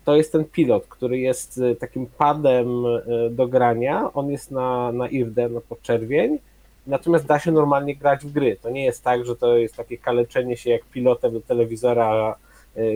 to 0.06 0.16
jest 0.16 0.32
ten 0.32 0.46
pilot, 0.46 0.88
który 0.88 1.20
jest 1.20 1.58
e, 1.58 1.76
takim 1.76 2.06
padem 2.06 2.86
e, 2.86 3.30
do 3.30 3.48
grania. 3.48 4.14
On 4.14 4.32
jest 4.32 4.52
na, 4.52 4.92
na 4.92 5.08
IRD, 5.08 5.50
na 5.50 5.62
podczerwień, 5.62 6.40
natomiast 6.88 7.26
da 7.26 7.40
się 7.40 7.52
normalnie 7.52 7.96
grać 7.96 8.26
w 8.26 8.32
gry. 8.32 8.58
To 8.62 8.70
nie 8.70 8.86
jest 8.86 9.04
tak, 9.04 9.26
że 9.26 9.36
to 9.36 9.58
jest 9.58 9.76
takie 9.76 9.98
kaleczenie 9.98 10.58
się 10.58 10.70
jak 10.70 10.86
pilotem 10.86 11.34
do 11.34 11.42
telewizora, 11.42 12.36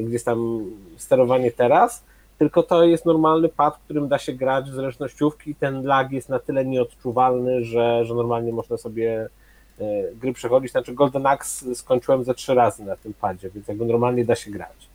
gdzieś 0.04 0.24
tam 0.24 0.66
sterowanie 0.98 1.52
teraz, 1.52 2.04
tylko 2.42 2.64
to 2.64 2.84
jest 2.84 3.06
normalny 3.06 3.50
pad, 3.50 3.78
którym 3.78 4.08
da 4.08 4.18
się 4.18 4.34
grać 4.34 4.72
w 4.72 4.74
zręcznościówki. 4.74 5.56
Ten 5.56 5.84
lag 5.86 6.12
jest 6.12 6.30
na 6.30 6.40
tyle 6.40 6.66
nieodczuwalny, 6.66 7.64
że, 7.64 8.06
że 8.06 8.16
normalnie 8.16 8.54
można 8.54 8.78
sobie 8.78 9.30
e, 9.80 9.86
gry 10.14 10.34
przechodzić. 10.34 10.72
Znaczy 10.72 10.94
Golden 10.94 11.26
Axe 11.26 11.76
skończyłem 11.76 12.24
ze 12.24 12.34
trzy 12.34 12.54
razy 12.54 12.86
na 12.86 12.96
tym 12.96 13.14
padzie, 13.14 13.50
więc 13.50 13.68
jakby 13.68 13.86
normalnie 13.86 14.26
da 14.26 14.36
się 14.36 14.52
grać. 14.52 14.90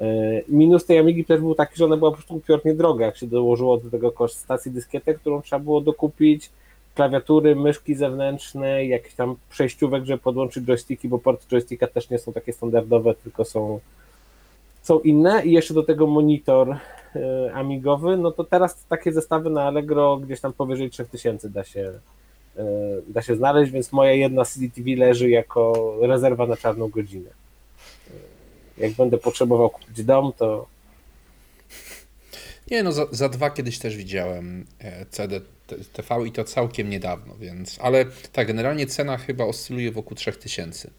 E, 0.00 0.06
Minus 0.48 0.86
tej 0.86 0.98
Amigi 0.98 1.24
też 1.24 1.40
był 1.40 1.54
taki, 1.54 1.76
że 1.76 1.84
ona 1.84 1.96
była 1.96 2.10
po 2.10 2.16
prostu 2.16 2.34
upiornie 2.34 2.74
droga, 2.74 3.06
jak 3.06 3.16
się 3.16 3.26
dołożyło 3.26 3.76
do 3.76 3.90
tego 3.90 4.12
koszt 4.12 4.38
stacji 4.38 4.70
dyskietek, 4.70 5.20
którą 5.20 5.42
trzeba 5.42 5.64
było 5.64 5.80
dokupić, 5.80 6.50
klawiatury, 6.94 7.56
myszki 7.56 7.94
zewnętrzne, 7.94 8.86
jakiś 8.86 9.14
tam 9.14 9.36
przejściówek, 9.50 10.04
żeby 10.04 10.22
podłączyć 10.22 10.64
joysticki, 10.64 11.08
bo 11.08 11.18
porty 11.18 11.46
joysticka 11.48 11.86
też 11.86 12.10
nie 12.10 12.18
są 12.18 12.32
takie 12.32 12.52
standardowe, 12.52 13.14
tylko 13.14 13.44
są, 13.44 13.80
są 14.82 15.00
inne 15.00 15.42
i 15.44 15.52
jeszcze 15.52 15.74
do 15.74 15.82
tego 15.82 16.06
monitor 16.06 16.76
e, 17.16 17.52
amigowy, 17.54 18.16
no 18.16 18.30
to 18.30 18.44
teraz 18.44 18.84
takie 18.88 19.12
zestawy 19.12 19.50
na 19.50 19.62
Allegro 19.62 20.16
gdzieś 20.16 20.40
tam 20.40 20.52
powyżej 20.52 20.90
3000 20.90 21.50
da 21.50 21.64
się, 21.64 21.92
e, 22.56 22.64
da 23.08 23.22
się 23.22 23.36
znaleźć, 23.36 23.72
więc 23.72 23.92
moja 23.92 24.12
jedna 24.12 24.44
CDTV 24.44 24.90
leży 24.96 25.30
jako 25.30 25.94
rezerwa 26.02 26.46
na 26.46 26.56
czarną 26.56 26.88
godzinę. 26.88 27.30
E, 28.78 28.82
Jak 28.82 28.92
będę 28.92 29.18
potrzebował 29.18 29.70
kupić 29.70 30.04
dom, 30.04 30.32
to 30.36 30.66
Nie, 32.70 32.82
no 32.82 32.92
za, 32.92 33.06
za 33.10 33.28
dwa 33.28 33.50
kiedyś 33.50 33.78
też 33.78 33.96
widziałem 33.96 34.66
CD 35.10 35.40
TV 35.92 36.26
i 36.26 36.32
to 36.32 36.44
całkiem 36.44 36.90
niedawno, 36.90 37.34
więc. 37.40 37.78
Ale 37.82 38.04
tak, 38.32 38.46
generalnie 38.46 38.86
cena 38.86 39.16
chyba 39.16 39.44
oscyluje 39.44 39.92
wokół 39.92 40.16
3000. 40.16 40.90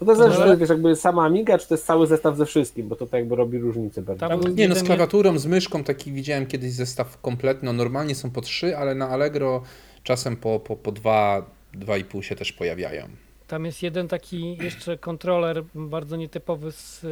to 0.00 0.06
też 0.06 0.18
zależy, 0.18 0.42
Ale- 0.42 0.56
wiesz, 0.56 0.68
jakby 0.68 0.96
sama 0.96 1.24
Amiga, 1.24 1.58
czy 1.58 1.68
to 1.68 1.74
jest 1.74 1.86
cały 1.86 2.06
zestaw 2.06 2.36
ze 2.36 2.46
wszystkim, 2.46 2.88
bo 2.88 2.96
to 2.96 3.06
tak 3.06 3.20
jakby 3.20 3.36
robi 3.36 3.58
różnicę 3.58 4.02
bardzo. 4.02 4.28
Tam 4.28 4.54
Nie, 4.54 4.68
no 4.68 4.74
z 4.74 4.82
klawiaturą, 4.82 5.38
z 5.38 5.46
myszką 5.46 5.84
taki 5.84 6.12
widziałem 6.12 6.46
kiedyś 6.46 6.72
zestaw 6.72 7.20
kompletny. 7.20 7.66
No 7.66 7.72
normalnie 7.72 8.14
są 8.14 8.30
po 8.30 8.40
trzy, 8.40 8.76
ale 8.76 8.94
na 8.94 9.08
Allegro 9.08 9.62
czasem 10.02 10.36
po, 10.36 10.60
po, 10.60 10.76
po 10.76 10.92
dwa, 10.92 11.46
dwa 11.74 11.96
i 11.96 12.04
pół 12.04 12.22
się 12.22 12.36
też 12.36 12.52
pojawiają. 12.52 13.08
Tam 13.48 13.64
jest 13.64 13.82
jeden 13.82 14.08
taki 14.08 14.56
jeszcze 14.56 14.98
kontroler 14.98 15.64
bardzo 15.74 16.16
nietypowy 16.16 16.72
z, 16.72 17.00
z, 17.00 17.04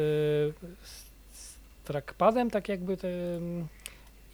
z 1.31 1.55
trackpadem, 1.83 2.49
tak 2.49 2.69
jakby 2.69 2.97
te, 2.97 3.09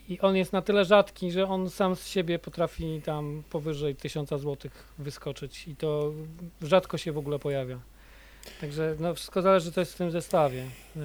i 0.10 0.20
on 0.20 0.36
jest 0.36 0.54
na 0.54 0.62
tyle 0.62 0.86
rzadki, 0.86 1.32
że 1.32 1.48
on 1.48 1.70
sam 1.70 1.96
z 1.96 2.08
siebie 2.08 2.40
potrafi 2.40 3.02
tam 3.06 3.44
powyżej 3.50 3.96
1000 3.96 4.30
zł 4.30 4.58
wyskoczyć 5.00 5.68
i 5.68 5.76
to 5.76 6.14
rzadko 6.62 6.98
się 6.98 7.12
w 7.12 7.18
ogóle 7.18 7.40
pojawia. 7.40 7.80
Także 8.62 8.96
no 9.00 9.16
wszystko 9.16 9.42
zależy, 9.42 9.72
co 9.72 9.80
jest 9.80 9.94
w 9.94 9.98
tym 9.98 10.12
zestawie. 10.12 10.62
Y, 10.62 11.00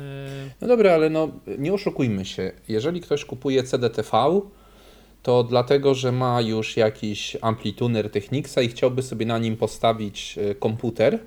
No 0.60 0.68
dobra, 0.68 0.92
ale 0.92 1.10
no 1.10 1.28
nie 1.58 1.72
oszukujmy 1.72 2.24
się. 2.24 2.52
Jeżeli 2.68 3.00
ktoś 3.00 3.24
kupuje 3.24 3.62
CDTV, 3.62 4.40
to 5.22 5.44
dlatego, 5.44 5.94
że 5.94 6.12
ma 6.12 6.40
już 6.40 6.76
jakiś 6.76 7.36
amplituner 7.40 8.10
Technicsa 8.10 8.62
i 8.62 8.68
chciałby 8.68 9.02
sobie 9.02 9.26
na 9.26 9.38
nim 9.38 9.56
postawić 9.56 10.38
e, 10.38 10.54
komputer, 10.54 11.18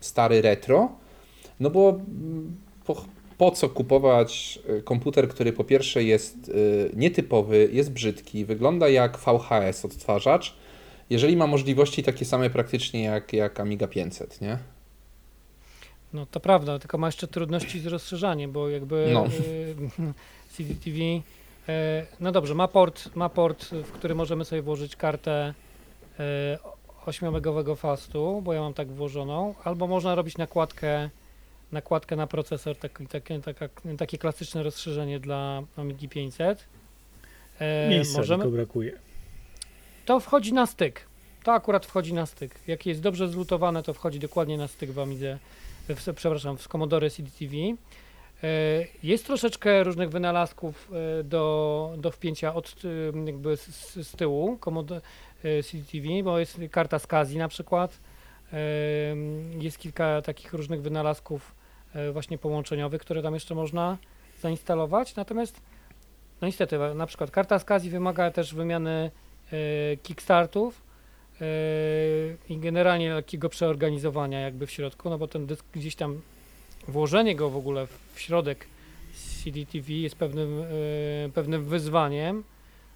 stary 0.00 0.42
retro, 0.42 0.88
no 1.60 1.70
bo 1.70 1.88
mm, 1.88 2.56
po, 2.84 3.04
po 3.38 3.50
co 3.50 3.68
kupować 3.68 4.58
e, 4.68 4.82
komputer, 4.82 5.28
który 5.28 5.52
po 5.52 5.64
pierwsze 5.64 6.04
jest 6.04 6.52
nietypowy, 6.96 7.68
jest 7.72 7.92
brzydki, 7.92 8.44
wygląda 8.44 8.88
jak 8.88 9.18
VHS 9.18 9.84
odtwarzacz, 9.84 10.56
jeżeli 11.10 11.36
ma 11.36 11.46
możliwości 11.46 12.02
takie 12.02 12.24
same 12.24 12.50
praktycznie 12.50 13.02
jak, 13.02 13.32
jak 13.32 13.60
Amiga 13.60 13.86
500, 13.86 14.40
nie? 14.40 14.58
No 16.16 16.26
to 16.26 16.40
prawda, 16.40 16.78
tylko 16.78 16.98
ma 16.98 17.08
jeszcze 17.08 17.28
trudności 17.28 17.80
z 17.80 17.86
rozszerzaniem, 17.86 18.52
bo 18.52 18.68
jakby 18.68 19.10
No. 19.12 19.26
y, 19.26 19.74
CDTV, 20.52 20.96
y, 20.98 21.22
no 22.20 22.32
dobrze, 22.32 22.54
ma 22.54 22.68
port, 22.68 23.16
ma 23.16 23.28
port, 23.28 23.64
w 23.64 23.92
który 23.92 24.14
możemy 24.14 24.44
sobie 24.44 24.62
włożyć 24.62 24.96
kartę 24.96 25.54
y, 26.20 26.22
8-megowego 27.06 27.76
fastu, 27.76 28.42
bo 28.44 28.52
ja 28.52 28.60
mam 28.60 28.74
tak 28.74 28.88
włożoną, 28.88 29.54
albo 29.64 29.86
można 29.86 30.14
robić 30.14 30.38
nakładkę, 30.38 31.10
nakładkę 31.72 32.16
na 32.16 32.26
procesor, 32.26 32.76
taki, 32.76 33.06
takie, 33.06 33.40
taka, 33.40 33.68
takie 33.98 34.18
klasyczne 34.18 34.62
rozszerzenie 34.62 35.20
dla 35.20 35.62
Amigi 35.76 36.08
500. 36.08 36.64
E, 37.58 37.88
Miejsca 37.88 38.18
możemy, 38.18 38.44
tylko 38.44 38.56
brakuje. 38.56 38.92
to 40.06 40.20
wchodzi 40.20 40.52
na 40.52 40.66
styk. 40.66 41.00
To 41.44 41.52
akurat 41.52 41.86
wchodzi 41.86 42.14
na 42.14 42.26
styk. 42.26 42.54
Jak 42.66 42.86
jest 42.86 43.00
dobrze 43.00 43.28
zlutowane, 43.28 43.82
to 43.82 43.94
wchodzi 43.94 44.18
dokładnie 44.18 44.58
na 44.58 44.68
styk 44.68 44.90
w 44.90 44.98
Amidze, 44.98 45.38
w, 45.88 46.14
przepraszam, 46.14 46.56
w 46.58 46.68
Commodore 46.68 47.10
CDTV. 47.10 47.54
E, 47.56 47.76
Jest 49.02 49.26
troszeczkę 49.26 49.84
różnych 49.84 50.10
wynalazków 50.10 50.90
e, 51.20 51.24
do, 51.24 51.94
do 51.98 52.10
wpięcia 52.10 52.54
od, 52.54 52.74
e, 53.14 53.26
jakby 53.26 53.56
z, 53.56 53.94
z 53.94 54.16
tyłu 54.16 54.58
Commodore 54.64 55.00
CDTV, 55.42 56.22
bo 56.24 56.38
jest 56.38 56.60
karta 56.70 56.98
SCSI 56.98 57.38
na 57.38 57.48
przykład. 57.48 58.00
Jest 59.60 59.78
kilka 59.78 60.22
takich 60.22 60.52
różnych 60.52 60.82
wynalazków 60.82 61.54
właśnie 62.12 62.38
połączeniowych, 62.38 63.00
które 63.00 63.22
tam 63.22 63.34
jeszcze 63.34 63.54
można 63.54 63.98
zainstalować. 64.40 65.16
Natomiast 65.16 65.60
no 66.40 66.46
niestety, 66.46 66.78
na 66.94 67.06
przykład 67.06 67.30
karta 67.30 67.58
SCSI 67.58 67.90
wymaga 67.90 68.30
też 68.30 68.54
wymiany 68.54 69.10
kickstartów 70.02 70.85
i 72.48 72.58
generalnie 72.58 73.14
takiego 73.14 73.48
przeorganizowania 73.48 74.40
jakby 74.40 74.66
w 74.66 74.70
środku, 74.70 75.10
no 75.10 75.18
bo 75.18 75.28
ten 75.28 75.46
dysk 75.46 75.64
gdzieś 75.72 75.96
tam, 75.96 76.20
włożenie 76.88 77.36
go 77.36 77.50
w 77.50 77.56
ogóle 77.56 77.86
w 78.14 78.20
środek 78.20 78.66
CDTV 79.44 79.92
jest 79.92 80.16
pewnym, 80.16 80.62
e, 80.62 81.28
pewnym 81.34 81.64
wyzwaniem. 81.64 82.44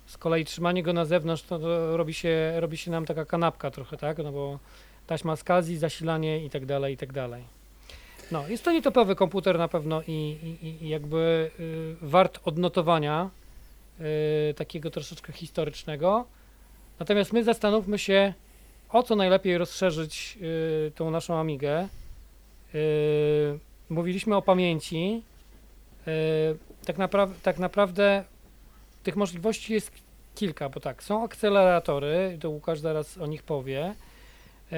Z 0.07 0.19
kolei 0.19 0.45
trzymanie 0.45 0.83
go 0.83 0.93
na 0.93 1.05
zewnątrz 1.05 1.43
to, 1.43 1.59
to 1.59 1.97
robi, 1.97 2.15
się, 2.15 2.53
robi 2.57 2.77
się 2.77 2.91
nam 2.91 3.07
taka 3.07 3.25
kanapka 3.25 3.71
trochę, 3.71 3.97
tak? 3.97 4.19
No 4.19 4.33
bo 4.33 4.59
taśma 5.07 5.37
SCSI, 5.37 5.77
zasilanie 5.77 6.45
i 6.45 6.51
tak 6.51 6.67
dalej, 6.67 6.95
i 6.95 6.97
tak 6.97 7.13
dalej. 7.13 7.45
No, 8.33 8.49
jest 8.49 8.65
to 8.65 8.73
nietypowy 8.73 9.17
komputer 9.17 9.59
na 9.59 9.69
pewno 9.69 10.03
i, 10.03 10.13
i, 10.63 10.85
i 10.85 10.89
jakby 10.89 11.51
y, 11.61 11.97
wart 12.03 12.41
odnotowania 12.45 13.31
y, 14.51 14.55
takiego 14.55 14.91
troszeczkę 14.91 15.33
historycznego. 15.33 16.27
Natomiast 17.01 17.33
my 17.33 17.45
zastanówmy 17.45 17.99
się, 17.99 18.35
o 18.89 19.03
co 19.03 19.17
najlepiej 19.17 19.59
rozszerzyć 19.59 20.39
y, 20.43 20.93
tą 20.95 21.11
naszą 21.11 21.39
Amigę. 21.39 21.89
Y, 22.75 23.59
mówiliśmy 23.91 24.37
o 24.37 24.43
pamięci. 24.43 25.23
Y, 26.09 26.11
tak, 26.87 26.99
napra- 26.99 27.31
tak 27.43 27.59
naprawdę 27.59 28.25
tych 29.03 29.17
możliwości 29.17 29.73
jest 29.73 29.93
kilka, 30.35 30.69
bo 30.69 30.81
tak, 30.81 31.03
są 31.03 31.25
akceleratory, 31.25 32.39
to 32.41 32.51
Łukasz 32.51 32.79
zaraz 32.79 33.19
o 33.19 33.27
nich 33.27 33.43
powie. 33.43 33.95
Y, 34.73 34.77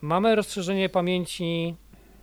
mamy 0.00 0.34
rozszerzenie 0.34 0.88
pamięci 0.88 1.74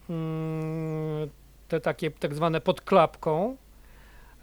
mm, 0.09 1.29
te 1.67 1.81
takie 1.81 2.11
tak 2.11 2.35
zwane 2.35 2.61
pod 2.61 2.81
klapką. 2.81 3.57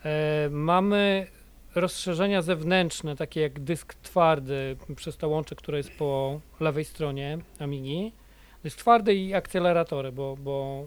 E, 0.05 0.49
mamy 0.51 1.26
rozszerzenia 1.74 2.42
zewnętrzne, 2.42 3.16
takie 3.16 3.40
jak 3.40 3.60
dysk 3.60 3.94
twardy 3.94 4.76
przez 4.96 5.16
to 5.16 5.28
łącze, 5.28 5.56
które 5.56 5.78
jest 5.78 5.90
po 5.90 6.40
lewej 6.60 6.84
stronie 6.84 7.38
Amigi. 7.58 8.12
Dysk 8.62 8.78
twardy 8.78 9.14
i 9.14 9.34
akceleratory, 9.34 10.12
bo, 10.12 10.36
bo, 10.36 10.86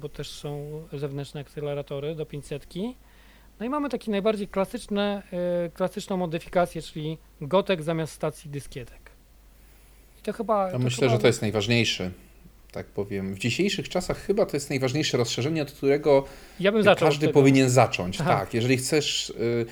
bo 0.00 0.08
też 0.08 0.30
są 0.30 0.82
zewnętrzne 0.92 1.40
akceleratory 1.40 2.14
do 2.14 2.26
500. 2.26 2.66
No 3.60 3.66
i 3.66 3.68
mamy 3.68 3.88
takie 3.88 4.10
najbardziej 4.10 4.48
klasyczne, 4.48 5.22
e, 5.66 5.70
klasyczną 5.70 6.16
modyfikację, 6.16 6.82
czyli 6.82 7.18
gotek 7.40 7.82
zamiast 7.82 8.12
stacji 8.12 8.50
dyskietek. 8.50 9.10
I 10.18 10.22
to 10.22 10.32
chyba. 10.32 10.70
Ja 10.70 10.78
myślę, 10.78 11.00
chyba... 11.00 11.16
że 11.16 11.20
to 11.20 11.26
jest 11.26 11.42
najważniejszy. 11.42 12.10
Tak 12.72 12.86
powiem. 12.86 13.34
W 13.34 13.38
dzisiejszych 13.38 13.88
czasach 13.88 14.18
chyba 14.18 14.46
to 14.46 14.56
jest 14.56 14.70
najważniejsze 14.70 15.18
rozszerzenie, 15.18 15.62
od 15.62 15.72
którego 15.72 16.24
Ja 16.60 16.94
każdy 16.94 17.28
powinien 17.28 17.70
zacząć. 17.70 18.20
Aha. 18.20 18.38
Tak, 18.38 18.54
jeżeli 18.54 18.76
chcesz 18.76 19.30
y, 19.30 19.66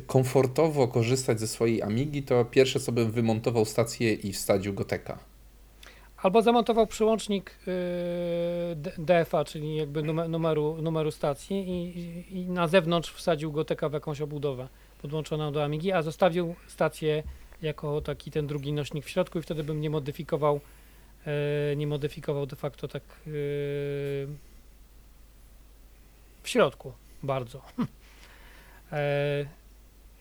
komfortowo 0.00 0.88
korzystać 0.88 1.40
ze 1.40 1.48
swojej 1.48 1.82
Amigi, 1.82 2.22
to 2.22 2.44
pierwsze 2.44 2.80
co 2.80 2.92
bym 2.92 3.10
wymontował 3.10 3.64
stację 3.64 4.12
i 4.12 4.32
wstawił 4.32 4.74
Goteka. 4.74 5.18
Albo 6.16 6.42
zamontował 6.42 6.86
przyłącznik 6.86 7.58
yy, 7.66 9.04
DFA, 9.04 9.44
czyli 9.44 9.76
jakby 9.76 10.02
numer, 10.02 10.28
numeru, 10.28 10.82
numeru 10.82 11.10
stacji 11.10 11.56
i, 11.68 12.38
i, 12.38 12.50
na 12.50 12.68
zewnątrz 12.68 13.12
wsadził 13.12 13.52
go 13.52 13.64
TK 13.64 13.88
w 13.88 13.92
jakąś 13.92 14.20
obudowę 14.20 14.68
podłączoną 15.02 15.52
do 15.52 15.64
Amigi, 15.64 15.92
a 15.92 16.02
zostawił 16.02 16.54
stację 16.66 17.22
jako 17.62 18.00
taki 18.00 18.30
ten 18.30 18.46
drugi 18.46 18.72
nośnik 18.72 19.04
w 19.04 19.10
środku 19.10 19.38
i 19.38 19.42
wtedy 19.42 19.64
bym 19.64 19.80
nie 19.80 19.90
modyfikował 19.90 20.60
yy, 21.26 21.32
nie 21.76 21.86
modyfikował 21.86 22.46
de 22.46 22.56
facto 22.56 22.88
tak 22.88 23.02
yy, 23.26 23.32
w 26.42 26.48
środku 26.48 26.92
bardzo. 27.22 27.62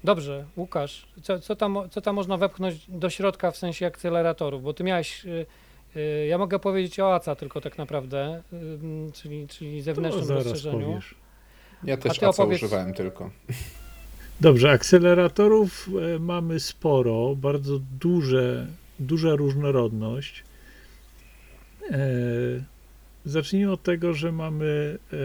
Dobrze, 0.03 0.45
Łukasz, 0.57 1.07
co, 1.21 1.39
co, 1.39 1.55
tam, 1.55 1.77
co 1.91 2.01
tam 2.01 2.15
można 2.15 2.37
wepchnąć 2.37 2.85
do 2.87 3.09
środka 3.09 3.51
w 3.51 3.57
sensie 3.57 3.85
akceleratorów? 3.85 4.63
Bo 4.63 4.73
ty 4.73 4.83
miałeś, 4.83 5.25
y, 5.25 5.45
y, 5.95 6.25
ja 6.27 6.37
mogę 6.37 6.59
powiedzieć 6.59 6.99
o 6.99 7.15
ACA 7.15 7.35
tylko 7.35 7.61
tak 7.61 7.77
naprawdę, 7.77 8.41
ym, 8.53 9.11
czyli, 9.13 9.47
czyli 9.47 9.81
zewnętrznym 9.81 10.25
zaraz 10.25 10.45
rozszerzeniu. 10.45 10.85
powiesz. 10.87 11.15
Ja 11.83 11.97
też 11.97 12.11
ACA 12.11 12.27
opowiedz- 12.29 12.55
używałem 12.55 12.93
tylko. 12.93 13.29
Dobrze, 14.41 14.71
akceleratorów 14.71 15.89
e, 16.15 16.19
mamy 16.19 16.59
sporo, 16.59 17.35
bardzo 17.35 17.79
duże, 17.99 18.67
duża 18.99 19.35
różnorodność. 19.35 20.43
E, 21.91 21.97
zacznijmy 23.25 23.71
od 23.71 23.83
tego, 23.83 24.13
że 24.13 24.31
mamy 24.31 24.97
e, 25.13 25.17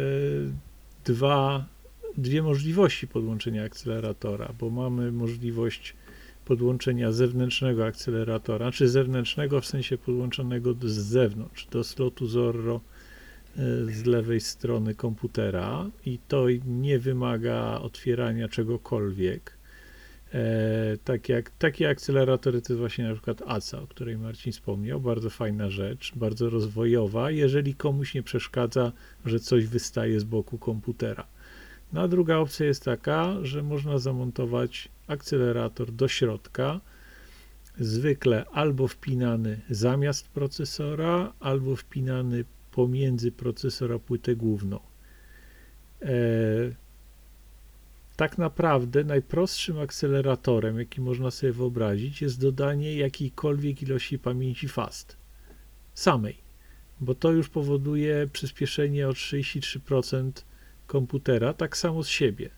dwa, 1.05 1.65
dwie 2.19 2.43
możliwości 2.43 3.09
podłączenia 3.09 3.65
akceleratora, 3.65 4.55
bo 4.59 4.71
mamy 4.71 5.13
możliwość 5.13 5.95
podłączenia 6.45 7.13
zewnętrznego 7.13 7.87
akceleratora, 7.87 8.73
czy 8.73 8.89
zewnętrznego 8.89 9.61
w 9.61 9.67
sensie 9.67 9.99
podłączonego 9.99 10.75
z 10.81 10.87
zewnątrz, 10.87 11.67
do 11.67 11.85
slotu 11.85 12.27
Zorro 12.27 12.81
e, 13.57 13.61
z 13.85 14.05
lewej 14.05 14.41
strony 14.41 14.95
komputera 14.95 15.91
i 16.07 16.19
to 16.29 16.47
nie 16.67 16.99
wymaga 16.99 17.81
otwierania 17.81 18.49
czegokolwiek. 18.49 19.59
E, 20.35 20.99
tak 21.05 21.29
jak, 21.29 21.51
takie 21.51 21.89
akceleratory 21.89 22.63
to 22.63 22.73
jest 22.73 22.81
właśnie 22.81 23.05
na 23.09 23.15
przykład 23.15 23.43
ACA, 23.47 23.83
o 23.83 23.87
której 23.87 24.19
Marcin 24.19 24.53
wspomniał, 24.53 25.01
bardzo 25.01 25.31
fajna 25.31 25.71
rzecz, 25.71 26.13
bardzo 26.17 26.51
rozwojowa, 26.51 27.31
jeżeli 27.31 27.75
komuś 27.75 28.15
nie 28.15 28.23
przeszkadza, 28.23 28.93
że 29.27 29.41
coś 29.41 29.67
wystaje 29.67 30.21
z 30.21 30.25
boku 30.25 30.59
komputera. 30.59 31.27
No 31.93 32.01
a 32.01 32.09
druga 32.09 32.37
opcja 32.37 32.67
jest 32.67 32.85
taka, 32.85 33.35
że 33.43 33.63
można 33.63 33.99
zamontować 33.99 34.89
akcelerator 35.07 35.93
do 35.93 36.09
środka, 36.09 36.81
zwykle 37.81 38.45
albo 38.53 38.89
wpinany 38.89 39.61
zamiast 39.71 40.29
procesora, 40.29 41.33
albo 41.41 41.77
wpinany 41.77 42.45
pomiędzy 42.73 43.33
procesor 43.33 43.93
a 43.93 43.99
płytę 43.99 44.37
główną. 44.37 44.81
E, 46.03 46.09
tak 48.17 48.39
naprawdę 48.39 49.05
najprostszym 49.05 49.79
akceleratorem, 49.79 50.79
jaki 50.79 51.01
można 51.01 51.31
sobie 51.31 51.53
wyobrazić, 51.53 52.23
jest 52.23 52.41
dodanie 52.41 52.97
jakiejkolwiek 52.97 53.83
ilości 53.83 54.19
pamięci 54.19 54.69
fast. 54.69 55.17
Samej, 55.95 56.37
bo 57.01 57.15
to 57.15 57.33
już 57.33 57.49
powoduje 57.49 58.29
przyspieszenie 58.33 59.09
o 59.09 59.13
33% 59.13 60.31
komputera, 60.89 61.53
tak 61.53 61.77
samo 61.77 62.03
z 62.03 62.09
siebie. 62.09 62.51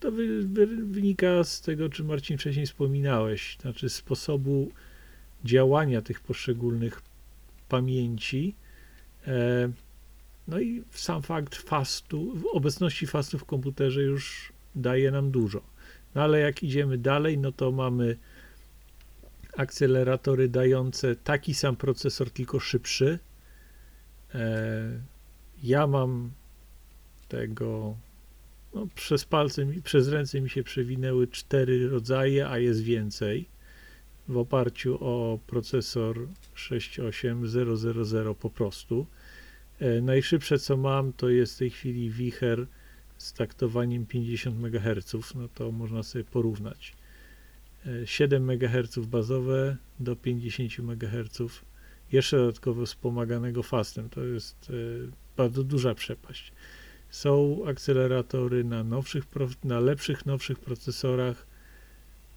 To 0.00 0.12
wy, 0.12 0.42
wy, 0.42 0.66
wynika 0.66 1.44
z 1.44 1.60
tego, 1.60 1.88
czy 1.88 2.04
Marcin 2.04 2.38
wcześniej 2.38 2.66
wspominałeś, 2.66 3.58
znaczy 3.60 3.88
sposobu 3.88 4.70
działania 5.44 6.02
tych 6.02 6.20
poszczególnych 6.20 7.02
pamięci. 7.68 8.54
E, 9.26 9.72
no 10.48 10.60
i 10.60 10.82
sam 10.90 11.22
fakt 11.22 11.56
fastu, 11.56 12.34
obecności 12.52 13.06
fastu 13.06 13.38
w 13.38 13.44
komputerze 13.44 14.02
już 14.02 14.52
daje 14.74 15.10
nam 15.10 15.30
dużo. 15.30 15.62
No 16.14 16.22
ale 16.22 16.40
jak 16.40 16.62
idziemy 16.62 16.98
dalej, 16.98 17.38
no 17.38 17.52
to 17.52 17.72
mamy 17.72 18.16
akceleratory 19.56 20.48
dające 20.48 21.16
taki 21.16 21.54
sam 21.54 21.76
procesor, 21.76 22.30
tylko 22.30 22.60
szybszy. 22.60 23.18
E, 24.34 25.00
ja 25.62 25.86
mam 25.86 26.30
tego 27.32 27.96
no, 28.74 28.86
przez 28.94 29.24
palce, 29.24 29.66
przez 29.84 30.08
ręce 30.08 30.40
mi 30.40 30.50
się 30.50 30.62
przewinęły 30.62 31.28
cztery 31.28 31.88
rodzaje, 31.88 32.48
a 32.48 32.58
jest 32.58 32.82
więcej. 32.82 33.48
W 34.28 34.36
oparciu 34.36 34.98
o 35.00 35.38
procesor 35.46 36.28
68000 36.54 38.34
po 38.40 38.50
prostu. 38.50 39.06
E, 39.80 40.00
najszybsze 40.00 40.58
co 40.58 40.76
mam 40.76 41.12
to 41.12 41.28
jest 41.28 41.54
w 41.54 41.58
tej 41.58 41.70
chwili 41.70 42.10
Wicher 42.10 42.66
z 43.18 43.32
taktowaniem 43.32 44.06
50 44.06 44.56
MHz, 44.64 45.34
no 45.34 45.48
to 45.48 45.72
można 45.72 46.02
sobie 46.02 46.24
porównać. 46.24 46.96
E, 47.86 48.06
7 48.06 48.50
MHz 48.50 48.98
bazowe 48.98 49.76
do 50.00 50.16
50 50.16 50.78
MHz, 50.78 51.60
jeszcze 52.12 52.36
dodatkowo 52.36 52.86
wspomaganego 52.86 53.62
fastem, 53.62 54.08
to 54.08 54.24
jest 54.24 54.70
e, 54.70 54.72
bardzo 55.36 55.64
duża 55.64 55.94
przepaść. 55.94 56.52
Są 57.12 57.62
akceleratory 57.66 58.64
na, 58.64 58.84
nowszych, 58.84 59.24
na 59.64 59.80
lepszych, 59.80 60.26
nowszych 60.26 60.58
procesorach 60.58 61.46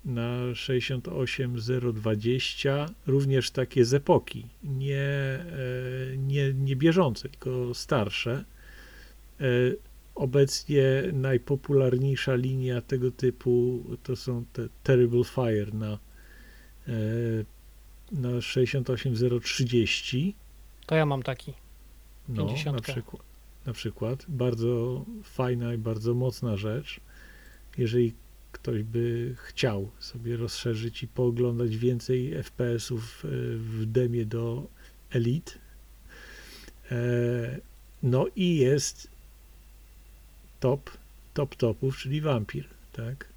na 0.05 0.55
68020, 0.55 2.85
również 3.07 3.51
takie 3.51 3.85
z 3.85 3.93
epoki, 3.93 4.47
nie, 4.63 4.97
e, 4.97 5.41
nie, 6.17 6.53
nie 6.53 6.75
bieżące, 6.75 7.29
tylko 7.29 7.73
starsze. 7.73 8.45
E, 9.41 9.45
Obecnie 10.15 10.83
najpopularniejsza 11.13 12.35
linia 12.35 12.81
tego 12.81 13.11
typu 13.11 13.83
to 14.03 14.15
są 14.15 14.45
te 14.53 14.67
Terrible 14.83 15.23
Fire 15.23 15.71
na, 15.73 15.99
e, 16.87 16.91
na 18.11 18.41
68030. 18.41 20.35
To 20.85 20.95
ja 20.95 21.05
mam 21.05 21.23
taki. 21.23 21.53
No, 22.29 22.43
na, 22.43 22.49
50. 22.49 22.81
przykład, 22.81 23.21
na 23.65 23.73
przykład. 23.73 24.25
Bardzo 24.27 25.05
fajna 25.23 25.73
i 25.73 25.77
bardzo 25.77 26.13
mocna 26.13 26.57
rzecz. 26.57 26.99
Jeżeli 27.77 28.13
ktoś 28.51 28.83
by 28.83 29.35
chciał 29.37 29.91
sobie 29.99 30.37
rozszerzyć 30.37 31.03
i 31.03 31.07
pooglądać 31.07 31.77
więcej 31.77 32.43
FPS-ów 32.43 33.25
e, 33.25 33.27
w 33.57 33.85
demie 33.85 34.25
do 34.25 34.67
Elite. 35.11 35.51
No 38.03 38.27
i 38.35 38.55
jest 38.55 39.07
top, 40.59 40.89
top 41.33 41.55
topów, 41.55 41.97
czyli 41.97 42.21
Vampir, 42.21 42.65
tak? 42.93 43.35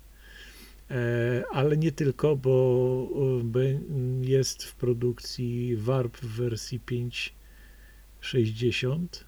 E, 0.91 1.45
Ale 1.53 1.77
nie 1.77 1.93
tylko, 1.93 2.37
bo 2.37 3.09
e, 3.57 3.81
jest 4.23 4.65
w 4.65 4.75
produkcji 4.75 5.77
Warp 5.77 6.17
w 6.17 6.37
wersji 6.37 6.81
560, 6.81 9.28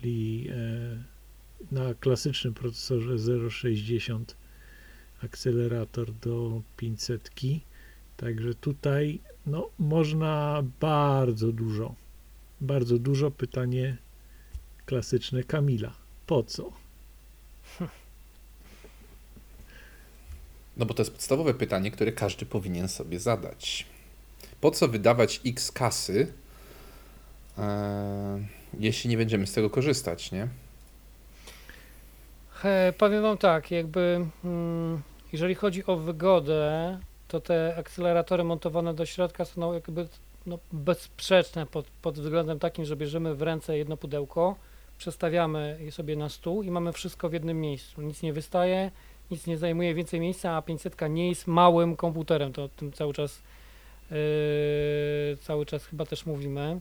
czyli 0.00 0.48
e, 0.50 1.74
na 1.74 1.94
klasycznym 1.94 2.54
procesorze 2.54 3.14
0,60 3.16 4.20
akcelerator 5.24 6.12
do 6.12 6.62
500. 6.76 7.30
Także 8.16 8.54
tutaj 8.54 9.18
no, 9.46 9.70
można 9.78 10.62
bardzo 10.80 11.52
dużo, 11.52 11.94
bardzo 12.60 12.98
dużo. 12.98 13.30
Pytanie 13.30 13.96
klasyczne 14.86 15.44
Kamila. 15.44 15.94
Po 16.26 16.42
co? 16.42 16.72
No 20.76 20.86
bo 20.86 20.94
to 20.94 21.02
jest 21.02 21.12
podstawowe 21.12 21.54
pytanie, 21.54 21.90
które 21.90 22.12
każdy 22.12 22.46
powinien 22.46 22.88
sobie 22.88 23.20
zadać. 23.20 23.86
Po 24.60 24.70
co 24.70 24.88
wydawać 24.88 25.40
x 25.44 25.72
kasy, 25.72 26.32
e, 27.58 28.40
jeśli 28.78 29.10
nie 29.10 29.16
będziemy 29.16 29.46
z 29.46 29.52
tego 29.52 29.70
korzystać, 29.70 30.32
nie? 30.32 30.48
He, 32.50 32.92
powiem 32.98 33.22
wam 33.22 33.38
tak, 33.38 33.70
jakby 33.70 34.26
mm, 34.44 35.02
jeżeli 35.32 35.54
chodzi 35.54 35.86
o 35.86 35.96
wygodę, 35.96 36.98
to 37.28 37.40
te 37.40 37.74
akceleratory 37.78 38.44
montowane 38.44 38.94
do 38.94 39.06
środka 39.06 39.44
są 39.44 39.60
no, 39.60 39.74
jakby 39.74 40.08
no, 40.46 40.58
bezsprzeczne 40.72 41.66
pod, 41.66 41.86
pod 42.02 42.18
względem 42.18 42.58
takim, 42.58 42.84
że 42.84 42.96
bierzemy 42.96 43.34
w 43.34 43.42
ręce 43.42 43.78
jedno 43.78 43.96
pudełko, 43.96 44.56
przestawiamy 44.98 45.78
je 45.80 45.92
sobie 45.92 46.16
na 46.16 46.28
stół 46.28 46.62
i 46.62 46.70
mamy 46.70 46.92
wszystko 46.92 47.28
w 47.28 47.32
jednym 47.32 47.60
miejscu. 47.60 48.02
Nic 48.02 48.22
nie 48.22 48.32
wystaje, 48.32 48.90
nic 49.30 49.46
nie 49.46 49.58
zajmuje 49.58 49.94
więcej 49.94 50.20
miejsca, 50.20 50.56
a 50.56 50.62
500 50.62 50.96
nie 51.10 51.28
jest 51.28 51.46
małym 51.46 51.96
komputerem, 51.96 52.52
to 52.52 52.64
o 52.64 52.68
tym 52.68 52.92
cały 52.92 53.14
czas 53.14 53.42
yy, 54.10 54.16
cały 55.40 55.66
czas 55.66 55.84
chyba 55.84 56.06
też 56.06 56.26
mówimy. 56.26 56.80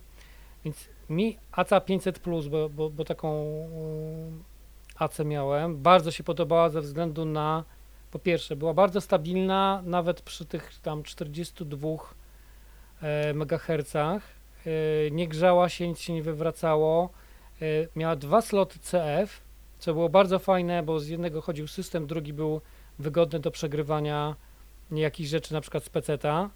Więc 0.65 0.89
mi 1.09 1.37
ACA 1.51 1.81
500 1.81 2.19
Plus, 2.19 2.47
bo, 2.47 2.69
bo, 2.69 2.89
bo 2.89 3.05
taką 3.05 3.45
yy, 4.99 5.05
AC 5.05 5.19
miałem, 5.19 5.77
bardzo 5.77 6.11
się 6.11 6.23
podobała 6.23 6.69
ze 6.69 6.81
względu 6.81 7.25
na 7.25 7.63
po 8.11 8.19
pierwsze, 8.19 8.55
była 8.55 8.73
bardzo 8.73 9.01
stabilna, 9.01 9.81
nawet 9.85 10.21
przy 10.21 10.45
tych 10.45 10.79
tam 10.81 11.03
42 11.03 11.87
e, 13.01 13.29
MHz. 13.33 13.95
E, 13.95 14.21
nie 15.11 15.27
grzała 15.27 15.69
się, 15.69 15.87
nic 15.87 15.99
się 15.99 16.13
nie 16.13 16.23
wywracało. 16.23 17.09
E, 17.61 17.65
miała 17.95 18.15
dwa 18.15 18.41
sloty 18.41 18.79
CF, 18.79 19.41
co 19.79 19.93
było 19.93 20.09
bardzo 20.09 20.39
fajne, 20.39 20.83
bo 20.83 20.99
z 20.99 21.07
jednego 21.07 21.41
chodził 21.41 21.67
system, 21.67 22.07
drugi 22.07 22.33
był 22.33 22.61
wygodny 22.99 23.39
do 23.39 23.51
przegrywania 23.51 24.35
jakichś 24.91 25.29
rzeczy, 25.29 25.53
na 25.53 25.61
przykład 25.61 25.83
z 25.83 25.89
peceta, 25.89 26.49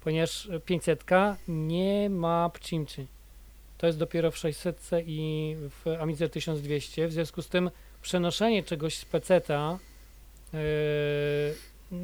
ponieważ 0.00 0.48
500 0.64 1.04
nie 1.48 2.10
ma 2.10 2.50
pcimczy. 2.50 3.06
To 3.84 3.88
jest 3.88 3.98
dopiero 3.98 4.30
w 4.30 4.36
600 4.36 4.90
i 5.06 5.56
w 5.70 5.88
Amidze 6.00 6.28
1200, 6.28 7.08
w 7.08 7.12
związku 7.12 7.42
z 7.42 7.48
tym 7.48 7.70
przenoszenie 8.02 8.62
czegoś 8.62 8.96
z 8.96 9.04
peceta 9.04 9.78
Yy, 10.52 11.98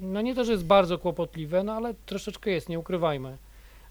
no 0.00 0.20
nie 0.20 0.34
to, 0.34 0.44
że 0.44 0.52
jest 0.52 0.64
bardzo 0.64 0.98
kłopotliwe, 0.98 1.62
no 1.64 1.72
ale 1.72 1.94
troszeczkę 2.06 2.50
jest, 2.50 2.68
nie 2.68 2.78
ukrywajmy. 2.78 3.36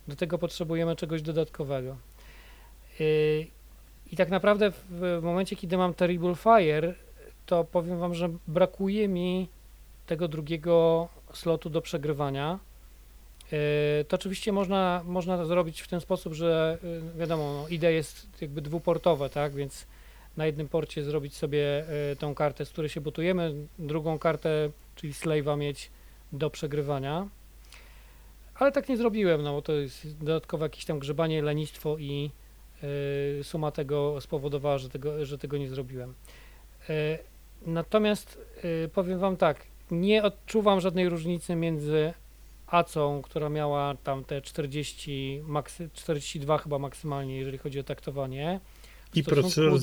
Do 0.08 0.16
tego 0.16 0.38
potrzebujemy 0.38 0.96
czegoś 0.96 1.22
dodatkowego. 1.22 1.98
Yy, 3.00 3.48
I 4.12 4.16
tak 4.16 4.30
naprawdę 4.30 4.72
w, 4.72 5.20
w 5.20 5.24
momencie, 5.24 5.56
kiedy 5.56 5.78
mam 5.78 5.93
Terrible 5.93 6.36
Fire, 6.36 6.93
to 7.46 7.64
powiem 7.64 8.00
Wam, 8.00 8.16
że 8.16 8.30
brakuje 8.48 9.08
mi 9.08 9.50
tego 10.06 10.28
drugiego 10.28 11.08
slotu 11.34 11.70
do 11.70 11.82
przegrywania. 11.82 12.60
Yy, 13.52 13.58
To 14.08 14.16
oczywiście 14.16 14.52
można, 14.52 15.02
można 15.06 15.46
zrobić 15.46 15.82
w 15.82 15.88
ten 15.88 16.02
sposób, 16.02 16.34
że 16.34 16.78
yy, 16.84 17.20
wiadomo, 17.20 17.66
no, 17.82 17.89
jest 17.89 18.41
jakby 18.41 18.62
dwuportowe, 18.62 19.30
tak, 19.30 19.54
więc 19.54 19.88
na 20.38 20.46
jednym 20.46 20.68
porcie 20.68 21.04
zrobić 21.04 21.36
sobie 21.36 21.86
e, 22.12 22.16
tą 22.16 22.36
kartę, 22.36 22.66
z 22.66 22.70
której 22.70 22.89
się 22.89 23.02
botujemy, 23.02 23.54
drugą 23.80 24.20
kartę, 24.20 24.70
czyli 24.96 25.14
slave'a 25.14 25.58
mieć 25.58 25.91
do 26.34 26.50
przegrywania. 26.50 27.28
Ale 28.56 28.72
tak 28.72 28.89
nie 28.89 28.98
zrobiłem, 28.98 29.41
no 29.41 29.54
bo 29.54 29.62
to 29.62 29.74
jest 29.74 30.18
dodatkowe 30.24 30.66
jakieś 30.66 30.86
tam 30.86 31.00
grzebanie, 31.00 31.41
lenistwo 31.41 31.98
i 31.98 32.32
e, 33.39 33.43
suma 33.43 33.72
tego 33.72 34.22
spowodowała, 34.22 34.78
że 34.78 34.89
tego, 34.89 35.26
że 35.26 35.38
tego 35.38 35.58
nie 35.58 35.70
zrobiłem. 35.70 36.14
E, 36.89 37.20
Natomiast 37.66 38.39
e, 38.84 38.88
powiem 38.88 39.20
wam 39.20 39.38
tak, 39.38 39.66
nie 39.91 40.24
odczuwam 40.24 40.82
żadnej 40.82 41.10
różnicy 41.10 41.56
między 41.56 42.14
Acą, 42.68 43.22
która 43.22 43.49
miała 43.49 43.95
tam 44.03 44.24
te 44.24 44.41
40, 44.41 45.41
maksy, 45.47 45.89
42 45.93 46.57
chyba 46.57 46.80
maksymalnie, 46.80 47.38
jeżeli 47.38 47.57
chodzi 47.57 47.80
o 47.80 47.84
taktowanie. 47.84 48.59
I 49.16 49.24
procesor 49.24 49.80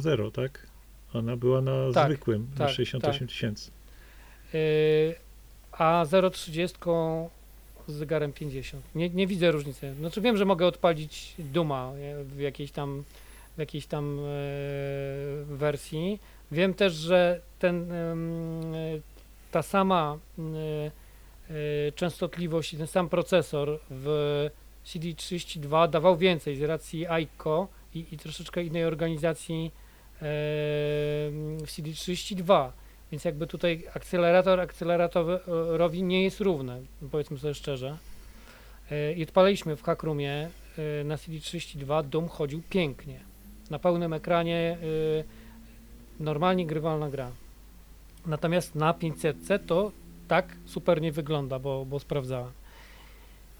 000, 0.00 0.30
tak? 0.30 0.66
Ona 1.14 1.36
była 1.36 1.60
na 1.60 1.92
Tak, 1.94 2.06
zwykłym, 2.06 2.46
na 2.52 2.58
tak, 2.58 2.74
68 2.74 3.28
tysięcy. 3.28 3.70
Yy, 4.52 4.60
a 5.72 6.04
0,30 6.04 7.28
z 7.88 7.92
zegarem 7.92 8.32
50. 8.32 8.84
Nie, 8.94 9.10
nie 9.10 9.26
widzę 9.26 9.50
różnicy. 9.50 9.94
Znaczy 9.94 10.20
wiem, 10.20 10.36
że 10.36 10.44
mogę 10.44 10.66
odpalić 10.66 11.34
Duma 11.38 11.92
w 12.24 12.40
jakiejś 12.40 12.70
tam, 12.70 13.04
w 13.56 13.58
jakiejś 13.58 13.86
tam 13.86 14.18
e, 14.18 14.22
wersji. 15.44 16.18
Wiem 16.52 16.74
też, 16.74 16.92
że 16.92 17.40
ten, 17.58 17.92
e, 17.92 18.14
ta 19.50 19.62
sama 19.62 20.18
e, 20.38 20.42
częstotliwość 21.94 22.74
i 22.74 22.76
ten 22.76 22.86
sam 22.86 23.08
procesor 23.08 23.80
w 23.90 24.50
CD32 24.86 25.90
dawał 25.90 26.16
więcej 26.16 26.56
z 26.56 26.62
racji 26.62 27.06
AICO 27.06 27.68
i, 27.94 28.06
i 28.12 28.18
troszeczkę 28.18 28.64
innej 28.64 28.84
organizacji 28.84 29.66
e, 29.66 30.20
w 30.20 31.66
CD32. 31.66 32.70
Więc 33.12 33.24
jakby 33.24 33.46
tutaj 33.46 33.84
akcelerator 33.94 34.60
akceleratorowi 34.60 36.02
nie 36.02 36.22
jest 36.22 36.40
równy, 36.40 36.82
powiedzmy 37.10 37.38
sobie 37.38 37.54
szczerze. 37.54 37.98
E, 38.90 39.12
I 39.12 39.22
odpaliliśmy 39.22 39.76
w 39.76 39.82
Hackroomie 39.82 40.50
e, 41.00 41.04
na 41.04 41.16
CD32, 41.16 42.04
Doom 42.04 42.28
chodził 42.28 42.62
pięknie. 42.70 43.20
Na 43.70 43.78
pełnym 43.78 44.12
ekranie 44.12 44.78
normalnie 46.20 46.66
grywalna 46.66 47.10
gra. 47.10 47.30
Natomiast 48.26 48.74
na 48.74 48.94
500 48.94 49.66
to 49.66 49.92
tak 50.28 50.56
super 50.66 51.00
nie 51.00 51.12
wygląda, 51.12 51.58
bo, 51.58 51.84
bo 51.84 52.00
sprawdzałem. 52.00 52.52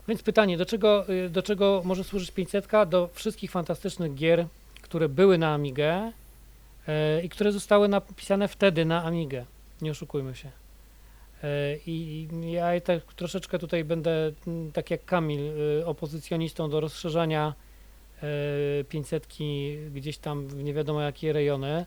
Więc 0.09 0.23
pytanie, 0.23 0.57
do 0.57 0.67
czego, 0.67 1.09
y, 1.09 1.31
do 1.31 1.43
czego 1.43 1.83
może 1.85 2.05
służyć 2.05 2.31
500? 2.31 2.67
Do 2.89 3.09
wszystkich 3.13 3.51
fantastycznych 3.51 4.15
gier, 4.15 4.47
które 4.83 5.09
były 5.09 5.39
na 5.39 5.55
Amigę, 5.55 6.13
e, 6.89 7.23
i 7.23 7.29
które 7.29 7.53
zostały 7.53 7.89
napisane 7.89 8.49
wtedy 8.49 8.85
na 8.85 9.05
Amigę. 9.05 9.45
Nie 9.83 9.91
oszukujmy 9.91 10.35
się. 10.35 10.51
E, 11.45 11.77
I 11.87 12.29
ja 12.45 12.81
tak 12.81 13.15
troszeczkę 13.15 13.59
tutaj 13.59 13.85
będę, 13.85 14.33
tak 14.73 14.91
jak 14.91 15.05
Kamil, 15.05 15.41
y, 15.81 15.87
opozycjonistą 15.87 16.71
do 16.71 16.81
rozszerzania 16.81 17.55
e, 18.23 18.85
500 18.85 19.29
gdzieś 19.95 20.19
tam 20.19 20.47
w 20.47 20.65
nie 20.65 20.75
wiadomo 20.75 21.01
jakie 21.01 21.33
rejony. 21.33 21.87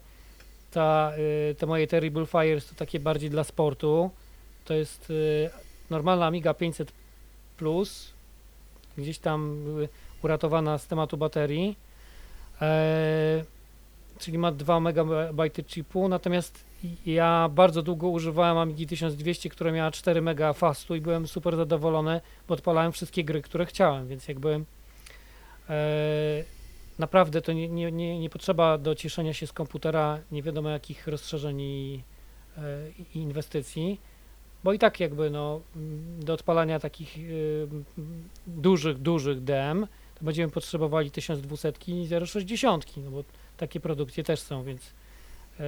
Ta, 0.72 1.14
y, 1.52 1.56
te 1.56 1.66
moje 1.66 1.88
Terrible 1.88 2.26
Fires 2.26 2.70
to 2.70 2.76
takie 2.76 3.00
bardziej 3.00 3.30
dla 3.30 3.44
sportu. 3.44 4.12
To 4.68 4.74
jest 4.74 5.10
y, 5.10 5.50
normalna 5.90 6.26
Amiga 6.26 6.54
500 6.54 6.92
Plus, 7.58 8.14
gdzieś 8.98 9.20
tam 9.20 9.66
uratowana 10.24 10.78
z 10.78 10.88
tematu 10.88 11.18
baterii. 11.18 11.78
E, 12.62 13.44
czyli 14.20 14.38
ma 14.38 14.52
2 14.52 14.80
MB 14.80 15.42
chipu, 15.68 16.08
natomiast 16.08 16.64
ja 17.06 17.50
bardzo 17.52 17.82
długo 17.82 18.08
używałem 18.08 18.58
Amigi 18.58 18.88
1200, 18.88 19.50
która 19.50 19.72
miała 19.72 19.92
4 19.92 20.22
MB 20.22 20.54
fastu 20.54 20.96
i 20.96 21.02
byłem 21.02 21.28
super 21.28 21.56
zadowolony, 21.56 22.22
bo 22.48 22.54
odpalałem 22.54 22.92
wszystkie 22.92 23.24
gry, 23.24 23.42
które 23.42 23.66
chciałem, 23.66 24.08
więc 24.08 24.28
jakby 24.28 24.66
e, 25.70 26.44
naprawdę 27.00 27.42
to 27.42 27.54
nie, 27.54 27.70
nie, 27.70 27.92
nie, 27.92 28.20
nie 28.20 28.30
potrzeba 28.30 28.78
do 28.78 28.96
cieszenia 28.96 29.34
się 29.34 29.48
z 29.48 29.54
komputera 29.54 30.20
nie 30.32 30.44
wiadomo 30.44 30.70
jakich 30.70 31.08
rozszerzeń 31.08 31.62
i, 31.62 32.04
e, 32.58 32.62
i 33.16 33.20
inwestycji, 33.20 34.00
bo 34.68 34.74
i 34.74 34.80
tak 34.80 35.00
jakby 35.00 35.30
no, 35.30 35.62
do 36.20 36.34
odpalania 36.34 36.80
takich 36.80 37.18
y, 37.18 37.68
dużych, 38.48 38.98
dużych 38.98 39.44
DM 39.44 39.88
to 40.20 40.26
będziemy 40.26 40.52
potrzebowali 40.52 41.12
1200 41.12 41.74
i 41.88 42.08
060, 42.26 42.98
no 42.98 43.12
bo 43.12 43.24
takie 43.58 43.80
produkcje 43.80 44.24
też 44.24 44.40
są, 44.40 44.64
więc 44.64 44.82
e, 45.60 45.64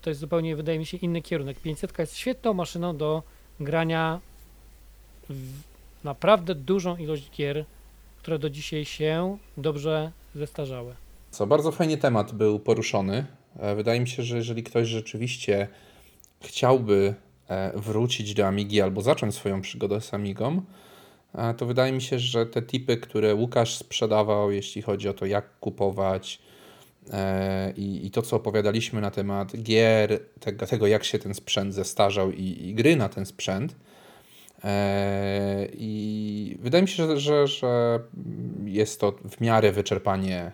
to 0.00 0.10
jest 0.10 0.20
zupełnie, 0.20 0.56
wydaje 0.56 0.78
mi 0.78 0.86
się, 0.86 0.96
inny 0.96 1.22
kierunek. 1.22 1.60
500 1.60 1.98
jest 1.98 2.16
świetną 2.16 2.54
maszyną 2.54 2.96
do 2.96 3.22
grania 3.60 4.20
w 5.28 5.52
naprawdę 6.04 6.54
dużą 6.54 6.96
ilość 6.96 7.30
gier, 7.30 7.64
które 8.18 8.38
do 8.38 8.50
dzisiaj 8.50 8.84
się 8.84 9.38
dobrze 9.56 10.12
zestarzały. 10.34 10.94
Co, 11.30 11.46
bardzo 11.46 11.72
fajnie 11.72 11.98
temat 11.98 12.32
był 12.32 12.58
poruszony. 12.58 13.26
E, 13.58 13.74
Wydaje 13.74 14.00
mi 14.00 14.08
się, 14.08 14.22
że 14.22 14.36
jeżeli 14.36 14.62
ktoś 14.62 14.88
rzeczywiście 14.88 15.68
chciałby 16.40 17.14
wrócić 17.74 18.34
do 18.34 18.46
Amigi 18.46 18.80
albo 18.80 19.00
zacząć 19.00 19.34
swoją 19.34 19.60
przygodę 19.60 20.00
z 20.00 20.14
Amigą, 20.14 20.62
e, 21.34 21.54
to 21.54 21.66
wydaje 21.66 21.92
mi 21.92 22.02
się, 22.02 22.18
że 22.18 22.46
te 22.46 22.62
tipy, 22.62 22.96
które 22.96 23.34
Łukasz 23.34 23.74
sprzedawał, 23.74 24.50
jeśli 24.50 24.82
chodzi 24.82 25.08
o 25.08 25.14
to, 25.14 25.26
jak 25.26 25.58
kupować 25.60 26.38
e, 27.12 27.72
i, 27.76 28.06
i 28.06 28.10
to, 28.10 28.22
co 28.22 28.36
opowiadaliśmy 28.36 29.00
na 29.00 29.10
temat 29.10 29.62
gier, 29.62 30.20
tego, 30.40 30.66
tego 30.66 30.86
jak 30.86 31.04
się 31.04 31.18
ten 31.18 31.34
sprzęt 31.34 31.74
zestarzał 31.74 32.32
i, 32.32 32.68
i 32.68 32.74
gry 32.74 32.96
na 32.96 33.08
ten 33.08 33.26
sprzęt, 33.26 33.76
e, 34.64 35.68
i 35.72 36.56
wydaje 36.60 36.82
mi 36.82 36.88
się, 36.88 37.06
że, 37.06 37.20
że, 37.20 37.46
że 37.46 38.00
jest 38.64 39.00
to 39.00 39.12
w 39.12 39.40
miarę 39.40 39.72
wyczerpanie 39.72 40.52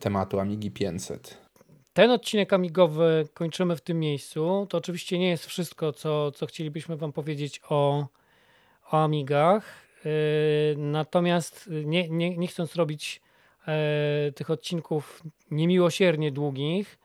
tematu 0.00 0.40
Amigi 0.40 0.70
500. 0.70 1.49
Ten 1.92 2.10
odcinek 2.10 2.52
amigowy 2.52 3.28
kończymy 3.34 3.76
w 3.76 3.80
tym 3.80 4.00
miejscu. 4.00 4.66
To 4.70 4.78
oczywiście 4.78 5.18
nie 5.18 5.28
jest 5.28 5.46
wszystko, 5.46 5.92
co, 5.92 6.32
co 6.32 6.46
chcielibyśmy 6.46 6.96
Wam 6.96 7.12
powiedzieć 7.12 7.60
o, 7.68 8.06
o 8.90 9.04
Amigach. 9.04 9.64
Yy, 10.04 10.10
natomiast 10.76 11.70
nie, 11.84 12.08
nie, 12.08 12.36
nie 12.36 12.46
chcąc 12.46 12.76
robić 12.76 13.20
e, 13.66 14.32
tych 14.32 14.50
odcinków 14.50 15.22
niemiłosiernie 15.50 16.32
długich, 16.32 16.98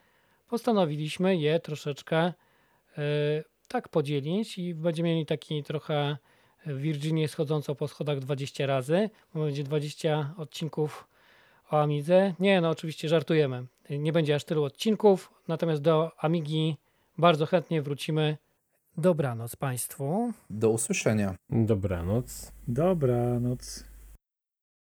postanowiliśmy 0.48 1.36
je 1.36 1.60
troszeczkę 1.60 2.16
e, 2.16 2.32
tak 3.68 3.88
podzielić 3.88 4.58
i 4.58 4.74
będziemy 4.74 5.08
mieli 5.08 5.26
taki 5.26 5.62
trochę 5.62 6.16
Virginię 6.66 7.28
schodzącą 7.28 7.74
po 7.74 7.88
schodach 7.88 8.18
20 8.18 8.66
razy, 8.66 9.10
będzie 9.34 9.64
20 9.64 10.34
odcinków 10.36 11.08
o 11.70 11.80
Amidze. 11.80 12.34
Nie, 12.40 12.60
no 12.60 12.70
oczywiście 12.70 13.08
żartujemy. 13.08 13.66
Nie 13.90 14.12
będzie 14.12 14.34
aż 14.34 14.44
tylu 14.44 14.64
odcinków, 14.64 15.30
natomiast 15.48 15.82
do 15.82 16.10
Amigi 16.18 16.76
bardzo 17.18 17.46
chętnie 17.46 17.82
wrócimy. 17.82 18.36
Dobranoc 18.96 19.56
Państwu. 19.56 20.32
Do 20.50 20.70
usłyszenia. 20.70 21.34
Dobranoc. 21.50 22.52
Dobranoc. 22.68 23.84